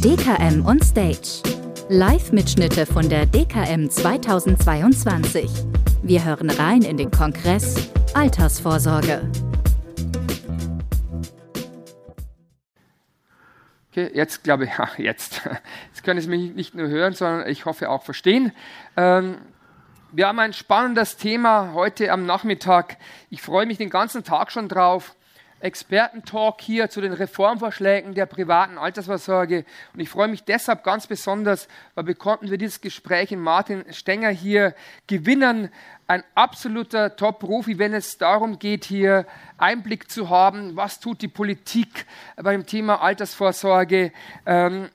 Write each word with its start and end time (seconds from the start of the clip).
DKM 0.00 0.64
on 0.64 0.80
Stage. 0.80 1.42
Live-Mitschnitte 1.90 2.86
von 2.86 3.06
der 3.10 3.26
DKM 3.26 3.90
2022. 3.90 5.50
Wir 6.02 6.24
hören 6.24 6.48
rein 6.48 6.80
in 6.80 6.96
den 6.96 7.10
Kongress 7.10 7.90
Altersvorsorge. 8.14 9.30
Okay, 13.90 14.10
jetzt 14.14 14.42
glaube 14.42 14.64
ich, 14.64 14.70
ach, 14.78 14.98
jetzt. 14.98 15.42
Jetzt 15.88 16.04
können 16.04 16.22
Sie 16.22 16.28
mich 16.30 16.54
nicht 16.54 16.74
nur 16.74 16.88
hören, 16.88 17.12
sondern 17.12 17.50
ich 17.50 17.66
hoffe 17.66 17.90
auch 17.90 18.02
verstehen. 18.02 18.50
Ähm, 18.96 19.36
wir 20.10 20.26
haben 20.28 20.38
ein 20.38 20.54
spannendes 20.54 21.18
Thema 21.18 21.74
heute 21.74 22.10
am 22.10 22.24
Nachmittag. 22.24 22.96
Ich 23.28 23.42
freue 23.42 23.66
mich 23.66 23.76
den 23.76 23.90
ganzen 23.90 24.24
Tag 24.24 24.50
schon 24.50 24.70
drauf. 24.70 25.14
Expertentalk 25.64 26.60
hier 26.60 26.90
zu 26.90 27.00
den 27.00 27.14
Reformvorschlägen 27.14 28.14
der 28.14 28.26
privaten 28.26 28.76
Altersvorsorge. 28.76 29.64
Und 29.94 30.00
ich 30.00 30.10
freue 30.10 30.28
mich 30.28 30.44
deshalb 30.44 30.84
ganz 30.84 31.06
besonders, 31.06 31.68
weil 31.94 32.06
wir 32.06 32.14
konnten 32.14 32.50
wir 32.50 32.58
dieses 32.58 32.82
Gespräch 32.82 33.32
in 33.32 33.40
Martin 33.40 33.84
Stenger 33.90 34.28
hier 34.28 34.74
gewinnen. 35.06 35.70
Ein 36.06 36.22
absoluter 36.34 37.16
Top-Profi, 37.16 37.78
wenn 37.78 37.94
es 37.94 38.18
darum 38.18 38.58
geht, 38.58 38.84
hier 38.84 39.26
Einblick 39.56 40.10
zu 40.10 40.28
haben, 40.28 40.76
was 40.76 41.00
tut 41.00 41.22
die 41.22 41.28
Politik 41.28 42.04
beim 42.36 42.66
Thema 42.66 43.00
Altersvorsorge. 43.00 44.12
Ähm, 44.44 44.90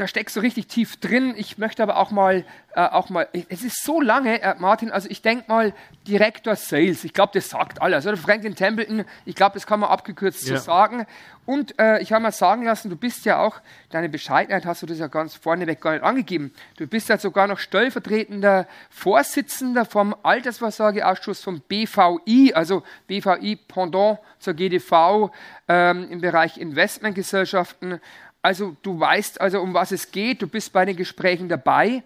da 0.00 0.06
steckst 0.06 0.34
du 0.34 0.40
richtig 0.40 0.66
tief 0.66 0.96
drin. 0.96 1.34
Ich 1.36 1.58
möchte 1.58 1.82
aber 1.82 1.98
auch 1.98 2.10
mal, 2.10 2.46
äh, 2.74 2.80
auch 2.80 3.10
mal, 3.10 3.28
es 3.50 3.62
ist 3.62 3.84
so 3.84 4.00
lange, 4.00 4.40
äh, 4.40 4.54
Martin, 4.58 4.90
also 4.90 5.10
ich 5.10 5.20
denke 5.20 5.44
mal, 5.48 5.74
Direktor 6.08 6.56
Sales, 6.56 7.04
ich 7.04 7.12
glaube, 7.12 7.32
das 7.34 7.50
sagt 7.50 7.82
alles. 7.82 8.06
Oder 8.06 8.16
Franklin 8.16 8.54
Templeton, 8.54 9.04
ich 9.26 9.34
glaube, 9.34 9.54
das 9.54 9.66
kann 9.66 9.78
man 9.78 9.90
abgekürzt 9.90 10.48
ja. 10.48 10.56
so 10.56 10.62
sagen. 10.62 11.04
Und 11.44 11.78
äh, 11.78 12.00
ich 12.00 12.14
habe 12.14 12.22
mal 12.22 12.32
sagen 12.32 12.62
lassen, 12.62 12.88
du 12.88 12.96
bist 12.96 13.26
ja 13.26 13.40
auch, 13.40 13.60
deine 13.90 14.08
Bescheidenheit 14.08 14.64
hast 14.64 14.80
du 14.80 14.86
das 14.86 14.98
ja 14.98 15.08
ganz 15.08 15.34
vorneweg 15.34 15.82
gar 15.82 15.92
nicht 15.92 16.02
angegeben. 16.02 16.54
Du 16.78 16.86
bist 16.86 17.10
ja 17.10 17.18
sogar 17.18 17.46
noch 17.46 17.58
stellvertretender 17.58 18.66
Vorsitzender 18.88 19.84
vom 19.84 20.16
Altersvorsorgeausschuss 20.22 21.42
vom 21.42 21.60
BVI, 21.60 22.54
also 22.54 22.84
BVI 23.06 23.56
Pendant 23.68 24.18
zur 24.38 24.54
GDV 24.54 25.30
ähm, 25.68 26.08
im 26.10 26.20
Bereich 26.22 26.56
Investmentgesellschaften. 26.56 28.00
Also 28.42 28.76
du 28.82 28.98
weißt 28.98 29.40
also, 29.40 29.60
um 29.60 29.74
was 29.74 29.92
es 29.92 30.10
geht, 30.10 30.42
du 30.42 30.46
bist 30.46 30.72
bei 30.72 30.84
den 30.84 30.96
Gesprächen 30.96 31.48
dabei. 31.48 32.02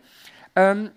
Ähm, 0.57 0.91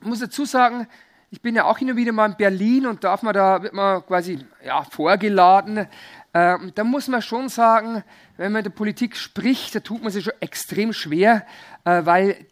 ich 0.00 0.06
muss 0.06 0.20
dazu 0.20 0.44
sagen, 0.44 0.86
ich 1.30 1.42
bin 1.42 1.54
ja 1.54 1.64
auch 1.64 1.78
hin 1.78 1.90
und 1.90 1.96
wieder 1.96 2.12
mal 2.12 2.30
in 2.30 2.36
Berlin 2.36 2.86
und 2.86 3.04
darf 3.04 3.22
man 3.22 3.34
da, 3.34 3.62
wird 3.62 3.74
man 3.74 4.04
quasi 4.06 4.38
ja, 4.64 4.82
vorgeladen. 4.84 5.86
Ähm, 6.32 6.72
da 6.74 6.84
muss 6.84 7.08
man 7.08 7.20
schon 7.20 7.48
sagen, 7.48 8.02
wenn 8.36 8.52
man 8.52 8.60
in 8.60 8.64
der 8.64 8.70
Politik 8.70 9.16
spricht, 9.16 9.74
da 9.74 9.80
tut 9.80 10.02
man 10.02 10.12
sich 10.12 10.24
schon 10.24 10.40
extrem 10.40 10.92
schwer, 10.92 11.44
äh, 11.84 12.04
weil 12.04 12.46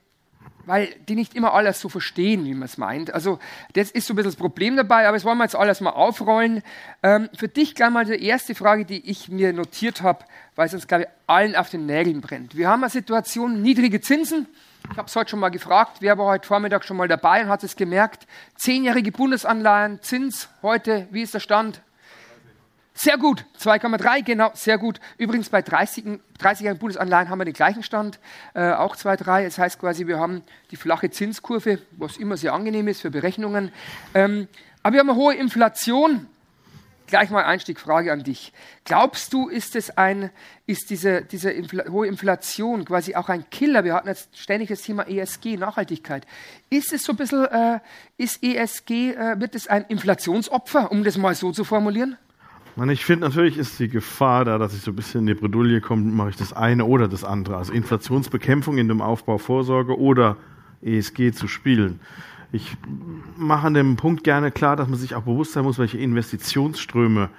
weil 0.67 0.89
die 1.09 1.15
nicht 1.15 1.35
immer 1.35 1.55
alles 1.55 1.81
so 1.81 1.89
verstehen, 1.89 2.45
wie 2.45 2.53
man 2.53 2.65
es 2.65 2.77
meint. 2.77 3.15
Also 3.15 3.39
das 3.73 3.91
ist 3.91 4.07
so 4.07 4.13
ein 4.13 4.17
bisschen 4.17 4.33
das 4.33 4.37
Problem 4.37 4.77
dabei, 4.77 5.07
aber 5.07 5.17
das 5.17 5.25
wollen 5.25 5.39
wir 5.39 5.45
jetzt 5.45 5.57
alles 5.57 5.81
mal 5.81 5.91
aufrollen. 5.91 6.63
Ähm, 7.03 7.31
für 7.37 7.49
dich 7.49 7.75
gleich 7.75 7.91
mal 7.91 8.05
die 8.05 8.23
erste 8.23 8.55
Frage, 8.55 8.85
die 8.85 9.09
ich 9.09 9.29
mir 9.29 9.53
notiert 9.53 10.03
habe, 10.03 10.25
weil 10.57 10.67
es 10.67 10.75
uns, 10.75 10.87
glaube 10.87 11.05
ich, 11.05 11.09
allen 11.27 11.57
auf 11.57 11.71
den 11.71 11.87
Nägeln 11.87 12.21
brennt. 12.21 12.57
Wir 12.57 12.69
haben 12.69 12.83
eine 12.83 12.91
Situation, 12.91 13.63
niedrige 13.63 14.01
Zinsen. 14.01 14.47
Ich 14.91 14.97
habe 14.97 15.09
es 15.09 15.17
heute 15.17 15.31
schon 15.31 15.41
mal 15.41 15.49
gefragt, 15.49 15.99
wer 16.01 16.19
war 16.19 16.27
heute 16.27 16.47
Vormittag 16.47 16.85
schon 16.85 16.97
mal 16.97 17.09
dabei 17.09 17.43
und 17.43 17.49
hat 17.49 17.65
es 17.65 17.77
gemerkt. 17.77 18.27
Zehnjährige 18.57 19.13
Bundesanleihen, 19.13 20.01
Zins 20.03 20.49
heute, 20.63 21.09
wie 21.11 21.23
ist 21.23 21.35
der 21.35 21.41
Stand? 21.41 21.81
Sehr 22.99 23.19
gut, 23.19 23.45
2,3, 23.61 24.23
genau, 24.23 24.51
sehr 24.55 24.79
gut. 24.79 25.01
Übrigens 25.19 25.51
bei 25.51 25.61
30, 25.61 26.19
30-jährigen 26.41 26.79
Bundesanleihen 26.79 27.29
haben 27.29 27.39
wir 27.39 27.45
den 27.45 27.53
gleichen 27.53 27.83
Stand, 27.83 28.19
äh, 28.55 28.73
auch 28.73 28.97
2,3. 28.97 29.45
Das 29.45 29.59
heißt 29.59 29.79
quasi, 29.79 30.07
wir 30.07 30.19
haben 30.19 30.43
die 30.71 30.77
flache 30.77 31.11
Zinskurve, 31.11 31.79
was 31.99 32.17
immer 32.17 32.39
sehr 32.39 32.55
angenehm 32.55 32.89
ist 32.89 33.03
für 33.03 33.11
Berechnungen. 33.11 33.71
Ähm, 34.15 34.49
aber 34.83 34.95
wir 34.95 35.01
haben 35.01 35.11
eine 35.11 35.19
hohe 35.19 35.35
Inflation. 35.35 36.27
Gleich 37.07 37.29
mal 37.29 37.45
Einstiegfrage 37.45 38.11
an 38.11 38.25
dich. 38.25 38.55
Glaubst 38.85 39.31
du, 39.35 39.49
ist 39.49 39.77
es 39.77 39.99
ein, 39.99 40.31
ist 40.65 40.89
diese, 40.89 41.21
diese 41.21 41.51
Infl 41.51 41.85
hohe 41.91 42.07
Inflation 42.07 42.87
quasi 42.87 43.15
auch 43.15 43.29
ein 43.29 43.49
Killer? 43.51 43.85
Wir 43.85 43.93
hatten 43.93 44.09
jetzt 44.09 44.39
ständig 44.39 44.71
das 44.71 44.81
Thema 44.81 45.07
ESG, 45.07 45.59
Nachhaltigkeit. 45.59 46.27
Ist 46.71 46.95
es 46.95 47.05
so 47.05 47.13
ein 47.13 47.17
bisschen, 47.17 47.45
äh, 47.45 47.79
ist 48.17 48.43
ESG, 48.43 49.13
äh, 49.13 49.39
wird 49.39 49.55
es 49.55 49.69
ein 49.69 49.85
Inflationsopfer, 49.85 50.91
um 50.91 51.05
das 51.05 51.19
mal 51.19 51.35
so 51.35 51.53
zu 51.53 51.63
formulieren? 51.63 52.17
Man, 52.79 52.91
ich 52.91 53.07
finde, 53.07 53.27
natürlich 53.27 53.57
ist 53.57 53.79
die 53.79 53.89
Gefahr 53.89 54.45
da, 54.45 54.59
dass 54.59 54.75
ich 54.75 54.83
so 54.83 54.91
ein 54.91 54.97
bisschen 54.97 55.21
in 55.21 55.27
die 55.29 55.35
Bredouille 55.35 55.81
komme, 55.81 56.13
mache 56.13 56.29
ich 56.29 56.37
das 56.37 56.53
eine 56.53 56.85
oder 56.85 57.09
das 57.09 57.25
andere. 57.25 57.57
Also 57.57 57.73
Inflationsbekämpfung 57.73 58.77
in 58.77 58.89
dem 58.89 59.01
Aufbau 59.01 59.39
Vorsorge 59.39 59.99
oder 59.99 60.37
ESG 60.83 61.33
zu 61.33 61.49
spielen. 61.49 62.01
Ich 62.53 62.77
mache 63.39 63.67
an 63.67 63.75
dem 63.75 63.97
Punkt 63.97 64.25
gerne 64.25 64.51
klar, 64.51 64.77
dass 64.77 64.89
man 64.89 64.99
sich 64.99 65.15
auch 65.15 65.23
bewusst 65.23 65.53
sein 65.53 65.65
muss, 65.65 65.79
welche 65.79 65.97
Investitionsströme, 65.97 67.31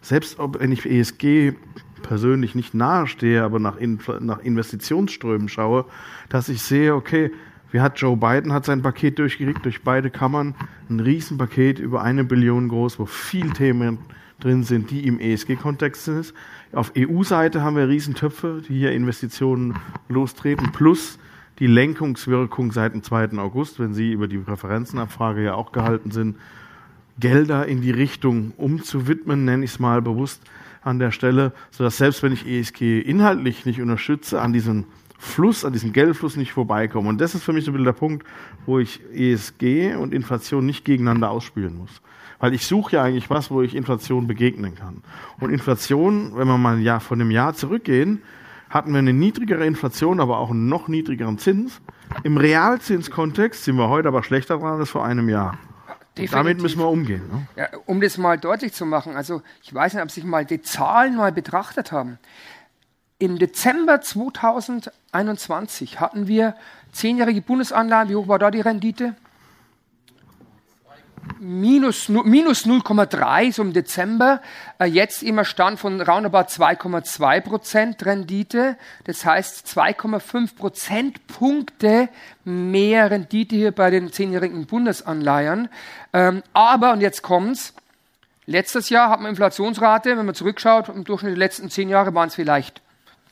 selbst 0.00 0.38
ob, 0.38 0.60
wenn 0.60 0.72
ich 0.72 0.86
ESG 0.86 1.52
persönlich 2.00 2.54
nicht 2.54 2.72
nahestehe, 2.72 3.42
aber 3.42 3.58
nach, 3.58 3.76
nach 4.20 4.38
Investitionsströmen 4.38 5.50
schaue, 5.50 5.84
dass 6.30 6.48
ich 6.48 6.62
sehe, 6.62 6.94
okay, 6.94 7.32
wie 7.70 7.80
hat 7.80 8.00
Joe 8.00 8.16
Biden 8.16 8.54
hat 8.54 8.64
sein 8.64 8.80
Paket 8.80 9.18
durchgekriegt 9.18 9.62
durch 9.62 9.82
beide 9.82 10.08
Kammern, 10.08 10.54
ein 10.88 11.00
Riesenpaket 11.00 11.78
über 11.80 12.02
eine 12.02 12.24
Billion 12.24 12.68
groß, 12.68 12.98
wo 12.98 13.04
viel 13.04 13.52
Themen 13.52 13.98
drin 14.40 14.62
sind, 14.62 14.90
die 14.90 15.06
im 15.06 15.18
ESG-Kontext 15.18 16.04
sind. 16.04 16.34
Auf 16.72 16.92
EU-Seite 16.96 17.62
haben 17.62 17.76
wir 17.76 17.88
Riesentöpfe, 17.88 18.62
die 18.68 18.78
hier 18.78 18.92
Investitionen 18.92 19.76
lostreten, 20.08 20.72
plus 20.72 21.18
die 21.58 21.66
Lenkungswirkung 21.66 22.72
seit 22.72 22.92
dem 22.92 23.02
2. 23.02 23.38
August, 23.38 23.80
wenn 23.80 23.94
Sie 23.94 24.12
über 24.12 24.28
die 24.28 24.38
Präferenzenabfrage 24.38 25.42
ja 25.42 25.54
auch 25.54 25.72
gehalten 25.72 26.10
sind, 26.10 26.36
Gelder 27.18 27.66
in 27.66 27.80
die 27.80 27.92
Richtung 27.92 28.52
umzuwidmen, 28.58 29.46
nenne 29.46 29.64
ich 29.64 29.70
es 29.70 29.78
mal 29.78 30.02
bewusst 30.02 30.42
an 30.82 30.98
der 30.98 31.12
Stelle, 31.12 31.52
sodass 31.70 31.96
selbst 31.96 32.22
wenn 32.22 32.32
ich 32.32 32.46
ESG 32.46 33.00
inhaltlich 33.00 33.64
nicht 33.64 33.80
unterstütze, 33.80 34.40
an 34.40 34.52
diesem 34.52 34.84
Fluss, 35.18 35.64
an 35.64 35.72
diesem 35.72 35.92
Geldfluss 35.92 36.36
nicht 36.36 36.52
vorbeikomme. 36.52 37.08
Und 37.08 37.20
das 37.20 37.34
ist 37.34 37.42
für 37.42 37.52
mich 37.52 37.64
so 37.64 37.70
ein 37.70 37.74
bisschen 37.74 37.84
der 37.84 37.92
Punkt, 37.92 38.26
wo 38.66 38.78
ich 38.78 39.00
ESG 39.14 39.94
und 39.94 40.12
Inflation 40.12 40.66
nicht 40.66 40.84
gegeneinander 40.84 41.30
ausspielen 41.30 41.76
muss. 41.78 42.02
Weil 42.38 42.52
ich 42.52 42.66
suche 42.66 42.96
ja 42.96 43.02
eigentlich 43.02 43.30
was, 43.30 43.50
wo 43.50 43.62
ich 43.62 43.74
Inflation 43.74 44.26
begegnen 44.26 44.74
kann. 44.74 45.02
Und 45.40 45.50
Inflation, 45.50 46.36
wenn 46.36 46.46
wir 46.46 46.58
mal 46.58 46.76
ein 46.76 46.82
Jahr 46.82 47.00
von 47.00 47.20
einem 47.20 47.30
Jahr 47.30 47.54
zurückgehen, 47.54 48.22
hatten 48.68 48.92
wir 48.92 48.98
eine 48.98 49.12
niedrigere 49.12 49.64
Inflation, 49.64 50.20
aber 50.20 50.38
auch 50.38 50.50
einen 50.50 50.68
noch 50.68 50.88
niedrigeren 50.88 51.38
Zins. 51.38 51.80
Im 52.24 52.36
Realzinskontext 52.36 53.64
sind 53.64 53.76
wir 53.76 53.88
heute 53.88 54.08
aber 54.08 54.22
schlechter 54.22 54.58
dran 54.58 54.80
als 54.80 54.90
vor 54.90 55.04
einem 55.04 55.28
Jahr. 55.28 55.58
Damit 56.30 56.62
müssen 56.62 56.78
wir 56.78 56.88
umgehen. 56.88 57.22
Ne? 57.30 57.46
Ja, 57.56 57.68
um 57.84 58.00
das 58.00 58.16
mal 58.16 58.38
deutlich 58.38 58.72
zu 58.72 58.86
machen, 58.86 59.16
also 59.16 59.42
ich 59.62 59.72
weiß 59.72 59.94
nicht, 59.94 60.02
ob 60.02 60.10
Sie 60.10 60.20
sich 60.20 60.28
mal 60.28 60.46
die 60.46 60.62
Zahlen 60.62 61.16
mal 61.16 61.30
betrachtet 61.30 61.92
haben. 61.92 62.18
Im 63.18 63.38
Dezember 63.38 64.00
2021 64.00 66.00
hatten 66.00 66.28
wir 66.28 66.54
zehnjährige 66.92 67.40
Bundesanleihen. 67.40 68.08
Wie 68.08 68.16
hoch 68.16 68.28
war 68.28 68.38
da 68.38 68.50
die 68.50 68.60
Rendite? 68.60 69.16
minus, 71.40 72.08
minus 72.08 72.66
0,3 72.66 73.52
so 73.52 73.62
im 73.62 73.72
Dezember, 73.72 74.40
äh, 74.78 74.86
jetzt 74.86 75.22
immer 75.22 75.44
Stand 75.44 75.78
von 75.78 76.00
roundabout 76.00 76.48
2,2 76.48 77.40
Prozent 77.40 78.06
Rendite. 78.06 78.76
Das 79.04 79.24
heißt 79.24 79.66
2,5 79.66 80.56
Prozentpunkte 80.56 82.08
mehr 82.44 83.10
Rendite 83.10 83.56
hier 83.56 83.72
bei 83.72 83.90
den 83.90 84.12
zehnjährigen 84.12 84.66
Bundesanleihen. 84.66 85.68
Ähm, 86.12 86.42
aber, 86.52 86.92
und 86.92 87.00
jetzt 87.00 87.22
kommt's, 87.22 87.74
letztes 88.46 88.90
Jahr 88.90 89.10
hat 89.10 89.20
man 89.20 89.30
Inflationsrate, 89.30 90.16
wenn 90.16 90.26
man 90.26 90.34
zurückschaut, 90.34 90.88
im 90.88 91.04
Durchschnitt 91.04 91.32
der 91.32 91.38
letzten 91.38 91.70
zehn 91.70 91.88
Jahre 91.88 92.14
waren 92.14 92.28
es 92.28 92.34
vielleicht 92.34 92.82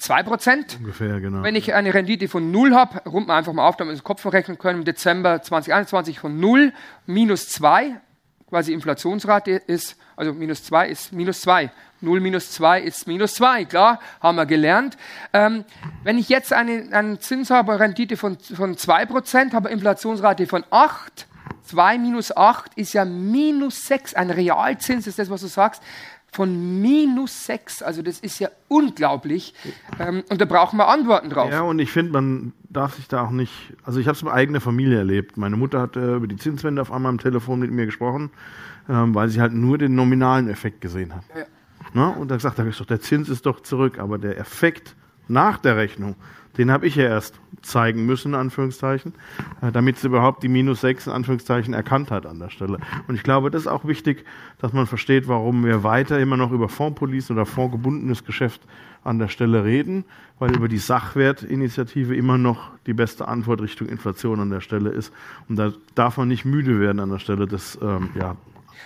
2%. 0.00 0.78
Ungefähr, 0.78 1.20
genau. 1.20 1.42
Wenn 1.42 1.54
ich 1.54 1.72
eine 1.74 1.94
Rendite 1.94 2.28
von 2.28 2.50
0 2.50 2.74
habe, 2.74 3.08
runden 3.08 3.28
wir 3.28 3.34
einfach 3.34 3.52
mal 3.52 3.66
auf, 3.66 3.76
damit 3.76 3.92
wir 3.92 3.96
das 3.96 4.04
Kopf 4.04 4.24
rechnen 4.26 4.58
können, 4.58 4.80
im 4.80 4.84
Dezember 4.84 5.40
2021 5.40 6.18
von 6.18 6.38
0 6.38 6.72
minus 7.06 7.48
2, 7.48 8.00
quasi 8.48 8.72
Inflationsrate 8.72 9.52
ist, 9.52 9.96
also 10.16 10.32
minus 10.32 10.64
2 10.64 10.88
ist 10.88 11.12
minus 11.12 11.40
2. 11.42 11.70
0 12.00 12.20
minus 12.20 12.50
2 12.52 12.82
ist 12.82 13.06
minus 13.06 13.34
2, 13.34 13.64
klar, 13.64 13.98
haben 14.20 14.36
wir 14.36 14.46
gelernt. 14.46 14.96
Ähm, 15.32 15.64
wenn 16.02 16.18
ich 16.18 16.28
jetzt 16.28 16.52
eine, 16.52 16.88
einen 16.92 17.18
Zins 17.20 17.50
habe, 17.50 17.80
Rendite 17.80 18.16
von, 18.16 18.38
von 18.38 18.76
2%, 18.76 19.52
habe 19.54 19.70
Inflationsrate 19.70 20.46
von 20.46 20.64
8, 20.70 21.26
2 21.64 21.98
minus 21.98 22.36
8 22.36 22.74
ist 22.74 22.92
ja 22.92 23.04
minus 23.04 23.86
6, 23.86 24.14
ein 24.14 24.30
Realzins 24.30 25.06
ist 25.06 25.18
das, 25.18 25.30
was 25.30 25.40
du 25.40 25.46
sagst 25.46 25.82
von 26.34 26.80
minus 26.80 27.46
6. 27.46 27.82
Also 27.82 28.02
das 28.02 28.18
ist 28.18 28.40
ja 28.40 28.48
unglaublich. 28.68 29.54
Ähm, 30.00 30.24
und 30.28 30.40
da 30.40 30.44
brauchen 30.44 30.78
wir 30.78 30.88
Antworten 30.88 31.30
drauf. 31.30 31.50
Ja, 31.50 31.62
und 31.62 31.78
ich 31.78 31.92
finde, 31.92 32.12
man 32.12 32.52
darf 32.68 32.96
sich 32.96 33.06
da 33.06 33.22
auch 33.22 33.30
nicht, 33.30 33.52
also 33.84 34.00
ich 34.00 34.08
habe 34.08 34.16
es 34.16 34.22
mit 34.24 34.32
eigener 34.32 34.60
Familie 34.60 34.98
erlebt. 34.98 35.36
Meine 35.36 35.56
Mutter 35.56 35.80
hat 35.80 35.96
äh, 35.96 36.16
über 36.16 36.26
die 36.26 36.36
Zinswende 36.36 36.82
auf 36.82 36.90
einmal 36.90 37.10
am 37.10 37.18
Telefon 37.18 37.60
mit 37.60 37.70
mir 37.70 37.86
gesprochen, 37.86 38.30
ähm, 38.88 39.14
weil 39.14 39.28
sie 39.28 39.40
halt 39.40 39.52
nur 39.52 39.78
den 39.78 39.94
nominalen 39.94 40.48
Effekt 40.48 40.80
gesehen 40.80 41.14
hat. 41.14 41.24
Ja. 41.36 41.44
Ne? 41.92 42.14
Und 42.18 42.32
er 42.32 42.40
sagt, 42.40 42.58
doch, 42.58 42.86
der 42.86 43.00
Zins 43.00 43.28
ist 43.28 43.46
doch 43.46 43.60
zurück, 43.60 44.00
aber 44.00 44.18
der 44.18 44.38
Effekt 44.38 44.96
nach 45.28 45.58
der 45.58 45.76
Rechnung, 45.76 46.16
den 46.58 46.70
habe 46.70 46.86
ich 46.86 46.96
ja 46.96 47.04
erst 47.04 47.40
zeigen 47.62 48.06
müssen, 48.06 48.28
in 48.28 48.34
Anführungszeichen, 48.34 49.14
äh, 49.62 49.72
damit 49.72 49.98
sie 49.98 50.06
überhaupt 50.06 50.42
die 50.42 50.48
minus 50.48 50.80
6 50.82 51.06
in 51.06 51.12
Anführungszeichen 51.12 51.74
erkannt 51.74 52.10
hat 52.10 52.26
an 52.26 52.38
der 52.38 52.50
Stelle. 52.50 52.78
Und 53.08 53.14
ich 53.14 53.22
glaube, 53.22 53.50
das 53.50 53.62
ist 53.62 53.68
auch 53.68 53.84
wichtig, 53.84 54.24
dass 54.58 54.72
man 54.72 54.86
versteht, 54.86 55.28
warum 55.28 55.64
wir 55.64 55.82
weiter 55.82 56.18
immer 56.18 56.36
noch 56.36 56.52
über 56.52 56.68
Fondspolice 56.68 57.32
oder 57.32 57.46
fondgebundenes 57.46 58.24
Geschäft 58.24 58.60
an 59.02 59.18
der 59.18 59.28
Stelle 59.28 59.64
reden, 59.64 60.04
weil 60.38 60.54
über 60.54 60.68
die 60.68 60.78
Sachwertinitiative 60.78 62.14
immer 62.14 62.38
noch 62.38 62.70
die 62.86 62.94
beste 62.94 63.28
Antwort 63.28 63.60
Richtung 63.60 63.88
Inflation 63.88 64.40
an 64.40 64.50
der 64.50 64.60
Stelle 64.60 64.90
ist. 64.90 65.12
Und 65.48 65.56
da 65.56 65.72
darf 65.94 66.16
man 66.16 66.28
nicht 66.28 66.44
müde 66.44 66.80
werden 66.80 67.00
an 67.00 67.10
der 67.10 67.18
Stelle, 67.18 67.46
das 67.46 67.78
ähm, 67.82 68.10
ja, 68.14 68.36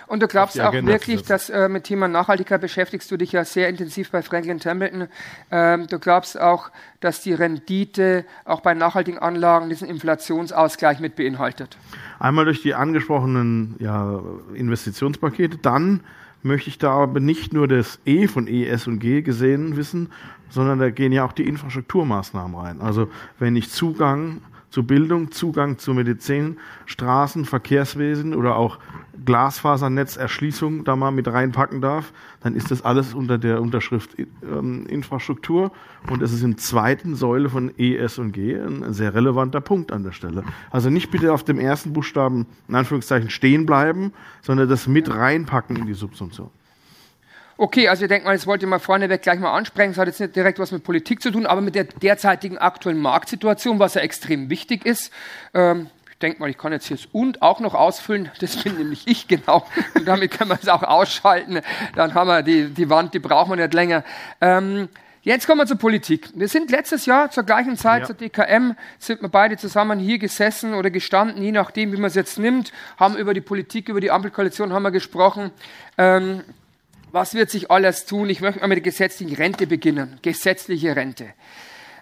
und 0.07 0.21
du 0.21 0.27
glaubst 0.27 0.59
auch 0.59 0.73
wirklich, 0.73 1.23
dass 1.23 1.49
äh, 1.49 1.69
mit 1.69 1.83
Thema 1.83 2.07
Nachhaltigkeit 2.07 2.61
beschäftigst 2.61 3.09
du 3.11 3.17
dich 3.17 3.31
ja 3.31 3.45
sehr 3.45 3.69
intensiv 3.69 4.11
bei 4.11 4.21
Franklin 4.21 4.59
Templeton. 4.59 5.07
Ähm, 5.51 5.87
du 5.87 5.99
glaubst 5.99 6.39
auch, 6.39 6.71
dass 6.99 7.21
die 7.21 7.33
Rendite 7.33 8.25
auch 8.45 8.61
bei 8.61 8.73
nachhaltigen 8.73 9.19
Anlagen 9.19 9.69
diesen 9.69 9.87
Inflationsausgleich 9.87 10.99
mit 10.99 11.15
beinhaltet. 11.15 11.77
Einmal 12.19 12.45
durch 12.45 12.61
die 12.61 12.73
angesprochenen 12.73 13.75
ja, 13.79 14.21
Investitionspakete, 14.53 15.57
dann 15.57 16.01
möchte 16.43 16.69
ich 16.69 16.77
da 16.77 16.91
aber 16.91 17.19
nicht 17.19 17.53
nur 17.53 17.67
das 17.67 17.99
E 18.05 18.27
von 18.27 18.47
E, 18.47 18.65
S 18.65 18.87
und 18.87 18.99
G 18.99 19.21
gesehen 19.21 19.75
wissen, 19.75 20.09
sondern 20.49 20.79
da 20.79 20.89
gehen 20.89 21.11
ja 21.11 21.25
auch 21.25 21.33
die 21.33 21.47
Infrastrukturmaßnahmen 21.47 22.59
rein. 22.59 22.81
Also 22.81 23.09
wenn 23.39 23.55
ich 23.55 23.69
Zugang 23.69 24.41
zu 24.69 24.83
Bildung, 24.83 25.31
Zugang 25.31 25.77
zu 25.77 25.93
Medizin, 25.93 26.57
Straßen, 26.85 27.45
Verkehrswesen 27.45 28.35
oder 28.35 28.55
auch 28.55 28.79
Glasfasernetzerschließung 29.25 30.83
da 30.83 30.95
mal 30.95 31.11
mit 31.11 31.27
reinpacken 31.27 31.81
darf, 31.81 32.13
dann 32.41 32.55
ist 32.55 32.71
das 32.71 32.83
alles 32.83 33.13
unter 33.13 33.37
der 33.37 33.61
Unterschrift 33.61 34.15
ähm, 34.17 34.85
Infrastruktur 34.87 35.71
und 36.09 36.21
es 36.21 36.31
ist 36.31 36.43
in 36.43 36.57
zweiten 36.57 37.15
Säule 37.15 37.49
von 37.49 37.71
E, 37.77 37.97
S 37.97 38.17
und 38.17 38.31
G 38.31 38.55
ein 38.55 38.93
sehr 38.93 39.13
relevanter 39.13 39.61
Punkt 39.61 39.91
an 39.91 40.03
der 40.03 40.11
Stelle. 40.11 40.43
Also 40.71 40.89
nicht 40.89 41.11
bitte 41.11 41.33
auf 41.33 41.43
dem 41.43 41.59
ersten 41.59 41.93
Buchstaben 41.93 42.45
in 42.67 42.75
Anführungszeichen 42.75 43.29
stehen 43.29 43.65
bleiben, 43.65 44.13
sondern 44.41 44.69
das 44.69 44.87
mit 44.87 45.09
reinpacken 45.09 45.75
in 45.75 45.85
die 45.85 45.93
Subsumption. 45.93 46.49
Okay, 47.61 47.89
also 47.89 48.05
ich 48.05 48.07
denke 48.07 48.25
mal, 48.25 48.37
das 48.37 48.47
wollte 48.47 48.65
ich 48.65 48.69
mal 48.69 48.79
vorneweg 48.79 49.21
gleich 49.21 49.37
mal 49.37 49.51
ansprechen. 49.51 49.91
Es 49.91 49.97
hat 49.97 50.07
jetzt 50.07 50.21
nicht 50.21 50.33
direkt 50.33 50.59
was 50.59 50.71
mit 50.71 50.81
Politik 50.81 51.21
zu 51.21 51.29
tun, 51.29 51.45
aber 51.45 51.59
mit 51.59 51.75
der 51.75 51.83
derzeitigen 51.83 52.57
aktuellen 52.57 52.99
Marktsituation, 53.01 53.79
was 53.79 53.95
ja 53.95 54.01
extrem 54.01 54.49
wichtig 54.49 54.85
ist. 54.85 55.11
Ähm, 55.53 55.89
ich 56.09 56.17
denke 56.19 56.39
mal, 56.39 56.49
ich 56.49 56.57
kann 56.57 56.71
jetzt 56.71 56.87
hier 56.87 56.95
das 56.95 57.07
und 57.11 57.41
auch 57.41 57.59
noch 57.59 57.75
ausfüllen. 57.75 58.31
Das 58.39 58.63
bin 58.63 58.77
nämlich 58.77 59.05
ich 59.09 59.27
genau. 59.27 59.67
Und 59.93 60.07
damit 60.07 60.31
können 60.31 60.51
wir 60.51 60.57
es 60.61 60.69
auch 60.69 60.83
ausschalten. 60.83 61.59
Dann 61.97 62.13
haben 62.13 62.29
wir 62.29 62.43
die, 62.43 62.69
die 62.69 62.89
Wand, 62.89 63.13
die 63.13 63.19
brauchen 63.19 63.49
wir 63.49 63.57
nicht 63.57 63.73
länger. 63.73 64.05
Ähm, 64.39 64.87
Jetzt 65.21 65.47
kommen 65.47 65.59
wir 65.59 65.65
zur 65.65 65.77
Politik. 65.77 66.29
Wir 66.33 66.47
sind 66.47 66.71
letztes 66.71 67.05
Jahr 67.05 67.29
zur 67.29 67.43
gleichen 67.43 67.75
Zeit 67.75 68.03
ja. 68.03 68.05
zur 68.05 68.15
DKM, 68.15 68.71
sind 68.99 69.21
wir 69.21 69.27
beide 69.27 69.57
zusammen 69.57 69.99
hier 69.99 70.17
gesessen 70.17 70.73
oder 70.73 70.89
gestanden, 70.89 71.43
je 71.43 71.51
nachdem, 71.51 71.91
wie 71.91 71.97
man 71.97 72.05
es 72.05 72.15
jetzt 72.15 72.39
nimmt, 72.39 72.71
haben 72.97 73.17
über 73.17 73.33
die 73.33 73.41
Politik, 73.41 73.89
über 73.89 73.99
die 73.99 74.11
Ampelkoalition 74.11 74.71
haben 74.71 74.83
wir 74.83 74.91
gesprochen. 74.91 75.51
Ähm, 75.97 76.43
was 77.11 77.33
wird 77.33 77.49
sich 77.49 77.71
alles 77.71 78.05
tun? 78.05 78.29
Ich 78.29 78.41
möchte 78.41 78.61
mal 78.61 78.67
mit 78.67 78.77
der 78.77 78.83
gesetzlichen 78.83 79.35
Rente 79.35 79.67
beginnen. 79.67 80.19
Gesetzliche 80.21 80.95
Rente. 80.95 81.33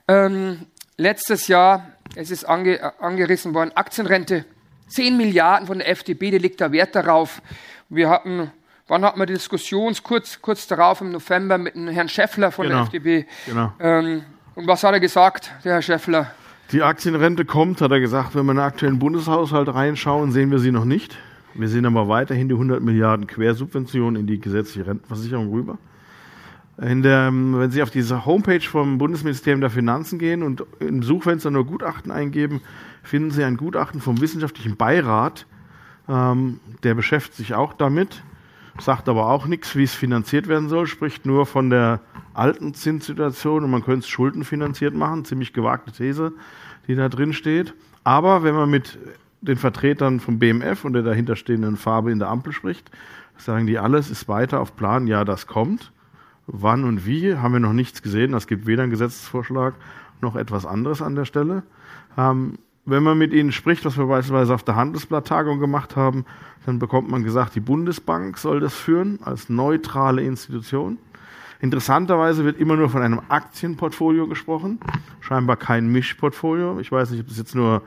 Ähm, 0.07 0.65
letztes 0.97 1.47
Jahr, 1.47 1.93
es 2.15 2.31
ist 2.31 2.45
ange, 2.45 2.79
äh, 2.79 2.91
angerissen 2.99 3.53
worden, 3.53 3.71
Aktienrente. 3.75 4.45
10 4.87 5.17
Milliarden 5.17 5.67
von 5.67 5.79
der 5.79 5.89
FDP, 5.89 6.31
die 6.31 6.37
legt 6.37 6.61
da 6.61 6.71
Wert 6.71 6.95
darauf. 6.95 7.41
Wir 7.89 8.09
hatten, 8.09 8.51
wann 8.87 9.03
hatten 9.03 9.19
wir 9.19 9.25
die 9.25 9.33
Diskussion? 9.33 9.93
Kurz, 10.01 10.41
kurz 10.41 10.65
darauf 10.67 11.01
im 11.01 11.11
November 11.11 11.57
mit 11.57 11.75
dem 11.75 11.89
Herrn 11.89 12.09
Schäffler 12.09 12.51
von 12.51 12.67
genau. 12.67 12.77
der 12.77 12.85
FDP. 12.85 13.25
Genau. 13.45 13.73
Ähm, 13.79 14.23
und 14.55 14.67
was 14.67 14.83
hat 14.83 14.93
er 14.93 14.99
gesagt, 14.99 15.51
der 15.63 15.73
Herr 15.73 15.81
Schäffler? 15.81 16.31
Die 16.71 16.83
Aktienrente 16.83 17.45
kommt, 17.45 17.81
hat 17.81 17.91
er 17.91 17.99
gesagt. 17.99 18.35
Wenn 18.35 18.45
wir 18.45 18.51
in 18.51 18.57
den 18.57 18.65
aktuellen 18.65 18.99
Bundeshaushalt 18.99 19.73
reinschauen, 19.73 20.31
sehen 20.31 20.51
wir 20.51 20.59
sie 20.59 20.71
noch 20.71 20.85
nicht. 20.85 21.17
Wir 21.57 21.67
sehen 21.69 21.85
aber 21.85 22.07
weiterhin 22.07 22.49
die 22.49 22.53
100 22.53 22.81
Milliarden 22.81 23.25
Quersubventionen 23.25 24.21
in 24.21 24.27
die 24.27 24.39
gesetzliche 24.39 24.87
Rentenversicherung 24.87 25.49
rüber. 25.49 25.77
Der, 26.79 27.31
wenn 27.33 27.71
Sie 27.71 27.81
auf 27.81 27.89
diese 27.89 28.27
Homepage 28.27 28.61
vom 28.61 28.99
Bundesministerium 28.99 29.61
der 29.61 29.71
Finanzen 29.71 30.19
gehen 30.19 30.43
und 30.43 30.63
im 30.79 31.01
Suchfenster 31.01 31.49
nur 31.49 31.65
Gutachten 31.65 32.11
eingeben, 32.11 32.61
finden 33.01 33.31
Sie 33.31 33.43
ein 33.43 33.57
Gutachten 33.57 33.99
vom 33.99 34.21
wissenschaftlichen 34.21 34.77
Beirat. 34.77 35.47
Ähm, 36.07 36.59
der 36.83 36.93
beschäftigt 36.93 37.35
sich 37.35 37.55
auch 37.55 37.73
damit, 37.73 38.21
sagt 38.79 39.09
aber 39.09 39.27
auch 39.27 39.47
nichts, 39.47 39.75
wie 39.75 39.83
es 39.83 39.95
finanziert 39.95 40.47
werden 40.47 40.69
soll, 40.69 40.85
spricht 40.85 41.25
nur 41.25 41.47
von 41.47 41.71
der 41.71 41.99
alten 42.35 42.75
Zinssituation 42.75 43.63
und 43.63 43.71
man 43.71 43.83
könnte 43.83 44.01
es 44.01 44.07
schuldenfinanziert 44.07 44.93
machen. 44.93 45.25
Ziemlich 45.25 45.53
gewagte 45.53 45.91
These, 45.91 46.33
die 46.87 46.93
da 46.93 47.09
drin 47.09 47.33
steht. 47.33 47.73
Aber 48.03 48.43
wenn 48.43 48.53
man 48.53 48.69
mit 48.69 48.99
den 49.41 49.57
Vertretern 49.57 50.19
vom 50.19 50.39
BMF 50.39 50.85
und 50.85 50.93
der 50.93 51.03
dahinterstehenden 51.03 51.77
Farbe 51.77 52.11
in 52.11 52.19
der 52.19 52.29
Ampel 52.29 52.53
spricht, 52.53 52.89
sagen 53.37 53.67
die, 53.67 53.77
alles 53.77 54.09
ist 54.09 54.27
weiter 54.27 54.59
auf 54.59 54.75
Plan, 54.75 55.07
ja, 55.07 55.23
das 55.23 55.47
kommt. 55.47 55.91
Wann 56.47 56.85
und 56.85 57.05
wie 57.05 57.35
haben 57.35 57.53
wir 57.53 57.59
noch 57.59 57.73
nichts 57.73 58.01
gesehen. 58.01 58.33
Es 58.33 58.47
gibt 58.47 58.65
weder 58.65 58.83
einen 58.83 58.91
Gesetzesvorschlag 58.91 59.75
noch 60.21 60.35
etwas 60.35 60.65
anderes 60.65 61.01
an 61.01 61.15
der 61.15 61.25
Stelle. 61.25 61.63
Ähm, 62.17 62.57
wenn 62.85 63.03
man 63.03 63.17
mit 63.17 63.33
ihnen 63.33 63.51
spricht, 63.51 63.83
was 63.83 63.97
wir 63.97 64.05
beispielsweise 64.05 64.53
auf 64.53 64.63
der 64.63 64.77
Handelsblatttagung 64.77 65.59
gemacht 65.59 65.97
haben, 65.97 66.25
dann 66.65 66.79
bekommt 66.79 67.09
man 67.09 67.23
gesagt, 67.23 67.53
die 67.55 67.59
Bundesbank 67.59 68.37
soll 68.37 68.61
das 68.61 68.73
führen 68.73 69.19
als 69.23 69.49
neutrale 69.49 70.21
Institution. 70.21 70.97
Interessanterweise 71.59 72.45
wird 72.45 72.59
immer 72.59 72.77
nur 72.77 72.89
von 72.89 73.01
einem 73.01 73.21
Aktienportfolio 73.27 74.27
gesprochen, 74.27 74.79
scheinbar 75.19 75.57
kein 75.57 75.91
Mischportfolio. 75.91 76.79
Ich 76.79 76.91
weiß 76.91 77.11
nicht, 77.11 77.21
ob 77.21 77.27
das 77.27 77.37
jetzt 77.37 77.55
nur 77.55 77.81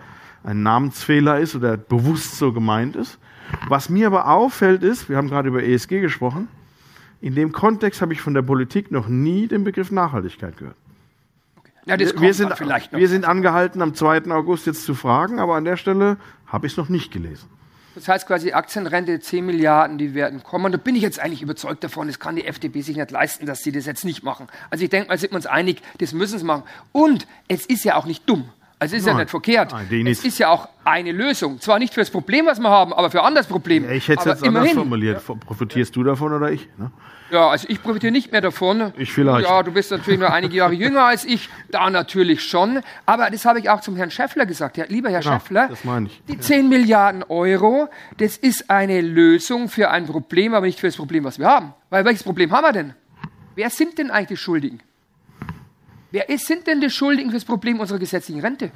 ein 0.45 0.63
Namensfehler 0.63 1.39
ist 1.39 1.55
oder 1.55 1.77
bewusst 1.77 2.37
so 2.37 2.53
gemeint 2.53 2.97
ist. 2.97 3.19
Was 3.69 3.89
mir 3.89 4.07
aber 4.07 4.29
auffällt 4.29 4.83
ist, 4.83 5.09
wir 5.09 5.17
haben 5.17 5.29
gerade 5.29 5.49
über 5.49 5.63
ESG 5.63 6.01
gesprochen, 6.01 6.49
in 7.21 7.35
dem 7.35 7.53
Kontext 7.53 8.01
habe 8.01 8.13
ich 8.13 8.21
von 8.21 8.33
der 8.33 8.43
Politik 8.43 8.91
noch 8.91 9.09
nie 9.09 9.47
den 9.47 9.65
Begriff 9.65 9.91
Nachhaltigkeit 9.91 10.57
gehört. 10.57 10.77
Ja, 11.87 11.99
wir, 11.99 12.35
sind, 12.35 12.51
wir 12.93 13.09
sind 13.09 13.25
angehalten, 13.25 13.83
am 13.83 13.95
2. 13.95 14.31
August 14.31 14.67
jetzt 14.67 14.85
zu 14.85 14.95
fragen, 14.95 15.39
aber 15.39 15.57
an 15.57 15.65
der 15.65 15.77
Stelle 15.77 16.19
habe 16.47 16.67
ich 16.67 16.75
es 16.75 16.77
noch 16.77 16.89
nicht 16.89 17.11
gelesen. 17.11 17.49
Das 17.95 18.07
heißt 18.07 18.27
quasi 18.27 18.53
Aktienrente 18.53 19.19
10 19.19 19.45
Milliarden, 19.45 19.99
die 19.99 20.15
werden 20.15 20.43
kommen. 20.43 20.67
Und 20.67 20.73
da 20.73 20.79
bin 20.79 20.95
ich 20.95 21.03
jetzt 21.03 21.19
eigentlich 21.19 21.43
überzeugt 21.43 21.83
davon, 21.83 22.07
das 22.07 22.21
kann 22.21 22.37
die 22.37 22.45
FDP 22.45 22.83
sich 22.83 22.97
nicht 22.97 23.11
leisten, 23.11 23.47
dass 23.47 23.61
sie 23.61 23.73
das 23.73 23.87
jetzt 23.87 24.05
nicht 24.05 24.23
machen. 24.23 24.47
Also 24.71 24.85
ich 24.85 24.91
denke 24.91 25.09
mal, 25.09 25.19
sind 25.19 25.33
wir 25.33 25.37
uns 25.37 25.47
einig, 25.47 25.83
das 25.99 26.13
müssen 26.13 26.39
sie 26.39 26.45
machen. 26.45 26.63
Und 26.93 27.27
es 27.49 27.67
ist 27.67 27.85
ja 27.85 27.97
auch 27.97 28.07
nicht 28.07 28.29
dumm. 28.29 28.49
Also 28.81 28.97
ist 28.97 29.05
Nein. 29.05 29.17
ja 29.17 29.21
nicht 29.21 29.31
verkehrt. 29.31 29.73
Nein, 29.73 30.07
es 30.07 30.25
ist 30.25 30.39
ja 30.39 30.49
auch 30.49 30.67
eine 30.85 31.13
Lösung. 31.13 31.61
Zwar 31.61 31.79
nicht 31.79 31.93
für 31.93 32.01
das 32.01 32.11
Problem, 32.11 32.47
was 32.47 32.59
wir 32.61 32.71
haben, 32.71 32.95
aber 32.95 33.11
für 33.11 33.21
ein 33.21 33.27
anderes 33.27 33.47
Problem. 33.47 33.85
Ja, 33.85 33.91
ich 33.91 34.09
hätte 34.09 34.21
es 34.21 34.25
jetzt 34.25 34.43
immerhin. 34.43 34.71
anders 34.71 34.83
formuliert. 34.83 35.23
Profitierst 35.47 35.95
du 35.95 36.03
davon 36.03 36.33
oder 36.33 36.51
ich? 36.51 36.67
Ne? 36.79 36.91
Ja, 37.31 37.49
also 37.49 37.67
ich 37.69 37.83
profitiere 37.83 38.11
nicht 38.11 38.33
mehr 38.33 38.41
davon. 38.41 38.93
Ich 38.97 39.13
vielleicht. 39.13 39.47
Ja, 39.47 39.63
du 39.63 39.71
bist 39.71 39.91
natürlich 39.91 40.19
nur 40.19 40.33
einige 40.33 40.57
Jahre 40.57 40.73
jünger 40.73 41.05
als 41.05 41.27
ich. 41.27 41.51
Da 41.71 41.91
natürlich 41.91 42.43
schon. 42.43 42.81
Aber 43.05 43.29
das 43.31 43.45
habe 43.45 43.59
ich 43.59 43.69
auch 43.69 43.83
zum 43.83 43.97
Herrn 43.97 44.11
Schäffler 44.11 44.47
gesagt. 44.47 44.79
Ja, 44.79 44.87
lieber 44.89 45.11
Herr 45.11 45.21
ja, 45.21 45.33
Schäffler, 45.33 45.69
das 45.69 45.85
meine 45.85 46.07
ich. 46.07 46.23
die 46.27 46.35
ja. 46.35 46.41
10 46.41 46.71
Milliarden 46.71 47.23
Euro, 47.25 47.89
das 48.17 48.39
ist 48.39 48.71
eine 48.71 49.03
Lösung 49.03 49.69
für 49.69 49.91
ein 49.91 50.07
Problem, 50.07 50.55
aber 50.55 50.65
nicht 50.65 50.81
für 50.81 50.89
das 50.89 50.97
Problem, 50.97 51.25
was 51.25 51.39
wir 51.39 51.47
haben. 51.47 51.75
Weil 51.91 52.07
welches 52.07 52.23
Problem 52.23 52.51
haben 52.51 52.65
wir 52.65 52.73
denn? 52.73 52.95
Wer 53.55 53.69
sind 53.69 53.99
denn 53.99 54.11
eigentlich 54.11 54.29
die 54.29 54.37
Schuldigen? 54.39 54.81
Wer 56.11 56.29
ist, 56.29 56.47
sind 56.47 56.67
denn 56.67 56.81
die 56.81 56.91
Schuldigen 56.91 57.31
für 57.31 57.37
das 57.37 57.45
Problem 57.45 57.81
unserer 57.81 57.99
gesetzlichen 57.99 58.41
Rente? 58.41 58.71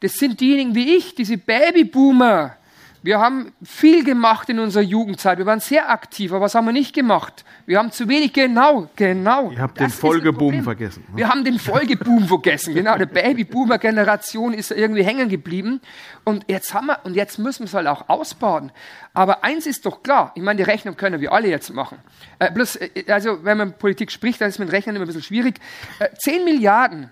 Das 0.00 0.14
sind 0.14 0.40
diejenigen 0.40 0.74
wie 0.74 0.96
ich, 0.96 1.14
diese 1.14 1.38
Babyboomer. 1.38 2.57
Wir 3.02 3.20
haben 3.20 3.52
viel 3.62 4.04
gemacht 4.04 4.48
in 4.48 4.58
unserer 4.58 4.82
Jugendzeit. 4.82 5.38
Wir 5.38 5.46
waren 5.46 5.60
sehr 5.60 5.90
aktiv, 5.90 6.32
aber 6.32 6.42
was 6.42 6.54
haben 6.54 6.66
wir 6.66 6.72
nicht 6.72 6.94
gemacht? 6.94 7.44
Wir 7.64 7.78
haben 7.78 7.92
zu 7.92 8.08
wenig, 8.08 8.32
genau, 8.32 8.88
genau. 8.96 9.50
Ihr 9.52 9.60
habt 9.60 9.78
den 9.78 9.90
Folgeboom 9.90 10.62
vergessen. 10.62 11.04
Ne? 11.10 11.18
Wir 11.18 11.28
haben 11.28 11.44
den 11.44 11.58
Folgeboom 11.58 12.26
vergessen, 12.26 12.74
genau. 12.74 12.98
Die 12.98 13.06
Babyboomer-Generation 13.06 14.52
ist 14.52 14.72
irgendwie 14.72 15.04
hängen 15.04 15.28
geblieben. 15.28 15.80
Und 16.24 16.44
jetzt 16.48 16.74
haben 16.74 16.86
wir, 16.86 16.98
und 17.04 17.14
jetzt 17.14 17.38
müssen 17.38 17.60
wir 17.60 17.66
es 17.66 17.74
halt 17.74 17.86
auch 17.86 18.08
ausbauen. 18.08 18.72
Aber 19.14 19.44
eins 19.44 19.66
ist 19.66 19.86
doch 19.86 20.02
klar, 20.02 20.32
ich 20.34 20.42
meine, 20.42 20.56
die 20.56 20.64
Rechnung 20.64 20.96
können 20.96 21.20
wir 21.20 21.32
alle 21.32 21.48
jetzt 21.48 21.72
machen. 21.72 21.98
Äh, 22.38 22.50
bloß, 22.52 22.76
äh, 22.76 23.04
also, 23.08 23.44
wenn 23.44 23.58
man 23.58 23.72
Politik 23.74 24.10
spricht, 24.10 24.40
dann 24.40 24.48
ist 24.48 24.58
mit 24.58 24.72
Rechnen 24.72 24.96
immer 24.96 25.04
ein 25.04 25.08
bisschen 25.08 25.22
schwierig. 25.22 25.60
Äh, 26.00 26.08
10 26.18 26.44
Milliarden 26.44 27.10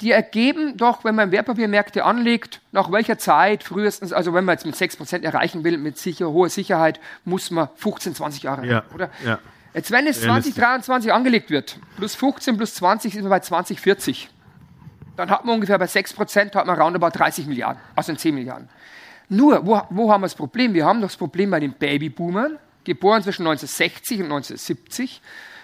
die 0.00 0.10
ergeben 0.10 0.76
doch, 0.76 1.04
wenn 1.04 1.14
man 1.14 1.30
Wertpapiermärkte 1.30 2.04
anlegt, 2.04 2.60
nach 2.72 2.90
welcher 2.90 3.18
Zeit 3.18 3.62
frühestens, 3.62 4.12
also 4.12 4.34
wenn 4.34 4.44
man 4.44 4.54
jetzt 4.54 4.66
mit 4.66 4.74
6% 4.74 5.22
erreichen 5.22 5.64
will, 5.64 5.78
mit 5.78 5.98
sicher, 5.98 6.30
hoher 6.30 6.48
Sicherheit, 6.48 7.00
muss 7.24 7.50
man 7.50 7.68
15, 7.76 8.14
20 8.14 8.42
Jahre, 8.42 8.66
ja, 8.66 8.84
oder? 8.94 9.10
Ja. 9.24 9.38
Jetzt, 9.74 9.90
wenn 9.90 10.06
es 10.06 10.20
2023 10.20 11.12
angelegt 11.12 11.50
wird, 11.50 11.78
plus 11.96 12.14
15 12.14 12.56
plus 12.56 12.74
20 12.74 13.12
sind 13.12 13.22
wir 13.22 13.30
bei 13.30 13.40
2040. 13.40 14.28
Dann 15.16 15.30
hat 15.30 15.44
man 15.44 15.54
ungefähr 15.54 15.78
bei 15.78 15.86
6% 15.86 16.54
hat 16.54 16.66
man 16.66 16.78
roundabout 16.78 17.10
30 17.10 17.46
Milliarden, 17.46 17.80
also 17.94 18.14
10 18.14 18.34
Milliarden. 18.34 18.68
Nur, 19.28 19.64
wo, 19.66 19.80
wo 19.90 20.12
haben 20.12 20.20
wir 20.20 20.26
das 20.26 20.34
Problem? 20.34 20.74
Wir 20.74 20.84
haben 20.84 21.00
doch 21.00 21.08
das 21.08 21.16
Problem 21.16 21.50
bei 21.50 21.60
den 21.60 21.72
Babyboomern, 21.72 22.58
geboren 22.84 23.22
zwischen 23.22 23.46
1960 23.46 24.18
und 24.20 24.24
1970. 24.26 25.22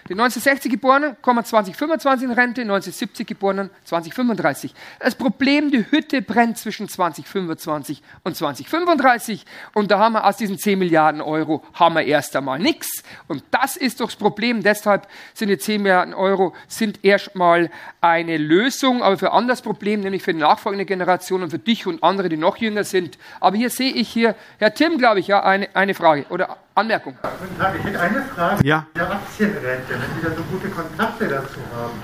Die 0.09 0.15
1960 0.15 0.71
Geborenen 0.73 1.17
kommen 1.21 1.45
2025 1.45 2.31
in 2.31 2.35
Rente, 2.35 2.63
1970 2.63 3.27
Geborenen 3.27 3.69
2035. 3.85 4.73
Das 5.01 5.15
Problem, 5.15 5.71
die 5.71 5.85
Hütte 5.91 6.23
brennt 6.23 6.57
zwischen 6.57 6.89
2025 6.89 8.03
und 8.25 8.35
2035 8.35 9.45
und 9.75 9.91
da 9.91 9.99
haben 9.99 10.15
wir 10.15 10.25
aus 10.25 10.39
diesen 10.39 10.59
10 10.59 10.79
Milliarden 10.79 11.21
Euro 11.21 11.63
haben 11.75 11.95
wir 11.95 12.07
erst 12.07 12.35
einmal 12.37 12.59
nichts. 12.59 13.03
Und 13.27 13.45
das 13.51 13.77
ist 13.77 14.01
doch 14.01 14.07
das 14.07 14.17
Problem. 14.17 14.63
Deshalb 14.63 15.07
sind 15.35 15.51
die 15.51 15.59
10 15.59 15.83
Milliarden 15.83 16.15
Euro 16.15 16.55
sind 16.69 17.05
erstmal 17.05 17.71
eine 18.01 18.39
Lösung, 18.39 19.03
aber 19.03 19.19
für 19.19 19.33
ein 19.33 19.39
anderes 19.39 19.61
Problem, 19.61 20.01
nämlich 20.01 20.23
für 20.23 20.33
die 20.33 20.41
nachfolgende 20.41 20.87
Generation 20.87 21.43
und 21.43 21.51
für 21.51 21.59
dich 21.59 21.87
und 21.87 22.03
andere, 22.03 22.31
die 22.31 22.39
noch 22.39 22.57
jünger 22.57 22.85
sind. 22.85 23.19
Aber 23.41 23.59
hier 23.59 23.69
sehe 23.69 23.93
ich 23.93 24.09
hier, 24.09 24.35
Herr 24.59 24.73
Tim, 24.73 24.97
glaube 24.97 25.21
ich, 25.21 25.27
ja, 25.27 25.43
eine, 25.43 25.69
eine 25.75 25.93
Frage 25.93 26.25
oder 26.31 26.57
Anmerkung. 26.79 27.17
Guten 27.41 27.59
Tag, 27.59 27.75
ich 27.77 27.85
hätte 27.85 28.01
eine 28.01 28.23
Frage. 28.23 28.65
Ja. 28.65 28.87
Der 28.95 29.11
Aktienrente, 29.11 29.91
wenn 29.91 30.15
Sie 30.15 30.23
da 30.23 30.31
so 30.31 30.43
gute 30.45 30.69
Kontakte 30.69 31.27
dazu 31.27 31.59
haben. 31.75 31.99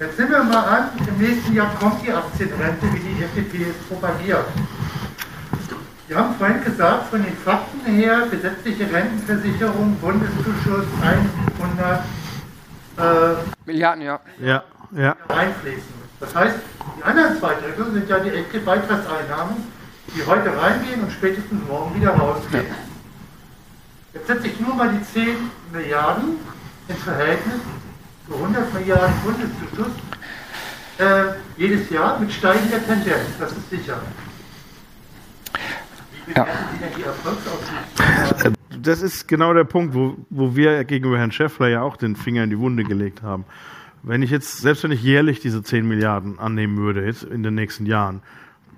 Jetzt 0.00 0.18
nehmen 0.18 0.32
wir 0.32 0.42
mal 0.42 0.64
an, 0.64 0.90
im 1.06 1.16
nächsten 1.16 1.54
Jahr 1.54 1.72
kommt 1.78 2.04
die 2.04 2.12
Aktienrente, 2.12 2.86
wie 2.92 2.98
die 2.98 3.22
FDP 3.22 3.70
es 3.70 3.76
propagiert. 3.88 4.44
Sie 6.08 6.14
haben 6.14 6.34
vorhin 6.36 6.62
gesagt, 6.62 7.08
von 7.08 7.22
den 7.22 7.36
Fakten 7.36 7.80
her, 7.84 8.26
gesetzliche 8.30 8.92
Rentenversicherung, 8.92 9.96
Bundeszuschuss 9.96 10.86
100 11.02 12.00
äh, 12.98 13.02
Milliarden, 13.64 14.02
ja. 14.02 14.20
Ja, 14.40 14.64
ja. 14.92 15.16
reinfließen. 15.28 15.94
Das 16.20 16.34
heißt, 16.34 16.56
die 16.98 17.02
anderen 17.02 17.38
zwei 17.38 17.54
Drittel 17.54 17.92
sind 17.92 18.08
ja 18.08 18.18
die 18.18 18.30
echte 18.30 18.58
Beitragseinnahmen, 18.60 19.56
die 20.14 20.26
heute 20.26 20.56
reingehen 20.56 21.02
und 21.02 21.12
spätestens 21.12 21.66
morgen 21.68 21.94
wieder 21.94 22.10
rausgehen. 22.10 22.66
Jetzt 24.16 24.28
setze 24.28 24.46
ich 24.46 24.58
nur 24.60 24.74
mal 24.74 24.88
die 24.88 25.04
10 25.04 25.26
Milliarden 25.72 26.38
ins 26.88 27.02
Verhältnis 27.02 27.60
zu 28.26 28.34
100 28.34 28.72
Milliarden 28.72 29.14
Bundeszuschuss 29.22 29.92
äh, 30.98 31.34
jedes 31.58 31.90
Jahr 31.90 32.18
mit 32.18 32.32
steigender 32.32 32.82
Tendenz, 32.82 33.36
das 33.38 33.52
ist 33.52 33.68
sicher. 33.68 34.00
Wie 36.26 36.32
Ja. 36.32 36.46
Sie 36.72 36.78
denn 36.78 36.92
die 36.96 37.02
Erfolgsaussichten? 37.02 38.54
Das 38.80 39.02
ist 39.02 39.28
genau 39.28 39.52
der 39.52 39.64
Punkt, 39.64 39.94
wo, 39.94 40.16
wo 40.30 40.56
wir 40.56 40.84
gegenüber 40.84 41.18
Herrn 41.18 41.32
Schäffler 41.32 41.68
ja 41.68 41.82
auch 41.82 41.98
den 41.98 42.16
Finger 42.16 42.44
in 42.44 42.50
die 42.50 42.58
Wunde 42.58 42.84
gelegt 42.84 43.22
haben. 43.22 43.44
Wenn 44.02 44.22
ich 44.22 44.30
jetzt, 44.30 44.58
selbst 44.58 44.82
wenn 44.82 44.92
ich 44.92 45.02
jährlich 45.02 45.40
diese 45.40 45.62
10 45.62 45.86
Milliarden 45.86 46.38
annehmen 46.38 46.78
würde, 46.78 47.04
jetzt 47.04 47.24
in 47.24 47.42
den 47.42 47.54
nächsten 47.54 47.84
Jahren, 47.84 48.22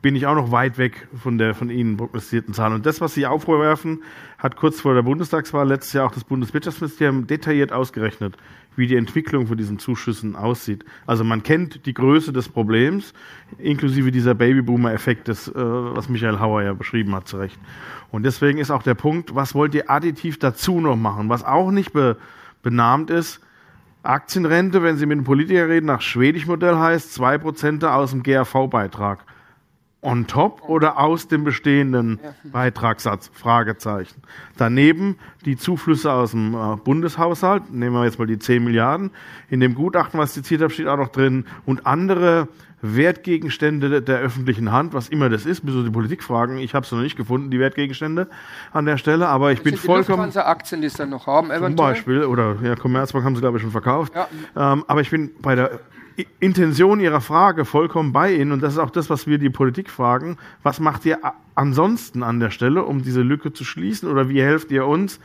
bin 0.02 0.16
ich 0.16 0.26
auch 0.26 0.34
noch 0.34 0.50
weit 0.50 0.78
weg 0.78 1.06
von 1.22 1.38
der 1.38 1.54
von 1.54 1.70
Ihnen 1.70 1.96
prognostizierten 1.96 2.54
Zahl. 2.54 2.72
Und 2.72 2.86
das, 2.86 3.00
was 3.00 3.14
Sie 3.14 3.26
aufwerfen, 3.26 4.02
hat 4.38 4.56
kurz 4.56 4.80
vor 4.80 4.94
der 4.94 5.02
Bundestagswahl 5.02 5.66
letztes 5.66 5.92
Jahr 5.92 6.06
auch 6.06 6.12
das 6.12 6.24
Bundeswirtschaftsministerium 6.24 7.26
detailliert 7.26 7.72
ausgerechnet, 7.72 8.36
wie 8.76 8.86
die 8.86 8.96
Entwicklung 8.96 9.48
von 9.48 9.56
diesen 9.56 9.80
Zuschüssen 9.80 10.36
aussieht. 10.36 10.84
Also 11.06 11.24
man 11.24 11.42
kennt 11.42 11.84
die 11.86 11.94
Größe 11.94 12.32
des 12.32 12.48
Problems, 12.48 13.12
inklusive 13.58 14.12
dieser 14.12 14.34
Babyboomer-Effekt, 14.34 15.28
äh, 15.28 15.34
was 15.34 16.08
Michael 16.08 16.38
Hauer 16.38 16.62
ja 16.62 16.72
beschrieben 16.72 17.14
hat, 17.14 17.26
zu 17.26 17.38
Recht. 17.38 17.58
Und 18.12 18.22
deswegen 18.22 18.58
ist 18.58 18.70
auch 18.70 18.84
der 18.84 18.94
Punkt, 18.94 19.34
was 19.34 19.54
wollt 19.54 19.74
ihr 19.74 19.90
additiv 19.90 20.38
dazu 20.38 20.80
noch 20.80 20.96
machen? 20.96 21.28
Was 21.28 21.44
auch 21.44 21.72
nicht 21.72 21.92
be, 21.92 22.16
benahmt 22.62 23.10
ist, 23.10 23.40
Aktienrente, 24.04 24.82
wenn 24.82 24.96
Sie 24.96 25.06
mit 25.06 25.16
einem 25.16 25.24
Politiker 25.24 25.68
reden, 25.68 25.86
nach 25.86 26.00
Schwedisch-Modell 26.00 26.76
heißt 26.76 27.20
2% 27.20 27.84
aus 27.84 28.12
dem 28.12 28.22
GAV-Beitrag. 28.22 29.24
On 30.00 30.28
top 30.28 30.62
oder 30.68 30.98
aus 31.00 31.26
dem 31.26 31.42
bestehenden 31.42 32.20
Beitragssatz? 32.44 33.30
Fragezeichen. 33.34 34.22
Daneben 34.56 35.16
die 35.44 35.56
Zuflüsse 35.56 36.12
aus 36.12 36.30
dem 36.30 36.54
äh, 36.54 36.76
Bundeshaushalt, 36.76 37.72
nehmen 37.72 37.94
wir 37.96 38.04
jetzt 38.04 38.16
mal 38.18 38.26
die 38.26 38.38
10 38.38 38.62
Milliarden. 38.62 39.10
In 39.50 39.58
dem 39.58 39.74
Gutachten, 39.74 40.20
was 40.20 40.36
ich 40.36 40.44
zitiert 40.44 40.62
habe, 40.62 40.72
steht 40.72 40.86
auch 40.86 40.96
noch 40.98 41.08
drin, 41.08 41.46
und 41.66 41.84
andere 41.84 42.46
Wertgegenstände 42.80 44.00
der- 44.02 44.18
öffentlichen 44.20 44.70
Hand, 44.70 44.94
was 44.94 45.08
immer 45.08 45.28
das 45.28 45.46
ist, 45.46 45.62
so 45.66 45.82
die 45.82 45.90
Politik 45.90 46.22
fragen. 46.22 46.58
Ich 46.58 46.74
habe 46.74 46.84
es 46.86 46.92
noch 46.92 47.00
nicht 47.00 47.16
gefunden, 47.16 47.50
die 47.50 47.58
Wertgegenstände 47.58 48.28
an 48.72 48.84
der 48.84 48.98
Stelle, 48.98 49.26
aber 49.28 49.50
ich 49.50 49.62
bin 49.62 49.72
sind 49.74 49.82
die 49.82 49.86
vollkommen. 49.86 50.18
Lufthansa-Aktien, 50.26 50.80
die 50.80 50.86
es 50.86 50.94
dann 50.94 51.10
noch 51.10 51.26
haben, 51.26 51.48
Zum 51.48 51.56
eventuell. 51.56 51.94
Beispiel, 51.94 52.24
oder 52.24 52.56
ja, 52.62 52.76
Commerzbank 52.76 53.24
haben 53.24 53.34
sie, 53.34 53.40
glaube 53.40 53.56
ich, 53.56 53.62
schon 53.62 53.72
verkauft. 53.72 54.12
Ja. 54.14 54.28
Ähm, 54.74 54.84
aber 54.86 55.00
ich 55.00 55.10
bin 55.10 55.30
bei 55.42 55.56
der 55.56 55.80
Intention 56.40 57.00
Ihrer 57.00 57.20
Frage 57.20 57.64
vollkommen 57.64 58.12
bei 58.12 58.34
Ihnen 58.34 58.52
und 58.52 58.62
das 58.62 58.72
ist 58.72 58.78
auch 58.78 58.90
das, 58.90 59.08
was 59.08 59.26
wir 59.26 59.38
die 59.38 59.50
Politik 59.50 59.90
fragen. 59.90 60.36
Was 60.62 60.80
macht 60.80 61.04
ihr 61.04 61.18
ansonsten 61.54 62.22
an 62.22 62.40
der 62.40 62.50
Stelle, 62.50 62.84
um 62.84 63.02
diese 63.02 63.22
Lücke 63.22 63.52
zu 63.52 63.64
schließen 63.64 64.10
oder 64.10 64.28
wie 64.28 64.42
helft 64.42 64.70
ihr 64.70 64.86
uns, 64.86 65.20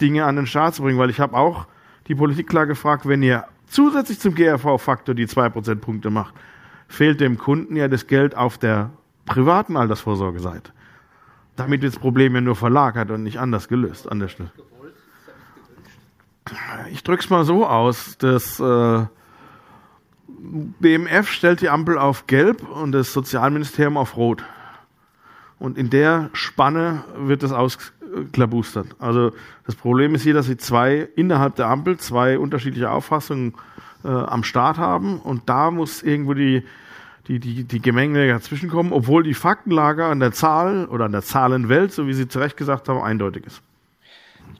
Dinge 0.00 0.24
an 0.24 0.36
den 0.36 0.46
Start 0.46 0.74
zu 0.74 0.82
bringen? 0.82 0.98
Weil 0.98 1.10
ich 1.10 1.20
habe 1.20 1.36
auch 1.36 1.66
die 2.08 2.14
Politik 2.14 2.48
klar 2.48 2.66
gefragt, 2.66 3.06
wenn 3.06 3.22
ihr 3.22 3.44
zusätzlich 3.66 4.18
zum 4.18 4.34
GRV-Faktor 4.34 5.14
die 5.14 5.26
2 5.26 5.48
Prozentpunkte 5.50 6.10
macht, 6.10 6.34
fehlt 6.88 7.20
dem 7.20 7.38
Kunden 7.38 7.76
ja 7.76 7.88
das 7.88 8.06
Geld 8.06 8.36
auf 8.36 8.58
der 8.58 8.90
privaten 9.26 9.76
Altersvorsorgeseite. 9.76 10.72
Damit 11.56 11.82
wird 11.82 11.94
das 11.94 12.00
Problem 12.00 12.34
ja 12.34 12.40
nur 12.40 12.56
verlagert 12.56 13.10
und 13.10 13.22
nicht 13.22 13.38
anders 13.38 13.68
gelöst 13.68 14.10
an 14.10 14.18
der 14.18 14.28
Stelle. 14.28 14.50
Ich 16.90 17.02
drück's 17.04 17.30
mal 17.30 17.44
so 17.44 17.66
aus, 17.66 18.18
dass 18.18 18.58
äh, 18.58 19.06
BMF 20.42 21.30
stellt 21.30 21.60
die 21.60 21.68
Ampel 21.68 21.98
auf 21.98 22.26
Gelb 22.26 22.68
und 22.68 22.92
das 22.92 23.12
Sozialministerium 23.12 23.96
auf 23.96 24.16
Rot. 24.16 24.42
Und 25.60 25.78
in 25.78 25.88
der 25.88 26.30
Spanne 26.32 27.04
wird 27.16 27.44
das 27.44 27.52
ausklabustert. 27.52 28.88
Also 28.98 29.32
das 29.64 29.76
Problem 29.76 30.16
ist 30.16 30.22
hier, 30.22 30.34
dass 30.34 30.46
sie 30.46 30.56
zwei 30.56 31.08
innerhalb 31.14 31.54
der 31.54 31.68
Ampel 31.68 31.98
zwei 31.98 32.38
unterschiedliche 32.38 32.90
Auffassungen 32.90 33.54
äh, 34.04 34.08
am 34.08 34.42
Start 34.42 34.78
haben 34.78 35.20
und 35.20 35.48
da 35.48 35.70
muss 35.70 36.02
irgendwo 36.02 36.34
die 36.34 36.64
die, 37.28 37.38
die, 37.38 37.62
die 37.62 37.80
Gemenge 37.80 38.26
dazwischen 38.26 38.68
kommen, 38.68 38.92
obwohl 38.92 39.22
die 39.22 39.34
Faktenlage 39.34 40.04
an 40.04 40.18
der 40.18 40.32
Zahl 40.32 40.86
oder 40.86 41.04
an 41.04 41.12
der 41.12 41.22
Zahlenwelt, 41.22 41.92
so 41.92 42.06
wie 42.08 42.14
Sie 42.14 42.26
zu 42.26 42.40
Recht 42.40 42.56
gesagt 42.56 42.88
haben, 42.88 43.00
eindeutig 43.00 43.46
ist. 43.46 43.62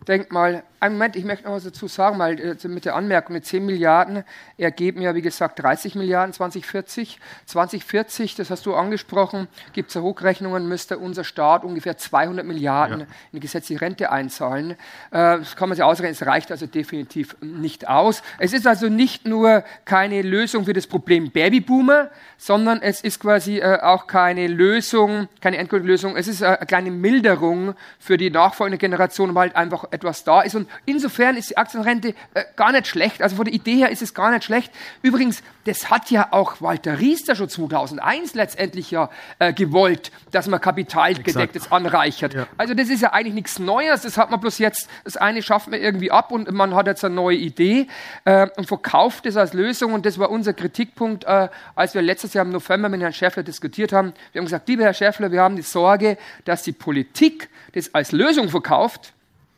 Denk 0.07 0.33
mal, 0.33 0.63
einen 0.83 0.95
Moment, 0.97 1.17
ich 1.17 1.25
möchte 1.25 1.45
noch 1.45 1.53
was 1.55 1.65
dazu 1.65 1.87
sagen, 1.87 2.19
mal 2.19 2.39
äh, 2.39 2.57
mit 2.69 2.85
der 2.85 2.97
Anmerkung, 2.97 3.35
mit 3.35 3.47
10 3.47 3.65
Milliarden 3.65 4.25
ergeben 4.59 5.01
ja, 5.01 5.15
wie 5.15 5.23
gesagt, 5.23 5.63
30 5.63 5.95
Milliarden 5.95 6.33
2040. 6.33 7.19
2040, 7.47 8.35
das 8.35 8.51
hast 8.51 8.67
du 8.67 8.75
angesprochen, 8.75 9.47
gibt 9.73 9.89
es 9.91 9.95
ja 9.95 10.01
Hochrechnungen, 10.03 10.67
müsste 10.69 10.99
unser 10.99 11.23
Staat 11.25 11.65
ungefähr 11.65 11.97
200 11.97 12.45
Milliarden 12.45 13.01
Ja. 13.01 13.07
in 13.07 13.11
die 13.35 13.41
gesetzliche 13.41 13.81
Rente 13.81 14.11
einzahlen. 14.11 14.73
Äh, 14.73 14.77
Das 15.13 15.55
kann 15.57 15.69
man 15.69 15.77
sich 15.77 15.85
ausrechnen, 15.85 16.13
es 16.13 16.27
reicht 16.27 16.51
also 16.51 16.67
definitiv 16.67 17.37
nicht 17.41 17.89
aus. 17.89 18.23
Es 18.39 18.53
ist 18.53 18.67
also 18.67 18.89
nicht 18.89 19.25
nur 19.27 19.63
keine 19.85 20.23
Lösung 20.23 20.65
für 20.65 20.73
das 20.73 20.89
Problem 20.89 21.31
Babyboomer, 21.31 22.11
sondern 22.39 22.83
es 22.83 23.01
ist 23.03 23.21
quasi 23.21 23.59
äh, 23.59 23.79
auch 23.81 24.09
keine 24.09 24.49
Lösung, 24.49 25.29
keine 25.41 25.59
endgültige 25.59 25.93
Lösung, 25.93 26.17
es 26.17 26.27
ist 26.27 26.43
äh, 26.43 26.47
eine 26.47 26.67
kleine 26.67 26.91
Milderung 26.91 27.75
für 28.01 28.17
die 28.17 28.31
nachfolgende 28.31 28.79
Generation, 28.79 29.35
weil 29.37 29.43
halt 29.51 29.57
einfach 29.57 29.85
etwas 29.93 30.25
da 30.25 30.43
ist. 30.43 30.55
Und 30.55 30.69
insofern 30.85 31.37
ist 31.37 31.51
die 31.51 31.57
Aktienrente 31.57 32.15
äh, 32.35 32.45
gar 32.57 32.73
nicht 32.73 32.87
schlecht. 32.87 33.23
Also 33.23 33.37
von 33.37 33.45
der 33.45 33.55
Idee 33.55 33.77
her 33.77 33.91
ist 33.91 34.03
es 34.03 34.15
gar 34.15 34.31
nicht 34.31 34.45
schlecht. 34.45 34.73
Übrigens, 35.03 35.43
das 35.65 35.91
hat 35.91 36.11
ja 36.11 36.29
auch 36.33 36.61
Walter 36.61 36.99
Riester 36.99 37.37
schon 37.37 37.49
2001 37.49 38.35
letztendlich 38.35 38.91
ja 38.91 39.11
äh, 39.39 39.53
gewollt, 39.53 40.11
dass 40.31 40.49
man 40.49 40.61
kapitalgedecktes 40.61 41.71
anreichert. 41.71 42.35
Ja. 42.35 42.47
Also 42.57 42.75
das 42.75 42.89
ist 42.89 43.01
ja 43.01 43.13
eigentlich 43.13 43.35
nichts 43.35 43.59
Neues. 43.59 44.03
Das 44.03 44.17
hat 44.17 44.31
man 44.31 44.41
bloß 44.41 44.59
jetzt, 44.59 44.89
das 45.05 45.17
eine 45.17 45.43
schafft 45.43 45.69
man 45.69 45.81
irgendwie 45.81 46.11
ab 46.11 46.33
und 46.33 46.51
man 46.51 46.75
hat 46.75 46.87
jetzt 46.87 47.05
eine 47.05 47.15
neue 47.15 47.37
Idee 47.37 47.87
äh, 48.25 48.49
und 48.57 48.67
verkauft 48.67 49.27
es 49.27 49.37
als 49.37 49.53
Lösung. 49.53 49.93
Und 49.93 50.07
das 50.07 50.19
war 50.19 50.31
unser 50.31 50.53
Kritikpunkt, 50.53 51.25
äh, 51.25 51.49
als 51.75 51.95
wir 51.95 52.03
letztes 52.03 52.35
Jahr 52.35 52.45
im 52.45 52.51
November 52.51 52.89
mit 52.89 53.01
Herrn 53.01 53.13
Schäffler 53.13 53.43
diskutiert 53.43 53.93
haben. 53.93 54.13
Wir 54.33 54.41
haben 54.41 54.47
gesagt, 54.47 54.69
lieber 54.69 54.85
Herr 54.85 54.95
Schäffler, 54.95 55.31
wir 55.31 55.43
haben 55.43 55.57
die 55.57 55.63
Sorge, 55.63 56.19
dass 56.45 56.63
die 56.63 56.73
Politik 56.73 57.49
das 57.75 57.95
als 57.95 58.13
Lösung 58.13 58.49
verkauft. 58.49 59.13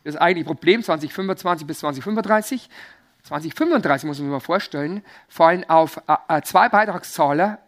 Das 0.04 0.16
eigentliche 0.16 0.46
Problem 0.46 0.82
2025 0.82 1.66
bis 1.66 1.78
2035. 1.80 2.68
2035 3.22 4.06
muss 4.06 4.18
man 4.18 4.26
sich 4.26 4.32
mal 4.32 4.40
vorstellen, 4.40 5.02
fallen 5.28 5.68
auf 5.68 5.96
äh, 6.06 6.36
äh, 6.36 6.42
zwei 6.42 6.68
Beitragszahler 6.68 7.58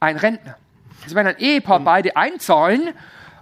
ein 0.00 0.16
Rentner. 0.16 0.56
Also 1.04 1.14
wenn 1.14 1.26
ein 1.28 1.38
Ehepaar 1.38 1.80
beide 1.80 2.16
einzahlen, 2.16 2.88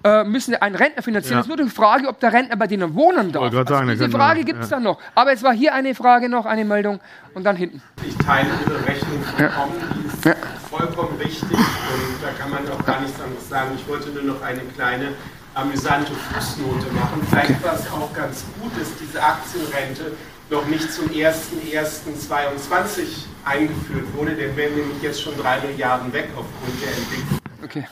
äh, 0.04 0.24
müssen 0.24 0.50
sie 0.52 0.60
einen 0.60 0.76
Rentner 0.76 1.02
finanzieren. 1.02 1.36
Ja. 1.36 1.40
Es 1.40 1.46
ist 1.46 1.56
nur 1.56 1.56
die 1.56 1.70
Frage, 1.70 2.08
ob 2.08 2.20
der 2.20 2.32
Rentner 2.32 2.56
bei 2.56 2.66
denen 2.66 2.94
wohnen 2.94 3.32
darf. 3.32 3.50
Sagen, 3.52 3.70
also 3.70 3.84
der 3.86 3.94
diese 3.94 4.10
Frage 4.10 4.44
gibt 4.44 4.62
es 4.62 4.70
ja. 4.70 4.76
dann 4.76 4.84
noch. 4.84 5.00
Aber 5.14 5.32
es 5.32 5.42
war 5.42 5.54
hier 5.54 5.74
eine 5.74 5.94
Frage 5.94 6.28
noch, 6.28 6.44
eine 6.44 6.66
Meldung 6.66 7.00
und 7.32 7.44
dann 7.44 7.56
hinten. 7.56 7.82
Ich 8.06 8.16
teile 8.18 8.48
Ihre 8.66 8.86
Rechnung 8.86 9.22
vollkommen, 9.22 9.74
die 9.94 10.06
ist 10.08 10.24
Ja. 10.26 10.34
vollkommen 10.70 11.18
richtig 11.18 11.58
und 11.58 12.22
da 12.22 12.28
kann 12.38 12.50
man 12.50 12.68
auch 12.68 12.84
gar 12.84 13.00
nichts 13.00 13.18
anderes 13.18 13.48
sagen. 13.48 13.70
Ich 13.74 13.88
wollte 13.88 14.10
nur 14.10 14.22
noch 14.34 14.42
eine 14.42 14.60
kleine 14.60 15.08
amüsante 15.56 16.12
Fußnote 16.12 16.92
machen. 16.92 17.20
Vielleicht 17.28 17.64
war 17.64 17.74
es 17.74 17.90
auch 17.90 18.12
ganz 18.12 18.44
gut, 18.60 18.70
dass 18.78 18.94
diese 18.96 19.22
Aktienrente 19.22 20.12
noch 20.50 20.68
nicht 20.68 20.92
zum 20.92 21.08
1.1.22 21.08 23.24
eingeführt 23.44 24.14
wurde, 24.14 24.34
denn 24.34 24.54
wären 24.54 24.74
nämlich 24.74 25.00
jetzt 25.02 25.22
schon 25.22 25.34
drei 25.36 25.58
Milliarden 25.60 26.12
weg 26.12 26.28
aufgrund 26.36 26.82
der 26.82 26.90
Entwicklung. 26.90 27.38
Okay. 27.64 27.86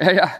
Ja, 0.00 0.12
ja. 0.12 0.30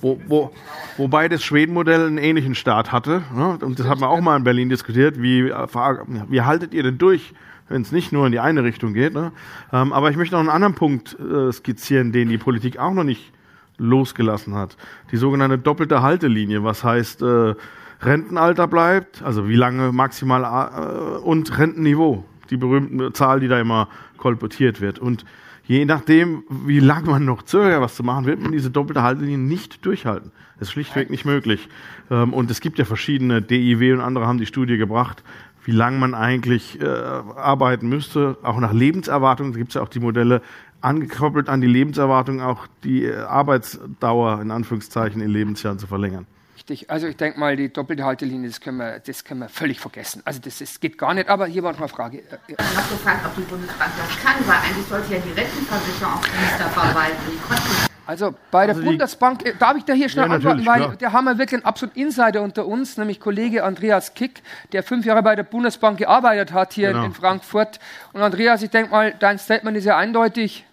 Wo, 0.00 0.18
wo, 0.26 0.50
wobei 0.96 1.28
das 1.28 1.44
Schweden-Modell 1.44 2.06
einen 2.06 2.16
ähnlichen 2.18 2.54
Start 2.54 2.90
hatte. 2.90 3.22
Ne? 3.34 3.58
Und 3.60 3.78
das 3.78 3.86
haben 3.86 4.00
wir 4.00 4.08
auch 4.08 4.22
mal 4.22 4.38
in 4.38 4.44
Berlin 4.44 4.70
diskutiert. 4.70 5.20
Wie, 5.20 5.50
wie 5.50 6.40
haltet 6.40 6.72
ihr 6.74 6.82
denn 6.82 6.98
durch, 6.98 7.34
wenn 7.68 7.82
es 7.82 7.92
nicht 7.92 8.10
nur 8.10 8.26
in 8.26 8.32
die 8.32 8.40
eine 8.40 8.64
Richtung 8.64 8.94
geht? 8.94 9.12
Ne? 9.12 9.30
Ähm, 9.72 9.92
aber 9.92 10.10
ich 10.10 10.16
möchte 10.16 10.34
noch 10.34 10.40
einen 10.40 10.48
anderen 10.48 10.74
Punkt 10.74 11.16
äh, 11.20 11.52
skizzieren, 11.52 12.10
den 12.10 12.30
die 12.30 12.38
Politik 12.38 12.78
auch 12.78 12.94
noch 12.94 13.04
nicht 13.04 13.32
losgelassen 13.82 14.54
hat. 14.54 14.76
Die 15.10 15.16
sogenannte 15.16 15.58
doppelte 15.58 16.02
Haltelinie, 16.02 16.64
was 16.64 16.84
heißt, 16.84 17.22
äh, 17.22 17.54
Rentenalter 18.00 18.66
bleibt, 18.66 19.22
also 19.22 19.48
wie 19.48 19.56
lange 19.56 19.92
maximal 19.92 20.42
äh, 20.44 21.18
und 21.18 21.56
Rentenniveau, 21.58 22.24
die 22.50 22.56
berühmte 22.56 23.12
Zahl, 23.12 23.40
die 23.40 23.48
da 23.48 23.60
immer 23.60 23.88
kolportiert 24.16 24.80
wird. 24.80 24.98
Und 24.98 25.24
je 25.64 25.84
nachdem, 25.84 26.44
wie 26.48 26.80
lange 26.80 27.10
man 27.10 27.24
noch 27.24 27.42
zögert, 27.42 27.80
was 27.80 27.94
zu 27.94 28.02
machen, 28.02 28.26
wird 28.26 28.40
man 28.40 28.52
diese 28.52 28.70
doppelte 28.70 29.02
Haltelinie 29.02 29.38
nicht 29.38 29.84
durchhalten. 29.86 30.32
Das 30.58 30.68
ist 30.68 30.72
schlichtweg 30.72 31.10
nicht 31.10 31.24
möglich. 31.24 31.68
Ähm, 32.10 32.32
und 32.32 32.50
es 32.50 32.60
gibt 32.60 32.78
ja 32.78 32.84
verschiedene, 32.84 33.40
DIW 33.42 33.92
und 33.94 34.00
andere 34.00 34.26
haben 34.26 34.38
die 34.38 34.46
Studie 34.46 34.76
gebracht, 34.76 35.22
wie 35.64 35.72
lange 35.72 35.98
man 35.98 36.14
eigentlich 36.14 36.80
äh, 36.80 36.86
arbeiten 36.86 37.88
müsste, 37.88 38.36
auch 38.42 38.58
nach 38.58 38.72
Lebenserwartung. 38.72 39.52
Gibt 39.52 39.68
es 39.68 39.74
ja 39.74 39.82
auch 39.82 39.88
die 39.88 40.00
Modelle, 40.00 40.42
angekoppelt 40.82 41.48
an 41.48 41.60
die 41.60 41.66
Lebenserwartung 41.66 42.40
auch 42.40 42.66
die 42.84 43.04
äh, 43.04 43.16
Arbeitsdauer 43.20 44.40
in 44.40 44.50
Anführungszeichen 44.50 45.20
in 45.20 45.30
Lebensjahren 45.30 45.78
zu 45.78 45.86
verlängern. 45.86 46.26
Richtig, 46.56 46.90
also 46.90 47.08
ich 47.08 47.16
denke 47.16 47.40
mal, 47.40 47.56
die 47.56 47.72
doppelte 47.72 48.04
Haltelinie, 48.04 48.48
das 48.48 48.60
können 48.60 48.78
wir, 48.78 49.00
das 49.00 49.24
können 49.24 49.40
wir 49.40 49.48
völlig 49.48 49.80
vergessen. 49.80 50.22
Also 50.24 50.40
das 50.40 50.60
ist, 50.60 50.80
geht 50.80 50.96
gar 50.96 51.12
nicht, 51.12 51.28
aber 51.28 51.46
hier 51.46 51.62
war 51.62 51.72
noch 51.72 51.80
eine 51.80 51.88
Frage. 51.88 52.22
Ich 52.46 52.56
habe 52.56 52.88
gefragt, 52.88 53.26
ob 53.26 53.34
die 53.34 53.42
Bundesbank 53.42 53.90
das 53.96 54.24
kann, 54.24 54.36
weil 54.46 54.58
eigentlich 54.58 54.86
sollte 54.86 55.12
ja 55.12 55.18
die 55.18 55.32
Rentenversicherung 55.32 56.14
auch 56.14 56.22
Minister 56.22 56.68
verwalten. 56.70 57.91
Also 58.06 58.34
bei 58.50 58.66
der 58.66 58.74
also 58.74 58.86
Bundesbank, 58.86 59.46
äh, 59.46 59.54
darf 59.58 59.76
ich 59.76 59.84
da 59.84 59.92
hier 59.92 60.08
schnell 60.08 60.28
ja, 60.28 60.34
antworten, 60.34 60.66
weil 60.66 60.80
klar. 60.80 60.96
da 60.98 61.12
haben 61.12 61.24
wir 61.24 61.38
wirklich 61.38 61.54
einen 61.60 61.64
absoluten 61.64 61.98
Insider 61.98 62.42
unter 62.42 62.66
uns, 62.66 62.96
nämlich 62.96 63.20
Kollege 63.20 63.64
Andreas 63.64 64.14
Kick, 64.14 64.42
der 64.72 64.82
fünf 64.82 65.04
Jahre 65.06 65.22
bei 65.22 65.36
der 65.36 65.44
Bundesbank 65.44 65.98
gearbeitet 65.98 66.52
hat 66.52 66.72
hier 66.72 66.92
genau. 66.92 67.04
in 67.04 67.14
Frankfurt. 67.14 67.78
Und 68.12 68.22
Andreas, 68.22 68.62
ich 68.62 68.70
denke 68.70 68.90
mal, 68.90 69.14
dein 69.18 69.38
Statement 69.38 69.76
ist 69.76 69.84
ja 69.84 69.96
eindeutig. 69.96 70.64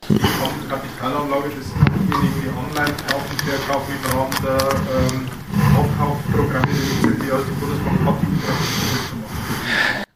Kapitalanlage, 0.69 1.49
das 1.49 1.67
sind 1.67 1.89
diejenigen, 2.07 2.41
die 2.41 2.49
online 2.49 2.95
kaufen, 3.07 3.37
verkaufen 3.37 3.93
im 3.95 4.17
Rahmen 4.17 4.35
der 4.43 4.57
ähm, 4.95 5.27
Aufkaufprogramme, 5.77 6.67
die 6.67 7.31
aus 7.31 7.41
der 7.45 7.53
Bundesbank 7.53 8.05
hat, 8.05 8.98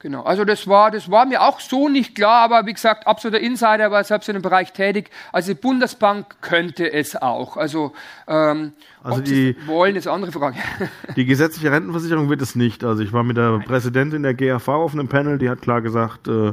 Genau, 0.04 0.24
also 0.24 0.44
das 0.44 0.68
war, 0.68 0.92
das 0.92 1.10
war 1.10 1.26
mir 1.26 1.42
auch 1.42 1.62
so 1.62 1.88
nicht 1.88 2.14
klar, 2.14 2.44
aber 2.44 2.66
wie 2.66 2.74
gesagt, 2.74 3.08
absoluter 3.08 3.40
Insider, 3.40 3.90
war 3.90 4.04
selbst 4.04 4.28
in 4.28 4.34
dem 4.34 4.42
Bereich 4.42 4.74
tätig. 4.74 5.10
Also 5.32 5.54
die 5.54 5.60
Bundesbank 5.62 6.42
könnte 6.42 6.92
es 6.92 7.16
auch. 7.16 7.56
Also, 7.56 7.94
ähm, 8.28 8.74
also 9.02 9.22
die 9.22 9.56
wollen, 9.66 9.96
ist 9.96 10.08
eine 10.08 10.16
andere 10.16 10.34
Frage. 10.34 10.58
Die 11.16 11.24
gesetzliche 11.24 11.72
Rentenversicherung 11.72 12.30
wird 12.30 12.42
es 12.42 12.54
nicht. 12.54 12.84
Also 12.84 13.02
ich 13.02 13.14
war 13.14 13.24
mit 13.24 13.38
der 13.38 13.52
nein. 13.52 13.64
Präsidentin 13.64 14.24
der 14.24 14.34
GAV 14.34 14.68
auf 14.68 14.94
einem 14.94 15.08
Panel, 15.08 15.38
die 15.38 15.50
hat 15.50 15.62
klar 15.62 15.82
gesagt, 15.82 16.28
äh, 16.28 16.52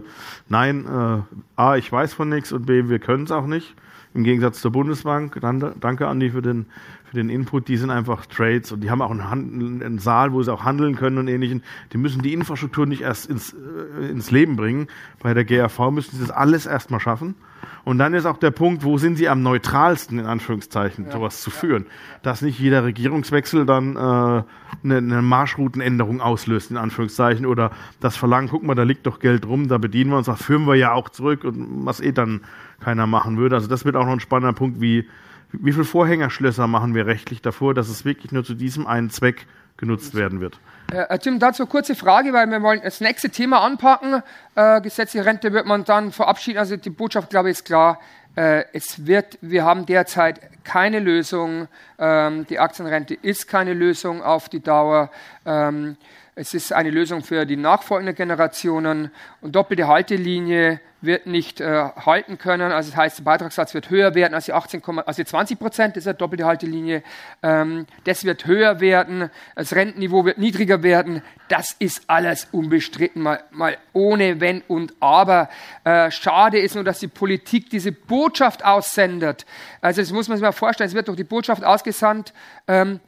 nein, 0.49 0.87
äh, 0.87 1.61
A, 1.61 1.77
ich 1.77 1.91
weiß 1.91 2.15
von 2.15 2.29
nichts 2.29 2.53
und 2.53 2.67
B, 2.67 2.89
wir 2.89 3.01
können 3.01 3.25
es 3.25 3.33
auch 3.33 3.47
nicht. 3.47 3.75
Im 4.15 4.23
Gegensatz 4.23 4.61
zur 4.61 4.71
Bundesbank. 4.71 5.41
Danke, 5.41 6.07
Andi, 6.07 6.31
für 6.31 6.43
den 6.43 6.67
für 7.11 7.17
den 7.17 7.29
Input, 7.29 7.67
die 7.67 7.77
sind 7.77 7.91
einfach 7.91 8.25
Trades 8.27 8.71
und 8.71 8.83
die 8.83 8.91
haben 8.91 9.03
auch 9.03 9.11
einen, 9.11 9.83
einen 9.83 9.99
Saal, 9.99 10.33
wo 10.33 10.45
sie 10.45 10.53
auch 10.53 10.65
handeln 10.65 10.95
können 10.95 11.19
und 11.19 11.27
ähnlichen. 11.27 11.65
Die 11.93 11.99
müssen 11.99 12.23
die 12.23 12.33
Infrastruktur 12.33 12.87
nicht 12.87 13.01
erst 13.01 13.29
ins, 13.29 13.53
äh, 13.53 14.09
ins 14.09 14.31
Leben 14.31 14.55
bringen. 14.55 14.87
Bei 15.21 15.35
der 15.35 15.45
GAV 15.45 15.91
müssen 15.91 16.15
sie 16.15 16.23
das 16.23 16.31
alles 16.31 16.67
erstmal 16.67 17.01
schaffen. 17.01 17.35
Und 17.83 17.99
dann 17.99 18.15
ist 18.15 18.27
auch 18.27 18.37
der 18.37 18.53
Punkt, 18.53 18.85
wo 18.85 18.97
sind 18.97 19.17
sie 19.17 19.29
am 19.29 19.43
neutralsten, 19.43 20.21
in 20.21 20.27
Anführungszeichen, 20.27 21.07
ja. 21.07 21.11
sowas 21.11 21.41
zu 21.41 21.51
führen. 21.51 21.87
Dass 22.23 22.43
nicht 22.43 22.61
jeder 22.61 22.85
Regierungswechsel 22.85 23.67
dann 23.67 23.97
äh, 23.97 23.99
eine, 23.99 24.45
eine 24.85 25.21
Marschroutenänderung 25.21 26.21
auslöst, 26.21 26.71
in 26.71 26.77
Anführungszeichen, 26.77 27.45
oder 27.45 27.73
das 27.99 28.17
Verlangen, 28.17 28.49
guck 28.49 28.63
mal, 28.63 28.77
da 28.77 28.85
liegt 28.85 29.05
doch 29.09 29.19
Geld 29.19 29.49
rum, 29.49 29.67
da 29.67 29.79
bedienen 29.79 30.11
wir 30.11 30.19
uns, 30.19 30.27
das 30.27 30.41
führen 30.41 30.69
wir 30.69 30.77
ja 30.77 30.93
auch 30.93 31.09
zurück 31.09 31.43
und 31.43 31.85
was 31.85 31.99
eh 31.99 32.13
dann 32.13 32.43
keiner 32.79 33.09
machen 33.09 33.37
würde. 33.37 33.57
Also 33.57 33.67
das 33.67 33.85
wird 33.85 33.97
auch 33.97 34.05
noch 34.05 34.13
ein 34.13 34.21
spannender 34.21 34.53
Punkt, 34.53 34.81
wie 34.81 35.09
wie 35.53 35.73
viele 35.73 35.85
Vorhängerschlösser 35.85 36.67
machen 36.67 36.95
wir 36.95 37.07
rechtlich 37.07 37.43
davor, 37.43 37.75
dass 37.75 37.89
es 37.89 38.05
wirklich 38.05 38.33
nur 38.33 38.45
zu 38.45 38.55
diesem 38.55 38.87
einen 38.87 39.11
Zweck 39.11 39.47
genutzt 39.77 40.15
werden 40.15 40.41
wird? 40.41 40.61
Äh, 40.93 41.19
Tim, 41.19 41.39
dazu 41.39 41.63
eine 41.63 41.71
kurze 41.71 41.95
Frage, 41.95 42.33
weil 42.33 42.51
wir 42.51 42.63
wollen 42.63 42.81
das 42.83 43.01
nächste 43.01 43.31
Thema 43.31 43.61
anpacken. 43.61 44.23
Äh, 44.55 44.81
gesetzliche 44.81 45.25
Rente 45.25 45.53
wird 45.53 45.67
man 45.67 45.85
dann 45.85 46.13
verabschieden. 46.13 46.59
Also 46.59 46.77
die 46.77 46.91
Botschaft, 46.91 47.31
glaube 47.31 47.51
ich, 47.51 47.59
ist 47.59 47.65
klar. 47.65 47.99
Äh, 48.37 48.65
es 48.73 49.07
wird, 49.07 49.39
wir 49.41 49.65
haben 49.65 49.87
derzeit 49.87 50.41
keine 50.65 51.01
Lösung. 51.01 51.69
Ähm, 51.99 52.47
die 52.49 52.59
Aktienrente 52.59 53.15
ist 53.15 53.49
keine 53.49 53.75
Lösung 53.75 54.23
auf 54.23 54.49
die 54.49 54.61
Dauer. 54.61 55.11
Ähm, 55.45 55.97
es 56.41 56.55
ist 56.55 56.73
eine 56.73 56.89
Lösung 56.89 57.23
für 57.23 57.45
die 57.45 57.59
nachfolgenden 57.59 58.15
Generationen 58.15 59.11
und 59.43 59.55
doppelte 59.55 59.89
Haltelinie 59.89 60.81
wird 61.03 61.27
nicht 61.27 61.61
äh, 61.61 61.91
halten 61.97 62.39
können. 62.39 62.73
Also 62.73 62.91
das 62.91 62.97
heißt, 62.97 63.19
der 63.19 63.25
Beitragssatz 63.25 63.75
wird 63.75 63.91
höher 63.91 64.15
werden 64.15 64.33
als 64.33 64.47
die 64.47 64.55
18, 64.55 64.83
also 65.05 65.23
die 65.23 65.27
20 65.27 65.59
Prozent 65.59 65.97
dieser 65.97 66.15
doppelte 66.15 66.47
Haltelinie. 66.47 67.03
Ähm, 67.43 67.85
das 68.05 68.25
wird 68.25 68.47
höher 68.47 68.81
werden. 68.81 69.29
Das 69.55 69.75
Rentenniveau 69.75 70.25
wird 70.25 70.39
niedriger 70.39 70.83
werden. 70.83 71.21
Das 71.49 71.77
ist 71.79 72.05
alles 72.07 72.49
unbestritten, 72.53 73.21
mal, 73.21 73.45
mal 73.51 73.77
ohne 73.93 74.41
Wenn 74.41 74.63
und 74.63 74.95
Aber. 74.99 75.51
Äh, 75.85 76.11
schade 76.11 76.59
ist 76.59 76.75
nur, 76.75 76.85
dass 76.85 77.01
die 77.01 77.09
Politik 77.09 77.69
diese 77.69 77.93
Botschaft 77.93 78.65
aussendet. 78.65 79.45
Also 79.83 80.01
das 80.01 80.11
muss 80.11 80.29
man 80.29 80.39
sich 80.39 80.43
mal 80.43 80.53
vorstellen. 80.53 80.89
Es 80.89 80.95
wird 80.95 81.09
doch 81.09 81.17
die 81.17 81.25
Botschaft 81.25 81.65
ausgesandt. 81.65 82.33
Ähm, 82.67 83.01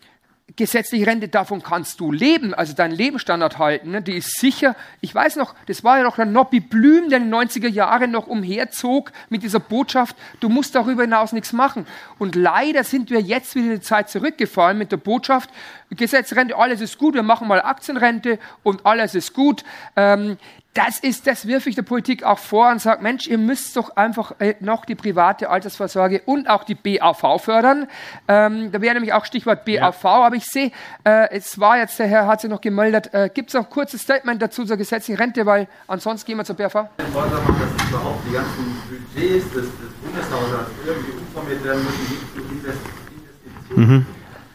gesetzliche 0.56 1.06
Rente, 1.06 1.28
davon 1.28 1.62
kannst 1.62 2.00
du 2.00 2.12
leben, 2.12 2.54
also 2.54 2.74
deinen 2.74 2.92
Lebensstandard 2.92 3.58
halten, 3.58 3.90
ne? 3.90 4.02
die 4.02 4.16
ist 4.16 4.38
sicher. 4.38 4.76
Ich 5.00 5.14
weiß 5.14 5.36
noch, 5.36 5.54
das 5.66 5.84
war 5.84 5.98
ja 5.98 6.04
noch 6.04 6.16
der 6.16 6.26
Nobby 6.26 6.60
Blüm, 6.60 7.08
der 7.08 7.18
in 7.18 7.30
den 7.30 7.34
90er 7.34 7.68
Jahren 7.68 8.10
noch 8.10 8.26
umherzog 8.26 9.12
mit 9.28 9.42
dieser 9.42 9.60
Botschaft, 9.60 10.16
du 10.40 10.48
musst 10.48 10.74
darüber 10.74 11.02
hinaus 11.02 11.32
nichts 11.32 11.52
machen. 11.52 11.86
Und 12.18 12.34
leider 12.34 12.84
sind 12.84 13.10
wir 13.10 13.20
jetzt 13.20 13.54
wieder 13.54 13.66
in 13.66 13.72
die 13.74 13.80
Zeit 13.80 14.10
zurückgefallen 14.10 14.78
mit 14.78 14.92
der 14.92 14.98
Botschaft, 14.98 15.50
Gesetzrente, 15.90 16.56
alles 16.56 16.80
ist 16.80 16.98
gut, 16.98 17.14
wir 17.14 17.22
machen 17.22 17.48
mal 17.48 17.60
Aktienrente 17.60 18.38
und 18.62 18.86
alles 18.86 19.14
ist 19.14 19.34
gut. 19.34 19.64
Ähm, 19.96 20.38
das 20.74 20.98
ist, 20.98 21.26
das 21.26 21.46
wirf 21.46 21.66
ich 21.66 21.74
der 21.74 21.82
Politik 21.82 22.24
auch 22.24 22.38
vor 22.38 22.70
und 22.70 22.80
sage, 22.80 23.02
Mensch, 23.02 23.26
ihr 23.26 23.36
müsst 23.36 23.76
doch 23.76 23.94
einfach 23.96 24.34
äh, 24.38 24.54
noch 24.60 24.86
die 24.86 24.94
private 24.94 25.50
Altersvorsorge 25.50 26.22
und 26.24 26.48
auch 26.48 26.64
die 26.64 26.74
BAV 26.74 27.42
fördern. 27.42 27.88
Ähm, 28.26 28.72
da 28.72 28.80
wäre 28.80 28.94
nämlich 28.94 29.12
auch 29.12 29.26
Stichwort 29.26 29.66
BAV, 29.66 30.02
ja. 30.02 30.10
aber 30.10 30.36
ich 30.36 30.46
sehe, 30.46 30.72
äh, 31.04 31.28
es 31.30 31.60
war 31.60 31.76
jetzt, 31.76 31.98
der 31.98 32.06
Herr 32.06 32.26
hat 32.26 32.40
sich 32.40 32.48
noch 32.48 32.62
gemeldet, 32.62 33.12
äh, 33.12 33.28
gibt 33.32 33.50
es 33.50 33.54
noch 33.54 33.64
ein 33.64 33.70
kurzes 33.70 34.00
Statement 34.00 34.40
dazu 34.40 34.64
zur 34.64 34.78
gesetzlichen 34.78 35.20
Rente, 35.20 35.44
weil 35.44 35.68
ansonsten 35.88 36.26
gehen 36.26 36.38
wir 36.38 36.44
zur 36.44 36.56
BAV. 36.56 36.74
Ich 36.96 37.14
wollte 37.14 37.34
sagen, 37.36 37.56
dass 37.60 37.88
überhaupt 37.88 38.26
die 38.26 38.32
ganzen 38.32 38.82
Budgets 38.88 39.44
des, 39.52 39.66
des 39.66 39.92
Bundeshaushalts 40.02 40.70
irgendwie 40.86 41.12
umformiert 41.12 41.64
werden 41.64 41.84
müssen, 41.84 42.06
die 42.34 42.54
Investitionen 42.56 43.96
mhm. 43.96 44.06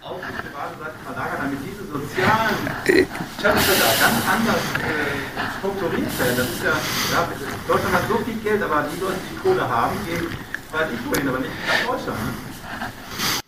auf 0.01 0.17
die 0.17 0.47
private 0.49 0.79
Seite 0.79 0.95
verlagern, 1.05 1.37
damit 1.43 1.59
diese 1.63 1.85
sozialen 1.85 2.66
Channels 2.87 3.67
ganz 3.99 4.19
anders 4.27 4.63
äh, 4.79 5.57
strukturiert. 5.59 6.07
Das 6.17 6.49
ist 6.49 6.63
ja, 6.63 6.71
ja, 7.13 7.27
Deutschland 7.67 7.95
hat 7.95 8.07
so 8.07 8.17
viel 8.19 8.35
Geld, 8.35 8.63
aber 8.63 8.85
die 8.93 8.99
Leute, 8.99 9.17
die 9.31 9.37
Kohle 9.37 9.67
haben, 9.67 9.95
gehen 10.05 10.27
weiß 10.71 10.89
ich 10.93 11.05
wohin, 11.09 11.27
aber 11.29 11.39
nicht 11.39 11.51
nach 11.67 11.95
Deutschland. 11.95 12.19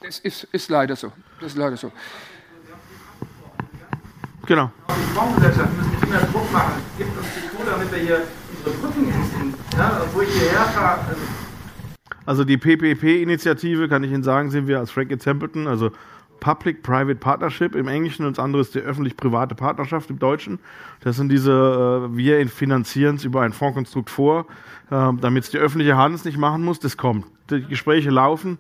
Das 0.02 0.20
ist, 0.20 0.44
ist 0.52 0.70
leider 0.70 0.96
so. 0.96 1.12
Das 1.40 1.52
ist 1.52 1.58
leider 1.58 1.78
so. 1.78 1.92
Genau. 4.46 4.72
Auch 4.88 4.96
die 4.96 5.14
Fondsgesellschaften 5.14 5.78
müssen 5.78 5.98
viel 6.00 6.10
mehr 6.10 6.22
Druck 6.22 6.52
machen. 6.52 6.74
Gibt 6.98 7.18
uns 7.18 7.28
die 7.36 7.56
Kohle, 7.56 7.72
damit 7.72 7.92
wir 7.92 8.00
hier 8.00 8.22
unsere 8.58 8.76
Brücken 8.78 9.08
in, 9.08 9.54
ja, 9.78 10.02
wo 10.14 10.22
ich 10.22 10.30
hierher 10.30 10.66
fahre. 10.66 11.00
Also 12.26 12.44
die 12.44 12.58
PPP-Initiative, 12.58 13.90
kann 13.90 14.04
ich 14.04 14.12
Ihnen 14.12 14.24
sagen, 14.24 14.50
sind 14.52 14.68
wir 14.68 14.80
als 14.80 14.92
Frank 14.92 15.18
Templeton, 15.20 15.68
also 15.68 15.92
Public-Private 16.40 17.16
Partnership 17.16 17.76
im 17.76 17.88
Englischen 17.88 18.26
und 18.26 18.38
das 18.38 18.44
andere 18.44 18.62
ist 18.62 18.76
die 18.76 18.80
öffentlich-private 18.80 19.56
Partnerschaft 19.56 20.10
im 20.10 20.20
Deutschen. 20.20 20.60
Das 21.02 21.16
sind 21.18 21.30
diese, 21.30 22.10
äh, 22.12 22.18
wir 22.18 22.48
finanzieren 22.48 23.16
es 23.16 23.26
über 23.26 23.42
ein 23.42 23.54
Fondskonstrukt 23.54 24.10
vor, 24.10 24.46
äh, 24.92 25.12
damit 25.22 25.46
es 25.46 25.50
die 25.52 25.58
öffentliche 25.58 25.98
Hand 25.98 26.26
nicht 26.26 26.38
machen 26.38 26.64
muss. 26.64 26.80
Das 26.80 26.98
kommt. 26.98 27.26
Die 27.50 27.64
Gespräche 27.64 28.10
laufen. 28.10 28.60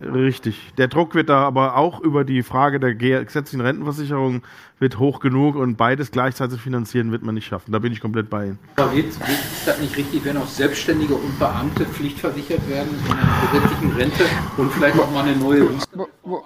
Richtig. 0.00 0.72
Der 0.78 0.88
Druck 0.88 1.14
wird 1.14 1.28
da 1.28 1.44
aber 1.44 1.76
auch 1.76 2.00
über 2.00 2.24
die 2.24 2.42
Frage 2.42 2.80
der 2.80 2.94
gesetzlichen 2.94 3.60
Rentenversicherung 3.60 4.42
wird 4.82 4.98
hoch 4.98 5.20
genug 5.20 5.56
und 5.56 5.76
beides 5.76 6.10
gleichzeitig 6.10 6.60
finanzieren 6.60 7.12
wird 7.12 7.22
man 7.22 7.34
nicht 7.34 7.46
schaffen. 7.46 7.72
Da 7.72 7.78
bin 7.78 7.92
ich 7.92 8.00
komplett 8.00 8.28
bei 8.28 8.46
Ihnen. 8.46 8.58
Aber 8.76 8.92
ist 8.92 9.18
das 9.64 9.80
nicht 9.80 9.96
richtig, 9.96 10.24
wenn 10.24 10.36
auch 10.36 10.46
Selbstständige 10.46 11.14
und 11.14 11.38
Beamte 11.38 11.86
pflichtversichert 11.86 12.68
werden 12.68 12.90
in 13.06 13.12
einer 13.12 13.52
gesetzlichen 13.52 13.92
Rente 13.96 14.24
und 14.58 14.70
vielleicht 14.72 14.98
auch 14.98 15.10
mal 15.10 15.24
eine 15.24 15.36
neue 15.36 15.70
wo, 15.94 16.08
wo, 16.22 16.44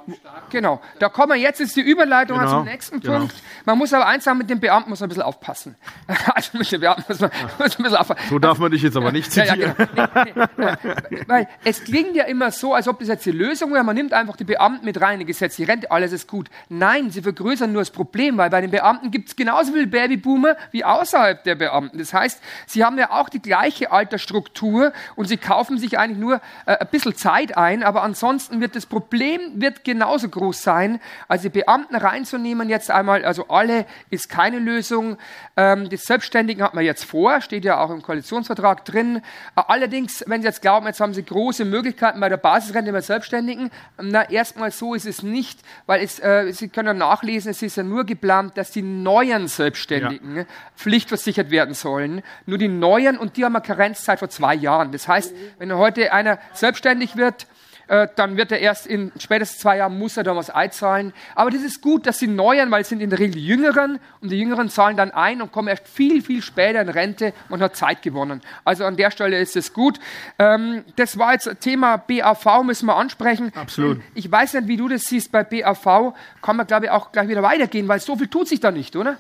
Genau, 0.51 0.81
da 0.99 1.09
kommen 1.09 1.33
wir 1.33 1.41
jetzt, 1.41 1.61
ist 1.61 1.75
die 1.77 1.81
Überleitung 1.81 2.39
genau, 2.39 2.51
zum 2.59 2.65
nächsten 2.65 3.01
genau. 3.01 3.19
Punkt. 3.19 3.35
Man 3.65 3.79
muss 3.79 3.93
aber 3.93 4.07
eins 4.07 4.25
sagen, 4.25 4.39
mit 4.39 4.51
den 4.51 4.61
Beamten 4.61 4.91
muss 4.91 5.01
man 5.01 5.07
ein 5.07 5.11
bisschen 5.11 5.25
aufpassen. 5.25 5.77
Also 6.35 6.59
mit 6.59 6.71
den 6.71 6.81
Beamten 6.81 7.05
muss 7.09 7.21
man, 7.21 7.31
muss 7.31 7.59
man 7.59 7.63
ein 7.63 7.83
bisschen 7.83 7.97
aufpassen. 7.97 8.29
So 8.29 8.39
darf 8.39 8.59
man 8.59 8.71
dich 8.71 8.83
jetzt 8.83 8.97
aber 8.97 9.13
nicht 9.13 9.33
zitieren. 9.33 9.75
Ja, 9.79 9.87
ja, 9.97 10.07
genau. 10.07 10.45
nee, 10.59 10.73
nee, 11.09 11.23
weil 11.27 11.49
es 11.65 11.83
klingt 11.83 12.15
ja 12.15 12.25
immer 12.25 12.51
so, 12.51 12.75
als 12.75 12.89
ob 12.89 12.99
das 12.99 13.09
jetzt 13.09 13.25
die 13.25 13.31
Lösung 13.31 13.73
wäre. 13.73 13.85
Man 13.85 13.97
nimmt 13.97 14.13
einfach 14.13 14.37
die 14.37 14.45
Beamten 14.45 14.85
mit 14.85 15.01
rein, 15.01 15.19
die 15.19 15.25
gesetzliche 15.25 15.71
Rente, 15.71 15.91
alles 15.91 16.13
ist 16.13 16.29
gut. 16.29 16.51
Nein, 16.69 17.11
sie 17.11 17.23
vergrößern 17.23 17.73
nur 17.73 17.81
das 17.81 17.91
Problem, 17.91 18.26
weil 18.35 18.51
bei 18.51 18.61
den 18.61 18.71
Beamten 18.71 19.11
gibt 19.11 19.29
es 19.29 19.37
genauso 19.37 19.73
viele 19.73 19.87
Babyboomer 19.87 20.57
wie 20.71 20.85
außerhalb 20.85 21.43
der 21.45 21.55
Beamten. 21.55 21.99
Das 21.99 22.13
heißt, 22.13 22.43
sie 22.67 22.85
haben 22.85 22.99
ja 22.99 23.11
auch 23.11 23.29
die 23.29 23.41
gleiche 23.41 23.93
Altersstruktur 23.93 24.93
und 25.15 25.27
sie 25.27 25.37
kaufen 25.37 25.79
sich 25.79 25.99
eigentlich 25.99 26.19
nur 26.19 26.41
äh, 26.67 26.77
ein 26.79 26.89
bisschen 26.91 27.15
Zeit 27.15 27.57
ein, 27.57 27.83
aber 27.83 28.03
ansonsten 28.03 28.61
wird 28.61 28.77
das 28.77 28.87
Problem 28.87 29.61
wird 29.61 29.85
genauso 29.85 30.29
groß 30.29 30.63
sein. 30.63 31.01
Also 31.29 31.45
die 31.45 31.61
Beamten 31.61 31.97
reinzunehmen 31.97 32.69
jetzt 32.69 32.91
einmal, 32.91 33.25
also 33.25 33.49
alle 33.49 33.87
ist 34.11 34.29
keine 34.29 34.59
Lösung. 34.59 35.17
Ähm, 35.57 35.89
die 35.89 35.97
Selbstständigen 35.97 36.63
hat 36.63 36.75
man 36.75 36.85
jetzt 36.85 37.05
vor, 37.05 37.41
steht 37.41 37.65
ja 37.65 37.79
auch 37.79 37.91
im 37.91 38.03
Koalitionsvertrag 38.03 38.85
drin. 38.85 39.17
Äh, 39.57 39.63
allerdings, 39.67 40.25
wenn 40.27 40.43
Sie 40.43 40.49
jetzt 40.49 40.63
glauben, 40.63 40.87
jetzt 40.87 41.01
haben 41.01 41.15
Sie 41.15 41.25
große 41.25 41.65
Möglichkeiten 41.65 42.21
bei 42.21 42.29
der 42.29 42.37
Basisrente 42.37 42.93
bei 42.93 43.01
Selbstständigen, 43.01 43.71
na 44.01 44.29
erstmal 44.29 44.71
so 44.71 44.95
ist 44.95 45.07
es 45.07 45.23
nicht, 45.23 45.61
weil 45.87 46.03
es, 46.03 46.19
äh, 46.19 46.53
Sie 46.53 46.69
können 46.69 46.99
nachlesen, 46.99 47.51
es 47.51 47.63
ist 47.63 47.77
ja 47.77 47.83
nur 47.83 48.05
geplant, 48.17 48.57
dass 48.57 48.71
die 48.71 48.83
neuen 48.83 49.49
Selbstständigen 49.49 50.37
ja. 50.37 50.45
pflichtversichert 50.77 51.51
werden 51.51 51.75
sollen. 51.75 52.23
Nur 52.47 52.59
die 52.59 52.69
neuen 52.69 53.19
und 53.19 53.37
die 53.37 53.45
haben 53.45 53.55
eine 53.55 53.65
Karenzzeit 53.65 54.19
vor 54.19 54.29
zwei 54.29 54.55
Jahren. 54.55 54.93
Das 54.93 55.07
heißt, 55.09 55.35
wenn 55.59 55.73
heute 55.75 56.13
einer 56.13 56.39
selbstständig 56.53 57.17
wird, 57.17 57.47
äh, 57.89 58.09
dann 58.17 58.37
wird 58.37 58.53
er 58.53 58.59
erst 58.59 58.87
in 58.87 59.13
spätestens 59.19 59.61
zwei 59.61 59.79
Jahren 59.79 59.99
muss 59.99 60.17
er 60.17 60.25
dann 60.25 60.37
was 60.37 60.51
einzahlen. 60.51 61.13
Aber 61.35 61.51
das 61.51 61.63
ist 61.63 61.81
gut, 61.83 62.07
dass 62.07 62.19
die 62.19 62.27
Neuen, 62.27 62.71
weil 62.71 62.83
es 62.83 62.89
sind 62.89 63.01
in 63.01 63.11
der 63.11 63.19
Regel 63.19 63.39
Jüngeren 63.39 63.99
und 64.21 64.31
die 64.31 64.39
Jüngeren 64.39 64.69
zahlen 64.69 64.97
dann 64.97 65.11
ein 65.11 65.41
und 65.43 65.53
kommen 65.53 65.69
erst 65.69 65.87
viel, 65.87 66.23
viel 66.23 66.43
später 66.43 66.81
in 66.81 66.89
Rente 66.89 67.33
und 67.49 67.61
hat 67.61 67.77
Zeit 67.77 68.03
gewonnen. 68.03 68.41
Also 68.65 68.85
an 68.85 68.97
der 68.97 69.11
Stelle 69.11 69.39
ist 69.39 69.57
es 69.57 69.73
gut. 69.73 69.99
Ähm, 70.39 70.85
das 70.97 71.19
war 71.19 71.33
jetzt 71.33 71.61
Thema 71.61 71.97
BAV, 71.97 72.63
müssen 72.65 72.87
wir 72.87 72.97
ansprechen. 72.97 73.53
Absolut. 73.55 74.01
Ich 74.15 74.31
weiß 74.31 74.55
nicht, 74.55 74.69
wie 74.69 74.77
du 74.77 74.89
das 74.89 75.03
siehst 75.05 75.33
bei 75.33 75.45
BAV. 75.45 76.15
Kann 76.43 76.57
man, 76.57 76.67
glaube 76.67 76.87
ich, 76.87 76.91
auch 76.91 77.13
gleich 77.13 77.29
wieder 77.29 77.43
weitergehen, 77.43 77.89
weil 77.89 78.01
so 78.01 78.17
viel 78.17 78.29
tut 78.29 78.49
sich 78.49 78.61
da 78.61 78.71
nicht, 78.71 78.97
oder? 78.97 79.17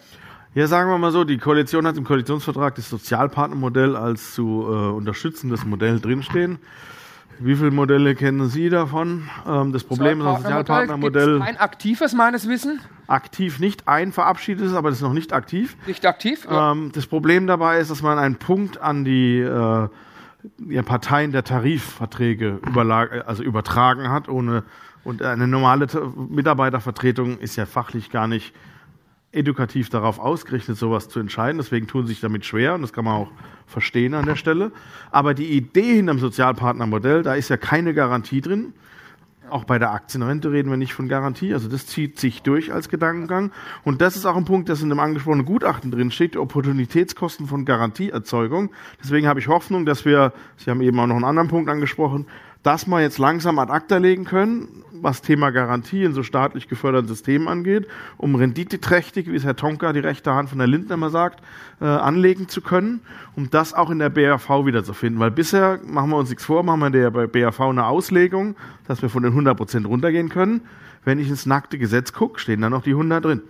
Ja, 0.54 0.66
sagen 0.66 0.90
wir 0.90 0.96
mal 0.96 1.12
so, 1.12 1.24
die 1.24 1.36
Koalition 1.36 1.86
hat 1.86 1.98
im 1.98 2.04
Koalitionsvertrag 2.04 2.74
das 2.76 2.88
Sozialpartnermodell 2.88 3.94
als 3.94 4.32
zu 4.32 4.62
äh, 4.62 4.90
unterstützendes 4.90 5.66
Modell 5.66 6.00
drinstehen. 6.00 6.58
Wie 7.38 7.54
viele 7.54 7.70
Modelle 7.70 8.14
kennen 8.14 8.48
Sie 8.48 8.70
davon? 8.70 9.28
Ähm, 9.46 9.72
das 9.72 9.84
Problem 9.84 10.20
ist, 10.20 10.26
das 10.26 10.42
Sozialpartnermodell. 10.42 11.42
Ein 11.42 11.58
aktives 11.58 12.14
meines 12.14 12.48
Wissens? 12.48 12.80
Aktiv 13.06 13.58
nicht, 13.58 13.86
ein 13.86 14.12
verabschiedetes, 14.12 14.74
aber 14.74 14.88
das 14.88 14.98
ist 14.98 15.02
noch 15.02 15.12
nicht 15.12 15.32
aktiv. 15.32 15.76
Nicht 15.86 16.06
aktiv? 16.06 16.46
Ja. 16.50 16.72
Ähm, 16.72 16.90
das 16.92 17.06
Problem 17.06 17.46
dabei 17.46 17.78
ist, 17.78 17.90
dass 17.90 18.02
man 18.02 18.18
einen 18.18 18.36
Punkt 18.36 18.80
an 18.80 19.04
die 19.04 19.40
äh, 19.40 20.82
Parteien 20.82 21.32
der 21.32 21.44
Tarifverträge 21.44 22.60
also 23.26 23.42
übertragen 23.42 24.10
hat, 24.10 24.28
ohne 24.28 24.64
und 25.06 25.22
eine 25.22 25.46
normale 25.46 25.86
Mitarbeitervertretung 26.16 27.38
ist 27.38 27.54
ja 27.54 27.64
fachlich 27.64 28.10
gar 28.10 28.26
nicht 28.26 28.52
edukativ 29.36 29.90
darauf 29.90 30.18
ausgerichtet, 30.18 30.76
sowas 30.76 31.08
zu 31.08 31.20
entscheiden. 31.20 31.58
Deswegen 31.58 31.86
tun 31.86 32.06
sie 32.06 32.14
sich 32.14 32.20
damit 32.20 32.44
schwer 32.44 32.74
und 32.74 32.82
das 32.82 32.92
kann 32.92 33.04
man 33.04 33.14
auch 33.14 33.30
verstehen 33.66 34.14
an 34.14 34.26
der 34.26 34.36
Stelle. 34.36 34.72
Aber 35.10 35.34
die 35.34 35.52
Idee 35.52 35.96
hinter 35.96 36.14
dem 36.14 36.20
Sozialpartnermodell, 36.20 37.22
da 37.22 37.34
ist 37.34 37.48
ja 37.48 37.56
keine 37.56 37.94
Garantie 37.94 38.40
drin. 38.40 38.72
Auch 39.48 39.64
bei 39.64 39.78
der 39.78 39.92
Aktienrente 39.92 40.50
reden 40.50 40.70
wir 40.70 40.76
nicht 40.76 40.92
von 40.92 41.08
Garantie. 41.08 41.54
Also 41.54 41.68
das 41.68 41.86
zieht 41.86 42.18
sich 42.18 42.42
durch 42.42 42.72
als 42.72 42.88
Gedankengang. 42.88 43.52
Und 43.84 44.00
das 44.00 44.16
ist 44.16 44.26
auch 44.26 44.36
ein 44.36 44.44
Punkt, 44.44 44.68
das 44.68 44.82
in 44.82 44.88
dem 44.88 44.98
angesprochenen 44.98 45.46
Gutachten 45.46 45.92
drin 45.92 46.10
steht, 46.10 46.34
die 46.34 46.38
Opportunitätskosten 46.38 47.46
von 47.46 47.64
Garantieerzeugung. 47.64 48.70
Deswegen 49.00 49.28
habe 49.28 49.38
ich 49.38 49.46
Hoffnung, 49.46 49.86
dass 49.86 50.04
wir, 50.04 50.32
Sie 50.56 50.70
haben 50.70 50.80
eben 50.80 50.98
auch 50.98 51.06
noch 51.06 51.14
einen 51.14 51.24
anderen 51.24 51.48
Punkt 51.48 51.70
angesprochen, 51.70 52.26
das 52.66 52.88
mal 52.88 53.00
jetzt 53.00 53.18
langsam 53.18 53.60
ad 53.60 53.72
acta 53.72 53.98
legen 53.98 54.24
können, 54.24 54.82
was 54.92 55.22
Thema 55.22 55.50
Garantie 55.50 56.02
in 56.02 56.12
so 56.14 56.24
staatlich 56.24 56.66
geförderten 56.66 57.06
Systemen 57.06 57.46
angeht, 57.46 57.86
um 58.16 58.34
renditeträchtig, 58.34 59.30
wie 59.30 59.36
es 59.36 59.44
Herr 59.44 59.54
Tonka, 59.54 59.92
die 59.92 60.00
rechte 60.00 60.34
Hand 60.34 60.48
von 60.48 60.58
der 60.58 60.66
Lindner 60.66 60.94
immer 60.94 61.10
sagt, 61.10 61.40
äh, 61.80 61.84
anlegen 61.84 62.48
zu 62.48 62.60
können, 62.60 63.02
um 63.36 63.50
das 63.50 63.72
auch 63.72 63.90
in 63.90 64.00
der 64.00 64.10
BAV 64.10 64.66
wiederzufinden. 64.66 65.20
Weil 65.20 65.30
bisher, 65.30 65.78
machen 65.86 66.10
wir 66.10 66.16
uns 66.16 66.30
nichts 66.30 66.44
vor, 66.44 66.64
machen 66.64 66.80
wir 66.80 66.90
der 66.90 67.10
BAV 67.10 67.60
eine 67.60 67.86
Auslegung, 67.86 68.56
dass 68.88 69.00
wir 69.00 69.10
von 69.10 69.22
den 69.22 69.32
100 69.32 69.56
Prozent 69.56 69.86
runtergehen 69.86 70.28
können. 70.28 70.62
Wenn 71.04 71.20
ich 71.20 71.28
ins 71.28 71.46
nackte 71.46 71.78
Gesetz 71.78 72.12
gucke, 72.12 72.40
stehen 72.40 72.60
da 72.62 72.68
noch 72.68 72.82
die 72.82 72.90
100 72.90 73.24
drin. 73.24 73.42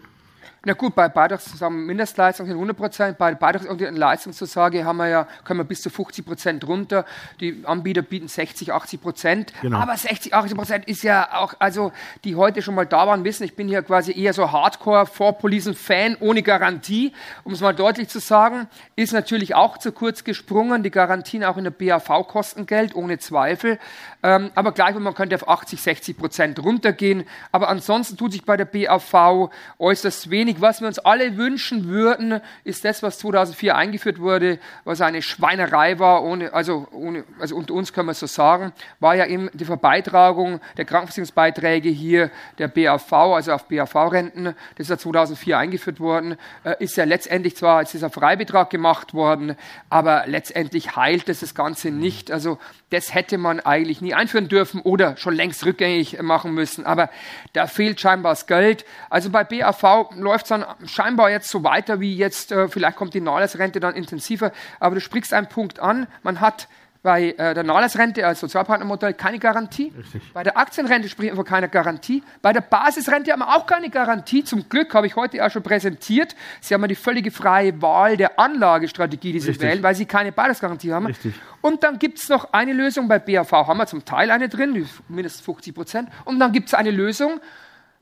Na 0.66 0.72
gut, 0.72 0.96
bei 0.96 1.08
Beitragsmindestleistung 1.08 2.48
sind 2.48 2.56
100 2.56 2.76
Prozent, 2.76 3.18
bei 3.18 3.36
beitragsorientierten 3.36 3.96
Leistungszusage 3.96 4.84
haben 4.84 4.96
wir 4.96 5.06
ja, 5.06 5.28
können 5.44 5.60
wir 5.60 5.64
bis 5.64 5.80
zu 5.80 5.90
50 5.90 6.26
Prozent 6.26 6.66
runter. 6.66 7.04
Die 7.38 7.62
Anbieter 7.64 8.02
bieten 8.02 8.26
60, 8.26 8.72
80 8.72 9.00
Prozent. 9.00 9.52
Genau. 9.62 9.78
Aber 9.78 9.96
60, 9.96 10.34
80 10.34 10.56
Prozent 10.56 10.84
ist 10.86 11.04
ja 11.04 11.28
auch, 11.34 11.54
also 11.60 11.92
die 12.24 12.34
heute 12.34 12.62
schon 12.62 12.74
mal 12.74 12.84
da 12.84 13.06
waren, 13.06 13.22
wissen, 13.22 13.44
ich 13.44 13.54
bin 13.54 13.68
hier 13.68 13.80
quasi 13.84 14.10
eher 14.10 14.32
so 14.32 14.50
Hardcore-Vorpolisen-Fan 14.50 16.16
ohne 16.18 16.42
Garantie, 16.42 17.12
um 17.44 17.52
es 17.52 17.60
mal 17.60 17.72
deutlich 17.72 18.08
zu 18.08 18.18
sagen, 18.18 18.66
ist 18.96 19.12
natürlich 19.12 19.54
auch 19.54 19.78
zu 19.78 19.92
kurz 19.92 20.24
gesprungen. 20.24 20.82
Die 20.82 20.90
Garantien 20.90 21.44
auch 21.44 21.58
in 21.58 21.62
der 21.62 21.70
BAV 21.70 22.26
kosten 22.26 22.66
Geld, 22.66 22.96
ohne 22.96 23.18
Zweifel. 23.18 23.78
Ähm, 24.24 24.50
aber 24.56 24.72
gleich, 24.72 24.96
man 24.96 25.14
könnte 25.14 25.36
auf 25.36 25.48
80, 25.48 25.80
60 25.80 26.18
Prozent 26.18 26.58
runtergehen. 26.58 27.22
Aber 27.52 27.68
ansonsten 27.68 28.16
tut 28.16 28.32
sich 28.32 28.44
bei 28.44 28.56
der 28.56 28.64
BAV 28.64 29.52
äußerst 29.78 30.28
wenig 30.30 30.55
wenig. 30.56 30.62
Was 30.62 30.80
wir 30.80 30.88
uns 30.88 30.98
alle 30.98 31.36
wünschen 31.36 31.88
würden, 31.88 32.40
ist 32.64 32.84
das, 32.84 33.02
was 33.02 33.18
2004 33.18 33.76
eingeführt 33.76 34.18
wurde, 34.20 34.58
was 34.84 35.00
eine 35.00 35.22
Schweinerei 35.22 35.98
war, 35.98 36.22
ohne, 36.24 36.52
also, 36.52 36.86
ohne, 36.92 37.24
also 37.38 37.56
unter 37.56 37.74
uns 37.74 37.92
können 37.92 38.08
wir 38.08 38.12
es 38.12 38.20
so 38.20 38.26
sagen, 38.26 38.72
war 39.00 39.14
ja 39.14 39.26
eben 39.26 39.50
die 39.52 39.64
Verbeitragung 39.64 40.60
der 40.76 40.84
Krankenversicherungsbeiträge 40.84 41.88
hier 41.88 42.30
der 42.58 42.68
BAV, 42.68 43.12
also 43.12 43.52
auf 43.52 43.68
BAV-Renten. 43.68 44.44
Das 44.44 44.86
ist 44.86 44.90
ja 44.90 44.98
2004 44.98 45.58
eingeführt 45.58 46.00
worden. 46.00 46.36
Äh, 46.64 46.82
ist 46.82 46.96
ja 46.96 47.04
letztendlich 47.04 47.56
zwar 47.56 47.78
als 47.78 47.92
dieser 47.92 48.10
Freibetrag 48.10 48.70
gemacht 48.70 49.14
worden, 49.14 49.56
aber 49.88 50.24
letztendlich 50.26 50.96
heilt 50.96 51.28
es 51.28 51.40
das 51.40 51.54
Ganze 51.54 51.90
nicht. 51.90 52.30
Also 52.30 52.58
das 52.90 53.14
hätte 53.14 53.38
man 53.38 53.60
eigentlich 53.60 54.00
nie 54.00 54.14
einführen 54.14 54.48
dürfen 54.48 54.80
oder 54.80 55.16
schon 55.16 55.34
längst 55.34 55.64
rückgängig 55.64 56.20
machen 56.22 56.52
müssen. 56.52 56.86
Aber 56.86 57.10
da 57.52 57.66
fehlt 57.66 58.00
scheinbar 58.00 58.32
das 58.32 58.46
Geld. 58.46 58.84
Also 59.10 59.30
bei 59.30 59.44
BAV 59.44 60.10
läuft 60.14 60.45
es 60.46 60.48
dann 60.48 60.64
scheinbar 60.86 61.30
jetzt 61.30 61.48
so 61.48 61.64
weiter 61.64 62.00
wie 62.00 62.16
jetzt, 62.16 62.52
äh, 62.52 62.68
vielleicht 62.68 62.96
kommt 62.96 63.14
die 63.14 63.20
Nahles-Rente 63.20 63.80
dann 63.80 63.94
intensiver. 63.94 64.52
Aber 64.80 64.94
du 64.94 65.00
sprichst 65.00 65.34
einen 65.34 65.48
Punkt 65.48 65.80
an. 65.80 66.06
Man 66.22 66.40
hat 66.40 66.68
bei 67.06 67.34
äh, 67.38 67.54
der 67.54 67.62
Nahles-Rente 67.62 68.26
als 68.26 68.40
Sozialpartnermodell 68.40 69.14
keine 69.14 69.38
Garantie. 69.38 69.92
Richtig. 69.96 70.22
Bei 70.32 70.42
der 70.42 70.58
Aktienrente 70.58 71.08
spricht 71.08 71.30
man 71.30 71.36
von 71.36 71.44
keiner 71.44 71.68
Garantie. 71.68 72.24
Bei 72.42 72.52
der 72.52 72.62
Basisrente 72.62 73.30
haben 73.30 73.38
wir 73.40 73.54
auch 73.54 73.64
keine 73.64 73.90
Garantie. 73.90 74.42
Zum 74.42 74.68
Glück 74.68 74.92
habe 74.92 75.06
ich 75.06 75.14
heute 75.14 75.44
auch 75.44 75.50
schon 75.50 75.62
präsentiert. 75.62 76.34
Sie 76.60 76.74
haben 76.74 76.82
ja 76.82 76.88
die 76.88 76.96
völlige 76.96 77.30
freie 77.30 77.80
Wahl 77.80 78.16
der 78.16 78.40
Anlagestrategie, 78.40 79.32
die 79.32 79.38
Sie 79.38 79.50
Richtig. 79.50 79.68
wählen, 79.68 79.82
weil 79.84 79.94
Sie 79.94 80.06
keine 80.06 80.32
Basisgarantie 80.32 80.92
haben. 80.92 81.06
Richtig. 81.06 81.34
Und 81.60 81.84
dann 81.84 82.00
gibt 82.00 82.18
es 82.18 82.28
noch 82.28 82.52
eine 82.52 82.72
Lösung. 82.72 83.06
Bei 83.06 83.20
BAV 83.20 83.52
haben 83.52 83.78
wir 83.78 83.86
zum 83.86 84.04
Teil 84.04 84.32
eine 84.32 84.48
drin, 84.48 84.88
mindestens 85.08 85.44
50 85.44 85.74
Prozent. 85.76 86.08
Und 86.24 86.40
dann 86.40 86.50
gibt 86.50 86.66
es 86.68 86.74
eine 86.74 86.90
Lösung, 86.90 87.40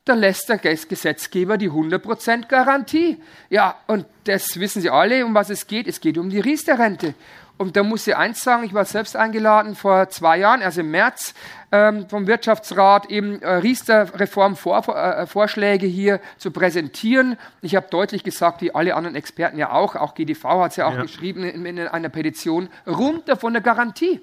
da 0.05 0.15
lässt 0.15 0.51
der 0.51 0.59
Gesetzgeber 0.59 1.57
die 1.57 1.71
100% 1.71 2.47
Garantie. 2.47 3.23
Ja, 3.49 3.79
und 3.87 4.05
das 4.25 4.61
wissen 4.61 4.83
Sie 4.83 4.91
alle, 4.91 5.25
um 5.25 5.35
was 5.35 5.49
es 5.49 5.67
geht. 5.67 5.89
Es 5.89 6.01
geht 6.01 6.19
um 6.19 6.29
die 6.29 6.41
Riester-Rente. 6.41 7.15
Und 7.57 7.77
da 7.77 7.85
muss 7.85 8.05
ich 8.07 8.15
eins 8.17 8.43
sagen, 8.43 8.65
ich 8.65 8.75
war 8.75 8.85
selbst 8.85 9.17
eingeladen 9.17 9.77
vor 9.77 10.11
zwei 10.11 10.37
Jahren, 10.39 10.61
also 10.61 10.81
im 10.81 10.91
März, 10.91 11.35
ähm, 11.71 12.09
vom 12.09 12.27
Wirtschaftsrat 12.27 13.09
eben 13.11 13.41
äh, 13.43 13.49
Riester-Reform-Vorschläge 13.49 15.87
äh, 15.87 15.91
hier 15.91 16.19
zu 16.37 16.51
präsentieren. 16.51 17.39
Ich 17.63 17.77
habe 17.77 17.87
deutlich 17.89 18.25
gesagt, 18.25 18.61
wie 18.61 18.75
alle 18.75 18.97
anderen 18.97 19.15
Experten 19.15 19.57
ja 19.57 19.71
auch, 19.71 19.95
auch 19.95 20.17
GDV 20.17 20.43
hat 20.45 20.73
es 20.73 20.79
ja 20.79 20.87
auch 20.87 20.97
ja. 20.97 21.03
geschrieben 21.03 21.45
in, 21.45 21.65
in 21.65 21.79
einer 21.79 22.09
Petition, 22.09 22.69
runter 22.89 23.37
von 23.37 23.53
der 23.53 23.63
Garantie. 23.63 24.21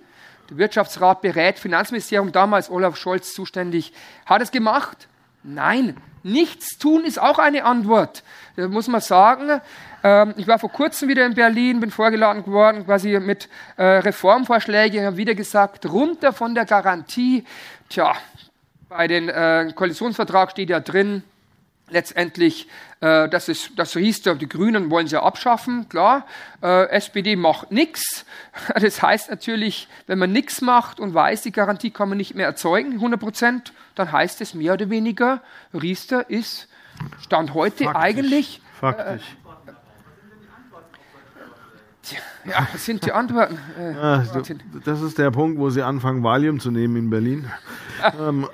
Der 0.50 0.58
Wirtschaftsrat 0.58 1.22
berät, 1.22 1.58
Finanzministerium, 1.58 2.34
damals 2.34 2.70
Olaf 2.70 2.98
Scholz 2.98 3.34
zuständig, 3.34 3.94
hat 4.26 4.42
es 4.42 4.52
gemacht. 4.52 5.08
Nein, 5.44 5.98
nichts 6.24 6.78
tun 6.78 7.04
ist 7.04 7.20
auch 7.20 7.40
eine 7.40 7.64
Antwort. 7.64 8.24
Da 8.56 8.68
muss 8.68 8.88
man 8.88 9.02
sagen, 9.02 9.62
ähm, 10.04 10.34
ich 10.38 10.48
war 10.48 10.60
vor 10.60 10.72
kurzem 10.72 11.10
wieder 11.10 11.26
in 11.26 11.34
Berlin, 11.34 11.80
bin 11.80 11.92
vorgeladen 11.92 12.46
worden, 12.48 12.86
quasi 12.86 13.20
mit 13.20 13.50
äh, 13.78 13.84
Reformvorschlägen, 13.84 15.06
habe 15.06 15.18
wieder 15.18 15.36
gesagt, 15.36 15.86
runter 15.86 16.34
von 16.34 16.54
der 16.56 16.66
Garantie. 16.66 17.46
Tja, 17.90 18.14
bei 18.90 19.08
dem 19.08 19.30
äh, 19.30 19.72
Koalitionsvertrag 19.74 20.52
steht 20.52 20.70
ja 20.70 20.80
drin, 20.80 21.24
letztendlich, 21.92 22.68
äh, 23.02 23.30
das 23.30 23.48
ist 23.50 23.72
das 23.76 23.96
Riester, 23.96 24.36
die 24.36 24.50
Grünen 24.50 24.90
wollen 24.90 25.08
sie 25.08 25.22
abschaffen, 25.22 25.88
klar. 25.90 26.26
Äh, 26.64 26.88
SPD 26.90 27.36
macht 27.36 27.72
nichts. 27.72 28.26
Das 28.82 29.02
heißt 29.02 29.30
natürlich, 29.30 29.88
wenn 30.08 30.18
man 30.20 30.32
nichts 30.32 30.62
macht 30.62 31.00
und 31.00 31.14
weiß, 31.14 31.44
die 31.44 31.52
Garantie 31.52 31.92
kann 31.92 32.10
man 32.10 32.18
nicht 32.18 32.36
mehr 32.36 32.46
erzeugen, 32.48 32.94
100 32.94 33.20
Prozent, 33.20 33.74
dann 33.96 34.12
heißt 34.12 34.42
es 34.42 34.54
mehr 34.54 34.74
oder 34.74 34.90
weniger, 34.90 35.42
Riester 35.74 36.30
ist 36.30 36.68
Stand 37.22 37.54
heute 37.54 37.84
Faktisch. 37.86 38.02
eigentlich. 38.04 38.62
Faktisch. 38.80 39.24
Ja, 42.44 42.68
was 42.74 42.86
sind 42.86 43.06
die 43.06 43.12
Antworten? 43.12 43.60
Äh, 43.80 43.94
Ja, 43.94 44.26
Martin. 44.34 44.60
das 44.84 45.02
ist 45.02 45.20
der 45.20 45.30
Punkt, 45.30 45.60
wo 45.60 45.70
sie 45.70 45.84
anfangen, 45.84 46.24
Valium 46.24 46.60
zu 46.60 46.72
nehmen 46.72 46.96
in 46.96 47.10
Berlin. 47.12 47.52
ähm, 48.20 48.48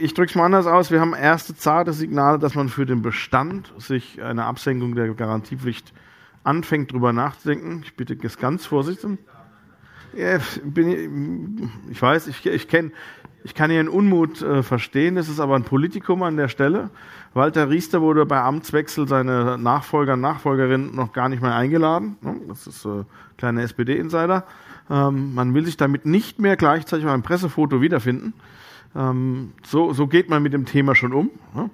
ich 0.00 0.14
drücke 0.14 0.30
es 0.30 0.34
mal 0.34 0.44
anders 0.46 0.66
aus. 0.66 0.90
Wir 0.90 1.00
haben 1.00 1.14
erste 1.14 1.54
zarte 1.56 1.92
Signale, 1.92 2.38
dass 2.38 2.54
man 2.54 2.68
für 2.68 2.86
den 2.86 3.02
Bestand 3.02 3.72
sich 3.78 4.22
eine 4.22 4.44
Absenkung 4.44 4.94
der 4.94 5.08
Garantiepflicht 5.14 5.92
anfängt, 6.44 6.92
drüber 6.92 7.12
nachzudenken. 7.12 7.82
Ich 7.84 7.96
bitte 7.96 8.16
es 8.22 8.38
ganz 8.38 8.66
vorsichtig. 8.66 9.18
Ja, 10.16 10.38
bin, 10.64 11.70
ich- 11.90 12.00
weiß, 12.00 12.26
ich, 12.28 12.46
ich 12.46 12.68
kenne, 12.68 12.92
ich 13.44 13.54
kann 13.54 13.70
Ihren 13.70 13.88
Unmut 13.88 14.40
äh, 14.42 14.62
verstehen. 14.62 15.16
Es 15.16 15.28
ist 15.28 15.40
aber 15.40 15.56
ein 15.56 15.64
Politikum 15.64 16.22
an 16.22 16.36
der 16.36 16.48
Stelle. 16.48 16.90
Walter 17.34 17.68
Riester 17.68 18.00
wurde 18.00 18.24
bei 18.24 18.40
Amtswechsel 18.40 19.06
seine 19.06 19.58
Nachfolger 19.58 20.14
und 20.14 20.22
Nachfolgerin 20.22 20.94
noch 20.94 21.12
gar 21.12 21.28
nicht 21.28 21.42
mehr 21.42 21.54
eingeladen. 21.54 22.16
Das 22.48 22.66
ist 22.66 22.84
äh, 22.86 23.04
kleiner 23.36 23.62
SPD-Insider. 23.62 24.44
Ähm, 24.88 25.34
man 25.34 25.52
will 25.54 25.64
sich 25.66 25.76
damit 25.76 26.06
nicht 26.06 26.38
mehr 26.38 26.56
gleichzeitig 26.56 27.04
beim 27.04 27.22
Pressefoto 27.22 27.80
wiederfinden. 27.80 28.32
Ähm, 28.96 29.52
so, 29.64 29.92
so 29.92 30.06
geht 30.06 30.30
man 30.30 30.42
mit 30.42 30.52
dem 30.52 30.64
Thema 30.64 30.94
schon 30.94 31.12
um. 31.12 31.30
Ne? 31.54 31.70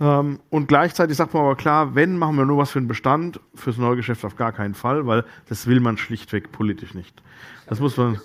Ähm, 0.00 0.40
und 0.50 0.68
gleichzeitig 0.68 1.16
sagt 1.16 1.34
man 1.34 1.44
aber 1.44 1.56
klar, 1.56 1.94
wenn, 1.94 2.16
machen 2.18 2.36
wir 2.36 2.44
nur 2.46 2.58
was 2.58 2.70
für 2.70 2.80
den 2.80 2.88
Bestand, 2.88 3.40
fürs 3.54 3.76
Neugeschäft 3.76 4.24
auf 4.24 4.36
gar 4.36 4.52
keinen 4.52 4.74
Fall, 4.74 5.06
weil 5.06 5.24
das 5.48 5.66
will 5.66 5.80
man 5.80 5.98
schlichtweg 5.98 6.50
politisch 6.50 6.94
nicht. 6.94 7.22
Das 7.66 7.78
muss 7.80 7.96
man. 7.96 8.20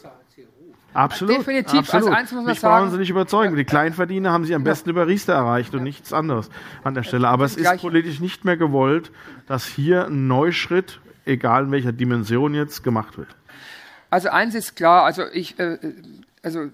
Absolut. 0.93 1.37
Definitiv. 1.37 1.79
Absolut. 1.79 2.07
Als 2.07 2.15
eins 2.17 2.31
muss 2.31 2.43
man 2.43 2.51
Mich 2.51 2.61
brauchen 2.61 2.71
sagen- 2.85 2.91
Sie 2.91 2.97
nicht 2.97 3.09
überzeugen. 3.11 3.55
Die 3.55 3.65
Kleinverdiener 3.65 4.31
haben 4.31 4.45
sie 4.45 4.55
am 4.55 4.63
besten 4.63 4.89
über 4.89 5.05
Riester 5.05 5.33
erreicht 5.33 5.75
und 5.75 5.83
nichts 5.83 6.11
anderes 6.11 6.49
an 6.83 6.95
der 6.95 7.03
Stelle. 7.03 7.27
Aber 7.27 7.45
es 7.45 7.55
ist 7.55 7.81
politisch 7.81 8.19
nicht 8.19 8.45
mehr 8.45 8.57
gewollt, 8.57 9.11
dass 9.45 9.65
hier 9.65 10.07
ein 10.07 10.27
Neuschritt, 10.27 10.99
egal 11.25 11.65
in 11.65 11.71
welcher 11.71 11.91
Dimension 11.91 12.55
jetzt, 12.55 12.83
gemacht 12.83 13.17
wird. 13.17 13.27
Also 14.09 14.29
eins 14.29 14.55
ist 14.55 14.75
klar, 14.75 15.03
also 15.03 15.23
ich, 15.31 15.59
äh, 15.59 15.77
also 16.47 16.69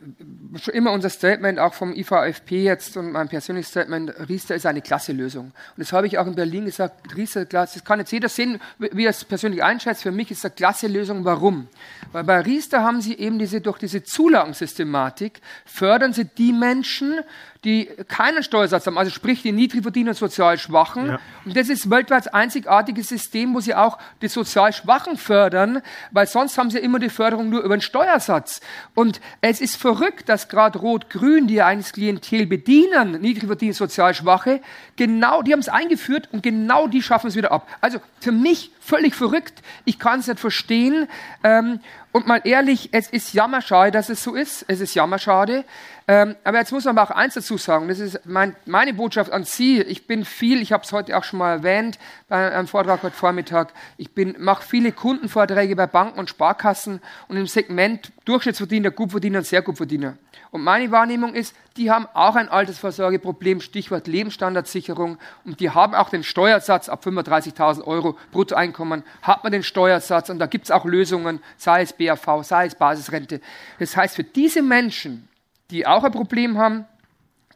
schon 0.56 0.74
immer 0.76 0.92
unser 0.92 1.10
Statement 1.10 1.58
auch 1.58 1.74
vom 1.74 1.94
IVFP 1.94 2.64
jetzt 2.64 2.96
und 2.96 3.12
mein 3.12 3.28
persönliches 3.28 3.72
Statement, 3.72 4.14
Riester 4.30 4.54
ist 4.54 4.68
eine 4.68 4.82
klasse 4.82 5.14
Lösung. 5.14 5.46
Und 5.46 5.78
das 5.78 5.92
habe 5.92 6.06
ich 6.06 6.20
auch 6.20 6.28
in 6.28 6.36
Berlin 6.36 6.66
gesagt, 6.66 7.16
Riester, 7.16 7.46
klasse, 7.48 7.80
das 7.80 7.86
kann 7.86 8.00
jetzt 8.00 8.12
jeder 8.12 8.30
sehen, 8.30 8.60
wie 8.78 9.06
er 9.06 9.10
es 9.10 9.26
persönlich 9.26 9.64
einschätzt. 9.64 10.04
Für 10.04 10.12
mich 10.12 10.30
ist 10.30 10.40
es 10.40 10.46
eine 10.46 10.54
klasse 10.54 10.88
Lösung. 10.88 11.26
Warum? 11.26 11.68
Weil 12.12 12.24
bei 12.24 12.40
Riester 12.42 12.84
haben 12.84 13.02
sie 13.02 13.18
eben 13.18 13.40
diese, 13.40 13.62
durch 13.62 13.80
diese 13.80 14.04
Zulagensystematik 14.04 15.42
fördern 15.66 16.14
sie 16.14 16.26
die 16.26 16.54
Menschen, 16.54 17.20
die 17.64 17.86
keinen 18.08 18.44
Steuersatz 18.44 18.86
haben, 18.88 18.98
also 18.98 19.12
sprich 19.12 19.42
die 19.42 19.52
Niedrigverdiener 19.52 20.12
und 20.12 20.18
sozial 20.18 20.58
Schwachen. 20.58 21.08
Ja. 21.08 21.20
Und 21.46 21.56
das 21.56 21.70
ist 21.70 21.90
weltweit 21.90 22.26
das 22.26 22.34
einzigartige 22.34 23.04
System, 23.04 23.54
wo 23.54 23.60
sie 23.60 23.74
auch 23.76 23.98
die 24.22 24.28
sozial 24.28 24.74
Schwachen 24.74 25.18
fördern, 25.18 25.82
weil 26.12 26.28
sonst 26.28 26.58
haben 26.58 26.70
sie 26.70 26.80
immer 26.80 27.00
die 27.00 27.10
Förderung 27.10 27.50
nur 27.50 27.62
über 27.62 27.76
den 27.76 27.82
Steuersatz. 27.82 28.62
Und 28.94 29.22
es 29.42 29.62
ist 29.62 29.78
verrückt, 29.78 30.30
dass 30.30 30.50
gerade 30.50 30.80
Rot-Grün, 30.80 31.48
die 31.48 31.56
ja 31.56 31.68
eigentlich 31.68 31.94
Klientel 31.94 32.46
bedienen, 32.46 33.22
Niedrigverdiener, 33.22 33.74
sozial 33.74 34.14
Schwache, 34.14 34.62
genau, 34.96 35.42
die 35.42 35.54
haben 35.54 35.60
es 35.60 35.70
eingeführt 35.70 36.30
und 36.32 36.44
genau 36.44 36.88
die 36.88 37.02
schaffen 37.02 37.28
es 37.28 37.36
wieder 37.36 37.52
ab. 37.52 37.68
Also 37.82 38.00
für 38.20 38.32
mich 38.32 38.72
völlig 38.84 39.16
verrückt. 39.16 39.62
Ich 39.86 40.00
kann 40.00 40.20
es 40.20 40.28
nicht 40.28 40.40
verstehen. 40.40 41.08
Ähm, 41.44 41.80
und 42.12 42.28
mal 42.28 42.42
ehrlich, 42.44 42.90
es 42.92 43.10
ist 43.10 43.34
jammerschade, 43.34 43.92
dass 43.92 44.10
es 44.10 44.24
so 44.24 44.36
ist. 44.36 44.66
Es 44.68 44.82
ist 44.82 44.94
jammerschade. 44.94 45.66
Ähm, 46.08 46.36
aber 46.44 46.60
jetzt 46.60 46.72
muss 46.72 46.86
man 46.86 46.98
aber 46.98 47.10
auch 47.10 47.16
eins 47.16 47.34
dazu 47.34 47.58
sagen. 47.58 47.88
Das 47.88 48.00
ist 48.00 48.20
mein, 48.26 48.56
meine 48.66 48.94
Botschaft 48.94 49.32
an 49.32 49.46
Sie. 49.46 49.82
Ich 49.82 50.06
bin 50.06 50.26
viel, 50.26 50.62
ich 50.62 50.74
habe 50.74 50.84
es 50.84 50.92
heute 50.92 51.18
auch 51.18 51.24
schon 51.24 51.40
mal 51.40 51.52
erwähnt 51.52 51.98
bei 52.28 52.52
einem 52.54 52.68
Vortrag 52.68 53.02
heute 53.04 53.16
Vormittag. 53.16 53.74
Ich 53.98 54.14
bin 54.14 54.36
mache 54.38 54.64
viele 54.64 54.92
Kundenvorträge 54.92 55.76
bei 55.76 55.88
Banken 55.88 56.20
und 56.20 56.30
Sparkassen 56.30 57.02
und 57.30 57.38
im 57.38 57.48
Segment 57.48 58.12
Durchschnittsverdiener, 58.26 58.92
Gutverdiener 58.92 59.40
und 59.40 59.46
sehr 59.46 59.62
Gutverdiener. 59.62 60.18
Und 60.52 60.64
meine 60.64 60.92
Wahrnehmung 60.92 61.34
ist, 61.34 61.56
die 61.76 61.92
haben 61.92 62.08
auch 62.14 62.36
ein 62.36 62.48
Altersvorsorgeproblem, 62.48 63.60
Stichwort 63.60 64.08
Lebensstandardsicherung. 64.08 65.18
Und 65.44 65.60
die 65.60 65.72
haben 65.72 65.94
auch 65.94 66.10
den 66.10 66.24
Steuersatz 66.24 66.88
ab 66.88 67.06
35.000 67.06 67.84
Euro 67.84 68.18
Bruttoeinkommen, 68.32 69.04
hat 69.22 69.44
man 69.44 69.52
den 69.52 69.64
Steuersatz 69.64 70.30
und 70.30 70.40
da 70.40 70.46
gibt 70.46 70.66
es 70.66 70.72
auch 70.72 70.86
Lösungen, 70.86 71.42
sei 71.58 71.82
es 71.82 71.94
BAV, 71.94 72.44
sei 72.44 72.68
es 72.68 72.76
Basisrente. 72.76 73.42
Das 73.80 73.98
heißt, 73.98 74.16
für 74.16 74.24
diese 74.24 74.62
Menschen, 74.62 75.28
die 75.72 75.86
auch 75.86 76.04
ein 76.04 76.12
Problem 76.12 76.58
haben, 76.58 76.86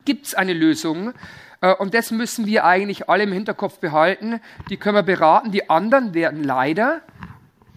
gibt 0.03 0.25
es 0.25 0.33
eine 0.33 0.53
Lösung. 0.53 1.13
Äh, 1.61 1.73
Und 1.75 1.93
das 1.93 2.11
müssen 2.11 2.45
wir 2.45 2.65
eigentlich 2.65 3.09
alle 3.09 3.23
im 3.23 3.31
Hinterkopf 3.31 3.79
behalten. 3.79 4.41
Die 4.69 4.77
können 4.77 4.95
wir 4.95 5.03
beraten. 5.03 5.51
Die 5.51 5.69
anderen 5.69 6.13
werden 6.13 6.43
leider, 6.43 7.01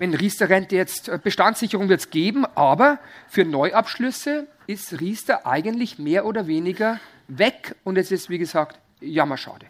wenn 0.00 0.14
Riester-Rente 0.14 0.74
jetzt, 0.74 1.08
äh, 1.10 1.18
Bestandssicherung 1.22 1.90
wird 1.90 2.00
es 2.00 2.10
geben, 2.10 2.46
aber 2.54 2.98
für 3.28 3.44
Neuabschlüsse 3.44 4.48
ist 4.66 4.98
Riester 4.98 5.46
eigentlich 5.46 5.98
mehr 5.98 6.24
oder 6.24 6.46
weniger 6.46 6.98
weg. 7.28 7.76
Und 7.84 7.98
es 7.98 8.10
ist, 8.10 8.30
wie 8.30 8.38
gesagt, 8.38 8.80
jammerschade. 9.00 9.66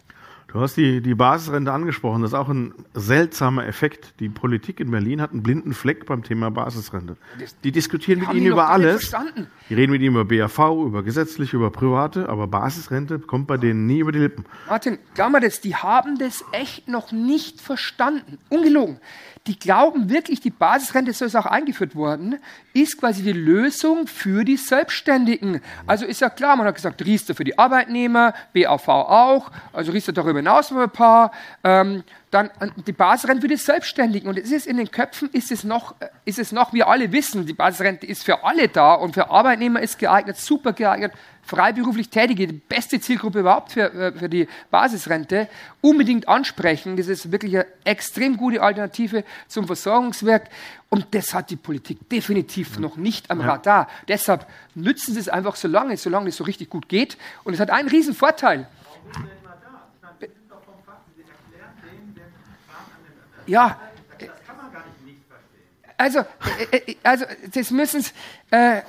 Du 0.53 0.61
hast 0.61 0.77
die, 0.77 1.01
die 1.01 1.15
Basisrente 1.15 1.73
angesprochen. 1.73 2.23
Das 2.23 2.33
ist 2.33 2.35
auch 2.37 2.49
ein 2.49 2.75
seltsamer 2.95 3.67
Effekt. 3.67 4.15
Die 4.19 4.29
Politik 4.29 4.81
in 4.81 4.91
Berlin 4.91 5.21
hat 5.21 5.31
einen 5.31 5.45
blinden 5.45 5.75
Fleck 5.75 6.07
beim 6.07 6.25
Thema 6.25 6.51
Basisrente. 6.51 7.17
Die 7.63 7.71
diskutieren 7.71 8.21
mit 8.21 8.33
ihnen 8.33 8.47
über 8.47 8.69
alles. 8.69 9.15
Die 9.69 9.75
reden 9.75 9.93
mit 9.93 10.03
ihnen 10.03 10.17
über 10.17 10.25
BAV, 10.25 10.59
über 10.87 11.05
gesetzliche, 11.05 11.57
über 11.57 11.71
private, 11.71 12.29
aber 12.29 12.49
Basisrente 12.49 13.21
kommt 13.21 13.47
bei 13.47 13.59
denen 13.59 13.87
nie 13.87 14.01
über 14.01 14.11
die 14.11 14.19
Lippen. 14.19 14.45
Martin, 14.69 14.99
glaub 15.15 15.31
mal 15.31 15.41
das, 15.41 15.61
die 15.61 15.77
haben 15.77 16.19
das 16.19 16.45
echt 16.51 16.89
noch 16.89 17.13
nicht 17.13 17.61
verstanden. 17.61 18.39
Ungelogen. 18.49 18.99
Die 19.51 19.59
glauben 19.59 20.09
wirklich, 20.11 20.39
die 20.39 20.51
Basisrente, 20.51 21.13
so 21.13 21.25
ist 21.25 21.35
auch 21.35 21.45
eingeführt 21.45 21.97
worden, 21.97 22.39
ist 22.73 23.01
quasi 23.01 23.25
die 23.25 23.33
Lösung 23.33 24.07
für 24.07 24.45
die 24.45 24.57
Selbstständigen. 24.57 25.61
Also 25.89 26.07
ist 26.07 26.21
ja 26.21 26.31
klar, 26.31 26.55
man 26.55 26.69
hat 26.69 26.77
gesagt, 26.77 27.05
Riester 27.05 27.35
für 27.35 27.43
die 27.43 27.59
Arbeitnehmer, 27.59 28.33
BAV 28.55 28.87
auch, 28.87 29.51
also 29.73 29.91
Riester 29.91 30.13
darüber 30.13 30.39
hinaus 30.39 30.71
noch 30.71 30.79
ein 30.79 30.91
paar, 30.91 31.33
ähm, 31.65 32.05
dann 32.31 32.49
die 32.87 32.93
Basisrente 32.93 33.43
für 33.43 33.49
die 33.49 33.57
Selbstständigen. 33.57 34.29
Und 34.29 34.39
es 34.39 34.53
ist 34.53 34.69
in 34.69 34.77
den 34.77 34.89
Köpfen, 34.89 35.29
ist 35.33 35.51
es 35.51 35.65
noch, 35.65 35.97
ist 36.25 36.39
es 36.39 36.53
noch, 36.53 36.73
wir 36.73 36.87
alle 36.87 37.11
wissen, 37.11 37.45
die 37.45 37.53
Basisrente 37.53 38.07
ist 38.07 38.23
für 38.23 38.45
alle 38.45 38.69
da 38.69 38.95
und 38.95 39.15
für 39.15 39.31
Arbeitnehmer 39.31 39.81
ist 39.81 39.99
geeignet, 39.99 40.37
super 40.37 40.75
geeignet, 40.75 41.11
freiberuflich 41.51 42.09
Tätige, 42.09 42.47
die 42.47 42.53
beste 42.53 43.01
Zielgruppe 43.01 43.41
überhaupt 43.41 43.73
für, 43.73 43.93
äh, 43.93 44.13
für 44.13 44.29
die 44.29 44.47
Basisrente, 44.71 45.49
unbedingt 45.81 46.29
ansprechen. 46.29 46.97
Das 46.97 47.09
ist 47.09 47.33
wirklich 47.33 47.57
eine 47.57 47.67
extrem 47.83 48.37
gute 48.37 48.63
Alternative 48.63 49.25
zum 49.49 49.67
Versorgungswerk. 49.67 50.49
Und 50.89 51.09
das 51.11 51.35
hat 51.35 51.51
die 51.51 51.57
Politik 51.57 52.09
definitiv 52.09 52.79
noch 52.79 52.97
nicht 52.97 53.31
am 53.33 53.41
Radar. 53.41 53.89
Deshalb 54.07 54.47
nützen 54.77 55.15
Sie 55.15 55.21
es 55.21 55.29
einfach 55.29 55.57
so 55.57 55.67
lange, 55.67 55.97
solange 55.97 56.29
es 56.29 56.37
so 56.37 56.45
richtig 56.45 56.71
gut 56.71 56.89
geht. 56.89 57.19
Und 57.43 57.55
es 57.55 57.61
hat 57.61 57.71
einen 57.71 57.89
riesen 57.89 58.15
Vorteil. 58.15 58.69
Ja, 63.47 63.77
also, 66.01 66.21
äh, 66.21 66.77
äh, 66.77 66.97
also 67.03 67.27
das 67.55 67.71
müssen 67.71 68.05
äh, 68.51 68.81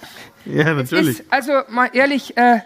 Ja, 0.46 0.80
es 0.80 0.92
ist, 0.92 1.24
also 1.30 1.62
mal 1.68 1.90
ehrlich, 1.94 2.38
äh, 2.38 2.60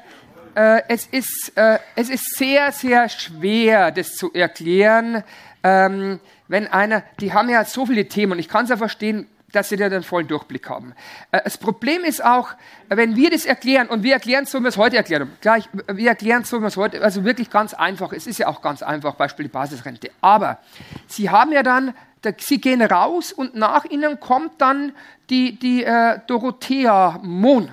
äh, 0.54 0.82
es, 0.88 1.08
ist, 1.08 1.52
äh, 1.56 1.80
es 1.96 2.10
ist 2.10 2.38
sehr, 2.38 2.72
sehr 2.72 3.10
schwer, 3.10 3.92
das 3.92 4.14
zu 4.14 4.34
erklären, 4.34 5.24
ähm, 5.64 6.20
wenn 6.48 6.68
einer, 6.68 7.04
die 7.20 7.34
haben 7.34 7.50
ja 7.50 7.66
so 7.66 7.88
viele 7.88 8.08
Themen 8.08 8.34
und 8.34 8.40
ich 8.40 8.48
kann 8.48 8.66
es 8.66 8.70
ja 8.70 8.78
verstehen, 8.78 9.28
dass 9.52 9.70
sie 9.70 9.78
da 9.78 9.90
den 9.90 10.04
vollen 10.04 10.28
Durchblick 10.28 10.70
haben. 10.70 10.94
Äh, 11.32 11.42
das 11.44 11.58
Problem 11.58 12.04
ist 12.04 12.24
auch, 12.24 12.50
wenn 12.90 13.16
wir 13.16 13.30
das 13.30 13.46
erklären 13.46 13.88
und 13.88 14.04
wir 14.04 14.14
erklären 14.14 14.46
so, 14.46 14.60
wie 14.60 14.64
wir 14.64 14.70
es 14.70 14.78
heute 14.78 14.98
erklärt 14.98 15.22
haben, 15.22 15.38
gleich, 15.42 15.70
wir 15.88 16.10
erklären 16.10 16.44
so, 16.44 16.58
wie 16.58 16.62
wir 16.62 16.68
es 16.68 16.78
heute, 16.78 17.02
also 17.02 17.24
wirklich 17.24 17.50
ganz 17.50 17.74
einfach, 17.74 18.12
es 18.14 18.28
ist 18.28 18.38
ja 18.40 18.48
auch 18.48 18.62
ganz 18.62 18.84
einfach, 18.84 19.16
Beispiel 19.16 19.46
die 19.46 19.52
Basisrente. 19.52 20.12
Aber 20.22 20.60
sie 21.08 21.30
haben 21.30 21.52
ja 21.52 21.64
dann, 21.64 21.94
da, 22.22 22.32
sie 22.38 22.60
gehen 22.60 22.82
raus 22.82 23.32
und 23.32 23.56
nach 23.56 23.86
ihnen 23.86 24.20
kommt 24.20 24.60
dann 24.60 24.94
die, 25.30 25.58
die 25.58 25.84
äh, 25.84 26.20
Dorothea 26.28 27.20
Mohn 27.24 27.72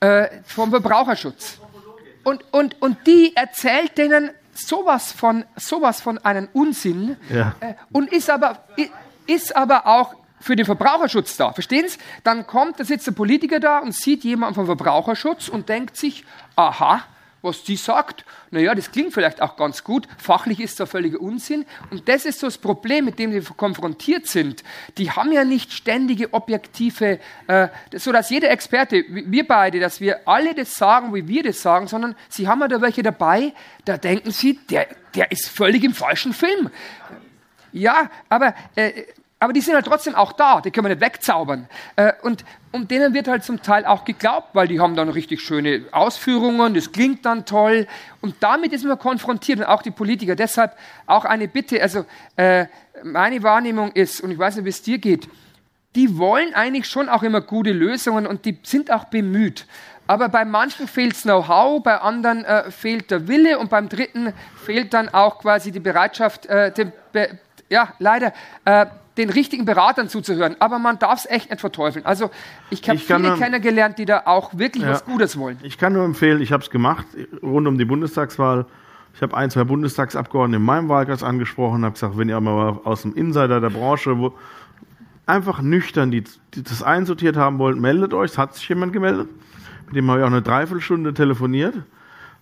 äh, 0.00 0.28
vom 0.44 0.70
Verbraucherschutz. 0.70 1.58
Und, 2.24 2.44
und, 2.52 2.80
und 2.80 3.06
die 3.06 3.34
erzählt 3.34 3.98
denen 3.98 4.30
sowas 4.54 5.12
von, 5.12 5.44
sowas 5.56 6.00
von 6.00 6.18
einen 6.18 6.48
Unsinn 6.52 7.16
Ja. 7.30 7.54
äh, 7.60 7.74
und 7.90 8.12
ist 8.12 8.30
aber, 8.30 8.64
ist 9.26 9.56
aber 9.56 9.86
auch 9.86 10.14
für 10.42 10.56
den 10.56 10.66
Verbraucherschutz 10.66 11.36
da. 11.36 11.52
Verstehen 11.52 11.88
Sie? 11.88 11.98
Dann 12.24 12.46
kommt, 12.46 12.80
da 12.80 12.84
sitzt 12.84 13.06
der 13.06 13.12
Politiker 13.12 13.60
da 13.60 13.78
und 13.78 13.94
sieht 13.94 14.24
jemanden 14.24 14.56
vom 14.56 14.66
Verbraucherschutz 14.66 15.48
und 15.48 15.68
denkt 15.68 15.96
sich, 15.96 16.24
aha, 16.56 17.04
was 17.42 17.64
die 17.64 17.76
sagt, 17.76 18.24
naja, 18.50 18.74
das 18.74 18.92
klingt 18.92 19.12
vielleicht 19.12 19.42
auch 19.42 19.56
ganz 19.56 19.82
gut, 19.82 20.06
fachlich 20.16 20.60
ist 20.60 20.78
da 20.78 20.86
völliger 20.86 21.20
Unsinn. 21.20 21.66
Und 21.90 22.08
das 22.08 22.24
ist 22.24 22.38
so 22.38 22.46
das 22.46 22.58
Problem, 22.58 23.04
mit 23.04 23.18
dem 23.18 23.32
sie 23.32 23.40
konfrontiert 23.56 24.26
sind. 24.26 24.62
Die 24.96 25.10
haben 25.10 25.32
ja 25.32 25.44
nicht 25.44 25.72
ständige 25.72 26.32
objektive, 26.32 27.18
äh, 27.48 27.68
so 27.96 28.12
dass 28.12 28.30
jeder 28.30 28.50
Experte, 28.50 29.04
wir 29.08 29.46
beide, 29.46 29.80
dass 29.80 30.00
wir 30.00 30.26
alle 30.28 30.54
das 30.54 30.74
sagen, 30.74 31.14
wie 31.14 31.26
wir 31.26 31.42
das 31.42 31.60
sagen, 31.62 31.88
sondern 31.88 32.14
sie 32.28 32.46
haben 32.46 32.60
ja 32.60 32.68
da 32.68 32.80
welche 32.80 33.02
dabei, 33.02 33.52
da 33.84 33.96
denken 33.96 34.30
sie, 34.30 34.60
der, 34.70 34.86
der 35.14 35.32
ist 35.32 35.48
völlig 35.48 35.82
im 35.82 35.94
falschen 35.94 36.32
Film. 36.32 36.70
Ja, 37.72 38.10
aber 38.28 38.54
äh, 38.76 39.04
aber 39.42 39.52
die 39.52 39.60
sind 39.60 39.74
halt 39.74 39.86
trotzdem 39.86 40.14
auch 40.14 40.32
da, 40.32 40.60
die 40.60 40.70
können 40.70 40.84
wir 40.84 40.94
nicht 40.94 41.00
wegzaubern. 41.00 41.68
Äh, 41.96 42.12
und, 42.22 42.44
und 42.70 42.92
denen 42.92 43.12
wird 43.12 43.26
halt 43.26 43.42
zum 43.42 43.60
Teil 43.60 43.84
auch 43.84 44.04
geglaubt, 44.04 44.50
weil 44.52 44.68
die 44.68 44.78
haben 44.78 44.94
dann 44.94 45.08
richtig 45.08 45.40
schöne 45.40 45.84
Ausführungen, 45.90 46.74
das 46.74 46.92
klingt 46.92 47.26
dann 47.26 47.44
toll. 47.44 47.88
Und 48.20 48.36
damit 48.38 48.72
ist 48.72 48.84
man 48.84 49.00
konfrontiert 49.00 49.58
und 49.58 49.64
auch 49.64 49.82
die 49.82 49.90
Politiker. 49.90 50.36
Deshalb 50.36 50.76
auch 51.06 51.24
eine 51.24 51.48
Bitte, 51.48 51.82
also 51.82 52.04
äh, 52.36 52.66
meine 53.02 53.42
Wahrnehmung 53.42 53.90
ist, 53.90 54.20
und 54.20 54.30
ich 54.30 54.38
weiß 54.38 54.54
nicht, 54.54 54.64
wie 54.64 54.68
es 54.68 54.82
dir 54.82 54.98
geht, 54.98 55.28
die 55.96 56.16
wollen 56.18 56.54
eigentlich 56.54 56.86
schon 56.86 57.08
auch 57.08 57.24
immer 57.24 57.40
gute 57.40 57.72
Lösungen 57.72 58.28
und 58.28 58.44
die 58.44 58.60
sind 58.62 58.92
auch 58.92 59.06
bemüht. 59.06 59.66
Aber 60.06 60.28
bei 60.28 60.44
manchen 60.44 60.86
fehlt 60.86 61.20
Know-how, 61.20 61.82
bei 61.82 61.98
anderen 61.98 62.44
äh, 62.44 62.70
fehlt 62.70 63.10
der 63.10 63.26
Wille 63.26 63.58
und 63.58 63.70
beim 63.70 63.88
dritten 63.88 64.34
fehlt 64.64 64.94
dann 64.94 65.08
auch 65.08 65.40
quasi 65.40 65.72
die 65.72 65.80
Bereitschaft, 65.80 66.46
äh, 66.46 66.70
den, 66.70 66.92
ja, 67.72 67.94
leider, 67.98 68.32
äh, 68.64 68.86
den 69.16 69.30
richtigen 69.30 69.64
Beratern 69.64 70.08
zuzuhören. 70.08 70.56
Aber 70.58 70.78
man 70.78 70.98
darf 70.98 71.20
es 71.20 71.30
echt 71.30 71.50
nicht 71.50 71.60
verteufeln. 71.60 72.06
Also 72.06 72.30
ich 72.70 72.88
habe 72.88 72.98
viele 72.98 73.18
nur, 73.18 73.38
kennengelernt, 73.38 73.98
die 73.98 74.04
da 74.04 74.22
auch 74.26 74.56
wirklich 74.56 74.84
ja, 74.84 74.90
was 74.90 75.04
Gutes 75.04 75.38
wollen. 75.38 75.58
Ich 75.62 75.78
kann 75.78 75.92
nur 75.92 76.04
empfehlen, 76.04 76.40
ich 76.40 76.52
habe 76.52 76.62
es 76.62 76.70
gemacht 76.70 77.06
rund 77.42 77.66
um 77.66 77.78
die 77.78 77.84
Bundestagswahl. 77.84 78.66
Ich 79.14 79.20
habe 79.20 79.36
ein, 79.36 79.50
zwei 79.50 79.64
Bundestagsabgeordnete 79.64 80.56
in 80.56 80.64
meinem 80.64 80.88
Wahlkreis 80.88 81.22
angesprochen, 81.22 81.84
habe 81.84 81.92
gesagt, 81.92 82.16
wenn 82.16 82.28
ihr 82.28 82.40
mal 82.40 82.80
aus 82.84 83.02
dem 83.02 83.14
Insider 83.14 83.60
der 83.60 83.68
Branche 83.68 84.18
wo, 84.18 84.32
einfach 85.26 85.60
nüchtern 85.60 86.10
die, 86.10 86.24
die, 86.54 86.62
das 86.62 86.82
einsortiert 86.82 87.36
haben 87.36 87.58
wollt, 87.58 87.78
meldet 87.78 88.14
euch. 88.14 88.32
Es 88.32 88.38
hat 88.38 88.54
sich 88.54 88.66
jemand 88.68 88.92
gemeldet. 88.94 89.28
Mit 89.86 89.96
dem 89.96 90.10
habe 90.10 90.20
ich 90.20 90.24
auch 90.24 90.30
eine 90.30 90.40
Dreiviertelstunde 90.40 91.12
telefoniert. 91.12 91.74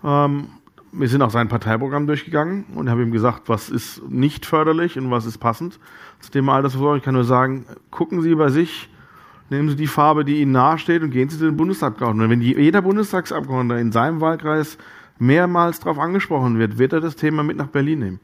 Ähm, 0.04 0.48
wir 0.92 1.08
sind 1.08 1.22
auch 1.22 1.30
sein 1.30 1.48
Parteiprogramm 1.48 2.06
durchgegangen 2.06 2.64
und 2.74 2.90
habe 2.90 3.02
ihm 3.02 3.12
gesagt, 3.12 3.48
was 3.48 3.70
ist 3.70 4.02
nicht 4.08 4.44
förderlich 4.44 4.98
und 4.98 5.10
was 5.10 5.24
ist 5.24 5.38
passend 5.38 5.78
zum 6.20 6.32
Thema 6.32 6.56
Altersvorsorge. 6.56 6.98
Ich 6.98 7.04
kann 7.04 7.14
nur 7.14 7.24
sagen, 7.24 7.64
gucken 7.90 8.22
Sie 8.22 8.34
bei 8.34 8.48
sich, 8.48 8.88
nehmen 9.50 9.68
Sie 9.68 9.76
die 9.76 9.86
Farbe, 9.86 10.24
die 10.24 10.40
Ihnen 10.40 10.52
nahesteht 10.52 11.02
und 11.02 11.10
gehen 11.10 11.28
Sie 11.28 11.38
zu 11.38 11.44
den 11.44 11.56
Bundestagsabgeordneten. 11.56 12.24
Und 12.24 12.30
wenn 12.30 12.40
jeder 12.40 12.82
Bundestagsabgeordnete 12.82 13.80
in 13.80 13.92
seinem 13.92 14.20
Wahlkreis 14.20 14.78
mehrmals 15.18 15.80
darauf 15.80 15.98
angesprochen 15.98 16.58
wird, 16.58 16.78
wird 16.78 16.92
er 16.92 17.00
das 17.00 17.14
Thema 17.16 17.42
mit 17.42 17.56
nach 17.56 17.68
Berlin 17.68 17.98
nehmen. 18.00 18.20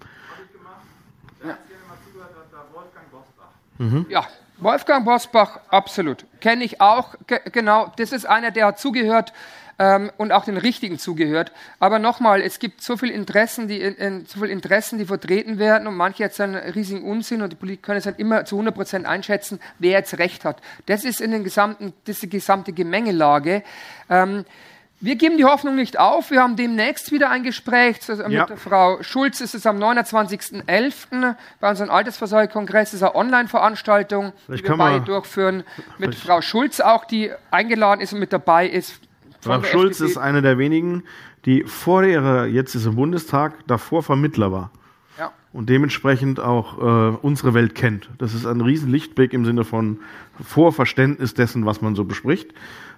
Mhm. 3.78 4.06
Ja, 4.08 4.24
Wolfgang 4.58 5.04
Bosbach, 5.04 5.60
absolut. 5.68 6.24
Kenne 6.40 6.64
ich 6.64 6.80
auch, 6.80 7.14
genau. 7.52 7.92
Das 7.98 8.12
ist 8.12 8.24
einer, 8.24 8.50
der 8.50 8.66
hat 8.68 8.78
zugehört 8.78 9.34
ähm, 9.78 10.10
und 10.16 10.32
auch 10.32 10.44
den 10.44 10.56
Richtigen 10.56 10.98
zugehört. 10.98 11.52
Aber 11.78 11.98
nochmal, 11.98 12.40
es 12.40 12.58
gibt 12.58 12.82
so 12.82 12.96
viele 12.96 13.12
Interessen, 13.12 13.68
die, 13.68 13.80
in, 13.80 13.94
in, 13.96 14.26
so 14.26 14.40
viel 14.40 14.50
Interessen, 14.50 14.98
die 14.98 15.06
vertreten 15.06 15.58
werden 15.58 15.86
und 15.86 15.96
manche 15.96 16.22
jetzt 16.22 16.40
einen 16.40 16.56
riesigen 16.56 17.04
Unsinn 17.04 17.42
und 17.42 17.52
die 17.52 17.56
Politiker 17.56 17.86
können 17.86 17.98
es 17.98 18.06
halt 18.06 18.18
immer 18.18 18.44
zu 18.44 18.56
100 18.56 18.74
Prozent 18.74 19.06
einschätzen, 19.06 19.60
wer 19.78 19.92
jetzt 19.92 20.18
Recht 20.18 20.44
hat. 20.44 20.60
Das 20.86 21.04
ist 21.04 21.20
in 21.20 21.30
den 21.30 21.44
gesamten, 21.44 21.92
diese 22.06 22.26
gesamte 22.26 22.72
Gemengelage. 22.72 23.62
Ähm, 24.08 24.44
wir 24.98 25.16
geben 25.16 25.36
die 25.36 25.44
Hoffnung 25.44 25.76
nicht 25.76 25.98
auf. 25.98 26.30
Wir 26.30 26.42
haben 26.42 26.56
demnächst 26.56 27.12
wieder 27.12 27.28
ein 27.28 27.42
Gespräch 27.42 27.98
mit 28.08 28.30
ja. 28.30 28.46
der 28.46 28.56
Frau 28.56 29.02
Schulz. 29.02 29.42
Es 29.42 29.54
ist 29.54 29.66
am 29.66 29.76
29.11. 29.76 31.34
bei 31.60 31.68
unserem 31.68 31.90
Altersvorsorgekongress. 31.90 32.88
Es 32.88 32.94
ist 32.94 33.02
eine 33.02 33.14
Online-Veranstaltung, 33.14 34.32
die 34.48 34.64
wir 34.64 34.76
beide 34.76 35.04
durchführen. 35.04 35.64
Mit 35.98 36.14
Frau 36.14 36.40
Schulz 36.40 36.80
auch, 36.80 37.04
die 37.04 37.30
eingeladen 37.50 38.00
ist 38.00 38.14
und 38.14 38.20
mit 38.20 38.32
dabei 38.32 38.66
ist. 38.66 39.00
Frau 39.40 39.62
Schulz 39.62 40.00
FDP. 40.00 40.10
ist 40.10 40.18
eine 40.18 40.42
der 40.42 40.58
wenigen, 40.58 41.04
die 41.44 41.64
vor 41.64 42.02
ihrer, 42.02 42.46
jetzt 42.46 42.74
ist 42.74 42.86
im 42.86 42.96
Bundestag, 42.96 43.66
davor 43.66 44.02
Vermittler 44.02 44.52
war. 44.52 44.70
Und 45.56 45.70
dementsprechend 45.70 46.38
auch 46.38 46.78
äh, 46.78 47.16
unsere 47.22 47.54
Welt 47.54 47.74
kennt. 47.74 48.10
Das 48.18 48.34
ist 48.34 48.44
ein 48.44 48.60
riesen 48.60 48.90
Lichtblick 48.90 49.32
im 49.32 49.46
Sinne 49.46 49.64
von 49.64 50.00
Vorverständnis 50.38 51.32
dessen, 51.32 51.64
was 51.64 51.80
man 51.80 51.94
so 51.94 52.04
bespricht. 52.04 52.52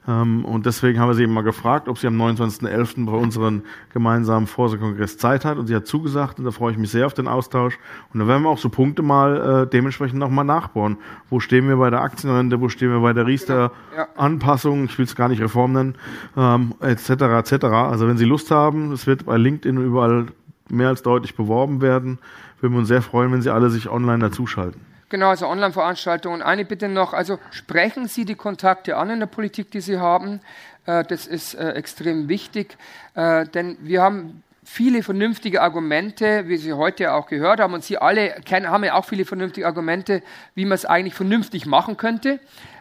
Ähm, 0.08 0.44
und 0.44 0.66
deswegen 0.66 0.98
haben 0.98 1.08
wir 1.08 1.14
sie 1.14 1.22
eben 1.22 1.34
mal 1.34 1.42
gefragt, 1.42 1.86
ob 1.88 1.98
sie 1.98 2.08
am 2.08 2.20
29.11. 2.20 3.06
bei 3.06 3.12
unserem 3.12 3.62
gemeinsamen 3.92 4.48
Vorsorgekongress 4.48 5.18
Zeit 5.18 5.44
hat. 5.44 5.56
Und 5.56 5.68
sie 5.68 5.76
hat 5.76 5.86
zugesagt 5.86 6.40
und 6.40 6.46
da 6.46 6.50
freue 6.50 6.72
ich 6.72 6.78
mich 6.78 6.90
sehr 6.90 7.06
auf 7.06 7.14
den 7.14 7.28
Austausch. 7.28 7.78
Und 8.12 8.18
da 8.18 8.26
werden 8.26 8.42
wir 8.42 8.48
auch 8.48 8.58
so 8.58 8.70
Punkte 8.70 9.02
mal 9.02 9.62
äh, 9.64 9.70
dementsprechend 9.70 10.18
nochmal 10.18 10.44
nachbauen. 10.44 10.96
Wo 11.30 11.38
stehen 11.38 11.68
wir 11.68 11.76
bei 11.76 11.90
der 11.90 12.00
Aktienrente, 12.00 12.60
wo 12.60 12.68
stehen 12.68 12.90
wir 12.90 13.00
bei 13.00 13.12
der 13.12 13.26
Riester-Anpassung, 13.26 14.86
ich 14.86 14.98
will 14.98 15.04
es 15.04 15.14
gar 15.14 15.28
nicht 15.28 15.40
Reform 15.40 15.74
nennen, 15.74 15.94
ähm, 16.36 16.74
etc. 16.80 17.10
etc. 17.10 17.64
Also 17.66 18.08
wenn 18.08 18.16
Sie 18.16 18.24
Lust 18.24 18.50
haben, 18.50 18.90
es 18.90 19.06
wird 19.06 19.26
bei 19.26 19.36
LinkedIn 19.36 19.76
überall 19.76 20.26
mehr 20.70 20.88
als 20.88 21.02
deutlich 21.02 21.34
beworben 21.34 21.80
werden, 21.80 22.18
würden 22.60 22.74
wir 22.74 22.80
uns 22.80 22.88
sehr 22.88 23.02
freuen, 23.02 23.32
wenn 23.32 23.42
Sie 23.42 23.50
alle 23.50 23.70
sich 23.70 23.88
online 23.88 24.18
dazuschalten. 24.18 24.80
Genau, 25.10 25.28
also 25.28 25.46
Online-Veranstaltungen. 25.46 26.42
Eine 26.42 26.66
Bitte 26.66 26.88
noch, 26.88 27.14
also 27.14 27.38
sprechen 27.50 28.08
Sie 28.08 28.26
die 28.26 28.34
Kontakte 28.34 28.96
an 28.96 29.08
in 29.08 29.20
der 29.20 29.26
Politik, 29.26 29.70
die 29.70 29.80
Sie 29.80 29.98
haben. 29.98 30.40
Äh, 30.84 31.04
das 31.04 31.26
ist 31.26 31.54
äh, 31.54 31.70
extrem 31.70 32.28
wichtig, 32.28 32.76
äh, 33.14 33.46
denn 33.46 33.78
wir 33.80 34.02
haben 34.02 34.42
viele 34.64 35.02
vernünftige 35.02 35.62
Argumente, 35.62 36.46
wie 36.46 36.58
Sie 36.58 36.74
heute 36.74 37.14
auch 37.14 37.26
gehört 37.26 37.60
haben, 37.60 37.72
und 37.72 37.84
Sie 37.84 37.96
alle 37.96 38.36
kennen, 38.44 38.68
haben 38.68 38.84
ja 38.84 38.94
auch 38.94 39.06
viele 39.06 39.24
vernünftige 39.24 39.66
Argumente, 39.66 40.22
wie 40.54 40.66
man 40.66 40.74
es 40.74 40.84
eigentlich 40.84 41.14
vernünftig 41.14 41.64
machen 41.64 41.96
könnte. 41.96 42.38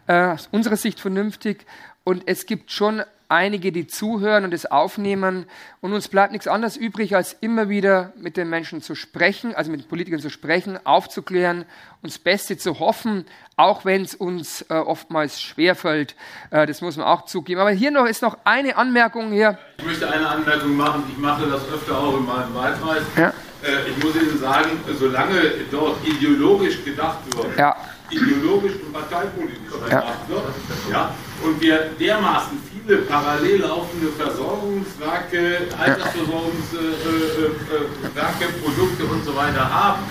aus 0.08 0.47
unserer 0.52 0.78
Sicht 0.78 1.02
vernünftig. 1.02 1.65
Und 2.06 2.23
es 2.28 2.45
gibt 2.45 2.71
schon 2.71 3.04
einige, 3.29 3.71
die 3.71 3.87
zuhören 3.87 4.43
und 4.43 4.53
es 4.53 4.65
aufnehmen. 4.65 5.45
Und 5.81 5.93
uns 5.93 6.07
bleibt 6.07 6.31
nichts 6.31 6.47
anderes 6.47 6.77
übrig, 6.77 7.15
als 7.15 7.33
immer 7.33 7.69
wieder 7.69 8.13
mit 8.17 8.37
den 8.37 8.49
Menschen 8.49 8.81
zu 8.81 8.95
sprechen, 8.95 9.53
also 9.55 9.71
mit 9.71 9.81
den 9.81 9.87
Politikern 9.87 10.19
zu 10.19 10.29
sprechen, 10.29 10.79
aufzuklären, 10.85 11.65
uns 12.01 12.13
das 12.13 12.19
Beste 12.19 12.57
zu 12.57 12.79
hoffen, 12.79 13.25
auch 13.55 13.85
wenn 13.85 14.03
es 14.03 14.15
uns 14.15 14.61
äh, 14.69 14.73
oftmals 14.73 15.41
schwerfällt. 15.41 16.15
Äh, 16.51 16.65
das 16.65 16.81
muss 16.81 16.97
man 16.97 17.05
auch 17.05 17.25
zugeben. 17.25 17.59
Aber 17.59 17.71
hier 17.71 17.91
noch 17.91 18.05
ist 18.05 18.21
noch 18.21 18.37
eine 18.43 18.77
Anmerkung 18.77 19.31
hier. 19.31 19.57
Ich 19.77 19.85
möchte 19.85 20.09
eine 20.09 20.27
Anmerkung 20.27 20.75
machen. 20.75 21.03
Ich 21.09 21.17
mache 21.17 21.49
das 21.49 21.61
öfter 21.73 21.97
auch 21.97 22.17
in 22.17 22.25
meinem 22.25 22.53
Wahlkreis. 22.53 23.03
Ja. 23.15 23.33
Äh, 23.63 23.89
ich 23.89 24.03
muss 24.03 24.15
Ihnen 24.15 24.37
sagen, 24.37 24.69
solange 24.99 25.41
dort 25.71 26.05
ideologisch 26.05 26.83
gedacht 26.85 27.19
wird, 27.35 27.57
ja. 27.57 27.75
ideologisch 28.09 28.73
und 28.85 28.93
parteipolitisch 28.93 29.71
gedacht 29.71 29.91
ja. 29.91 30.29
wird, 30.29 30.43
ja, 30.91 31.15
und 31.43 31.59
wir 31.59 31.89
dermaßen 31.99 32.66
viele 32.88 33.00
parallel 33.00 33.62
laufende 33.62 34.08
Versorgungswerke, 34.17 35.67
Altersversorgungswerke, 35.78 38.45
Produkte 38.63 39.04
und 39.06 39.26
so 39.26 39.36
weiter 39.36 39.69
haben, 39.69 40.04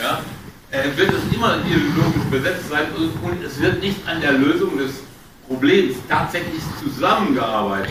ja, 0.00 0.22
äh, 0.70 0.96
wird 0.96 1.10
es 1.10 1.34
immer 1.34 1.58
ideologisch 1.66 2.22
besetzt 2.30 2.70
sein 2.70 2.86
und 2.94 3.44
es 3.44 3.60
wird 3.60 3.82
nicht 3.82 4.06
an 4.06 4.20
der 4.20 4.30
Lösung 4.32 4.78
des 4.78 4.92
Problems 5.48 5.96
tatsächlich 6.08 6.62
zusammengearbeitet. 6.82 7.90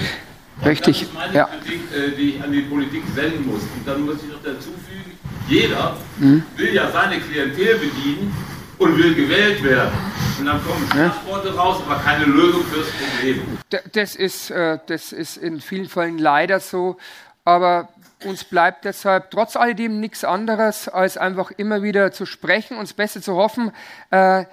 Richtig. 0.66 1.00
Das 1.00 1.08
ist 1.08 1.14
meine 1.14 1.34
ja. 1.34 1.46
Kritik, 1.46 1.82
äh, 1.94 2.12
die 2.16 2.30
ich 2.32 2.44
an 2.44 2.52
die 2.52 2.62
Politik 2.62 3.04
senden 3.14 3.46
muss. 3.46 3.62
Und 3.62 3.86
dann 3.86 4.06
muss 4.06 4.18
ich 4.24 4.30
noch 4.30 4.44
dazu 4.44 4.70
fügen, 4.88 5.18
jeder 5.48 5.98
mhm. 6.18 6.44
will 6.56 6.74
ja 6.74 6.90
seine 6.92 7.20
Klientel 7.20 7.76
bedienen 7.76 8.34
und 8.78 8.98
will 8.98 9.14
gewählt 9.16 9.64
werden. 9.64 9.92
Und 10.40 10.46
dann 10.46 10.64
kommen 10.66 10.88
Schlagworte 10.90 11.56
raus, 11.56 11.82
aber 11.86 12.00
keine 12.00 12.26
Lösung 12.26 12.64
fürs 12.66 12.88
Problem. 12.92 13.60
Das 13.92 14.16
ist, 14.16 14.50
äh, 14.52 14.80
das 14.88 15.12
ist 15.12 15.38
in 15.38 15.60
vielen 15.60 15.90
Fällen 15.90 16.18
leider 16.18 16.60
so. 16.60 16.98
Aber 17.44 17.90
uns 18.26 18.44
bleibt 18.44 18.86
deshalb 18.86 19.32
trotz 19.32 19.56
alledem 19.56 20.00
nichts 20.00 20.24
anderes, 20.24 20.88
als 20.88 21.18
einfach 21.18 21.52
immer 21.52 21.84
wieder 21.84 22.12
zu 22.12 22.26
sprechen, 22.26 22.78
uns 22.78 22.94
besser 22.94 23.22
zu 23.22 23.36
hoffen. 23.36 23.72
Äh, 24.12 24.46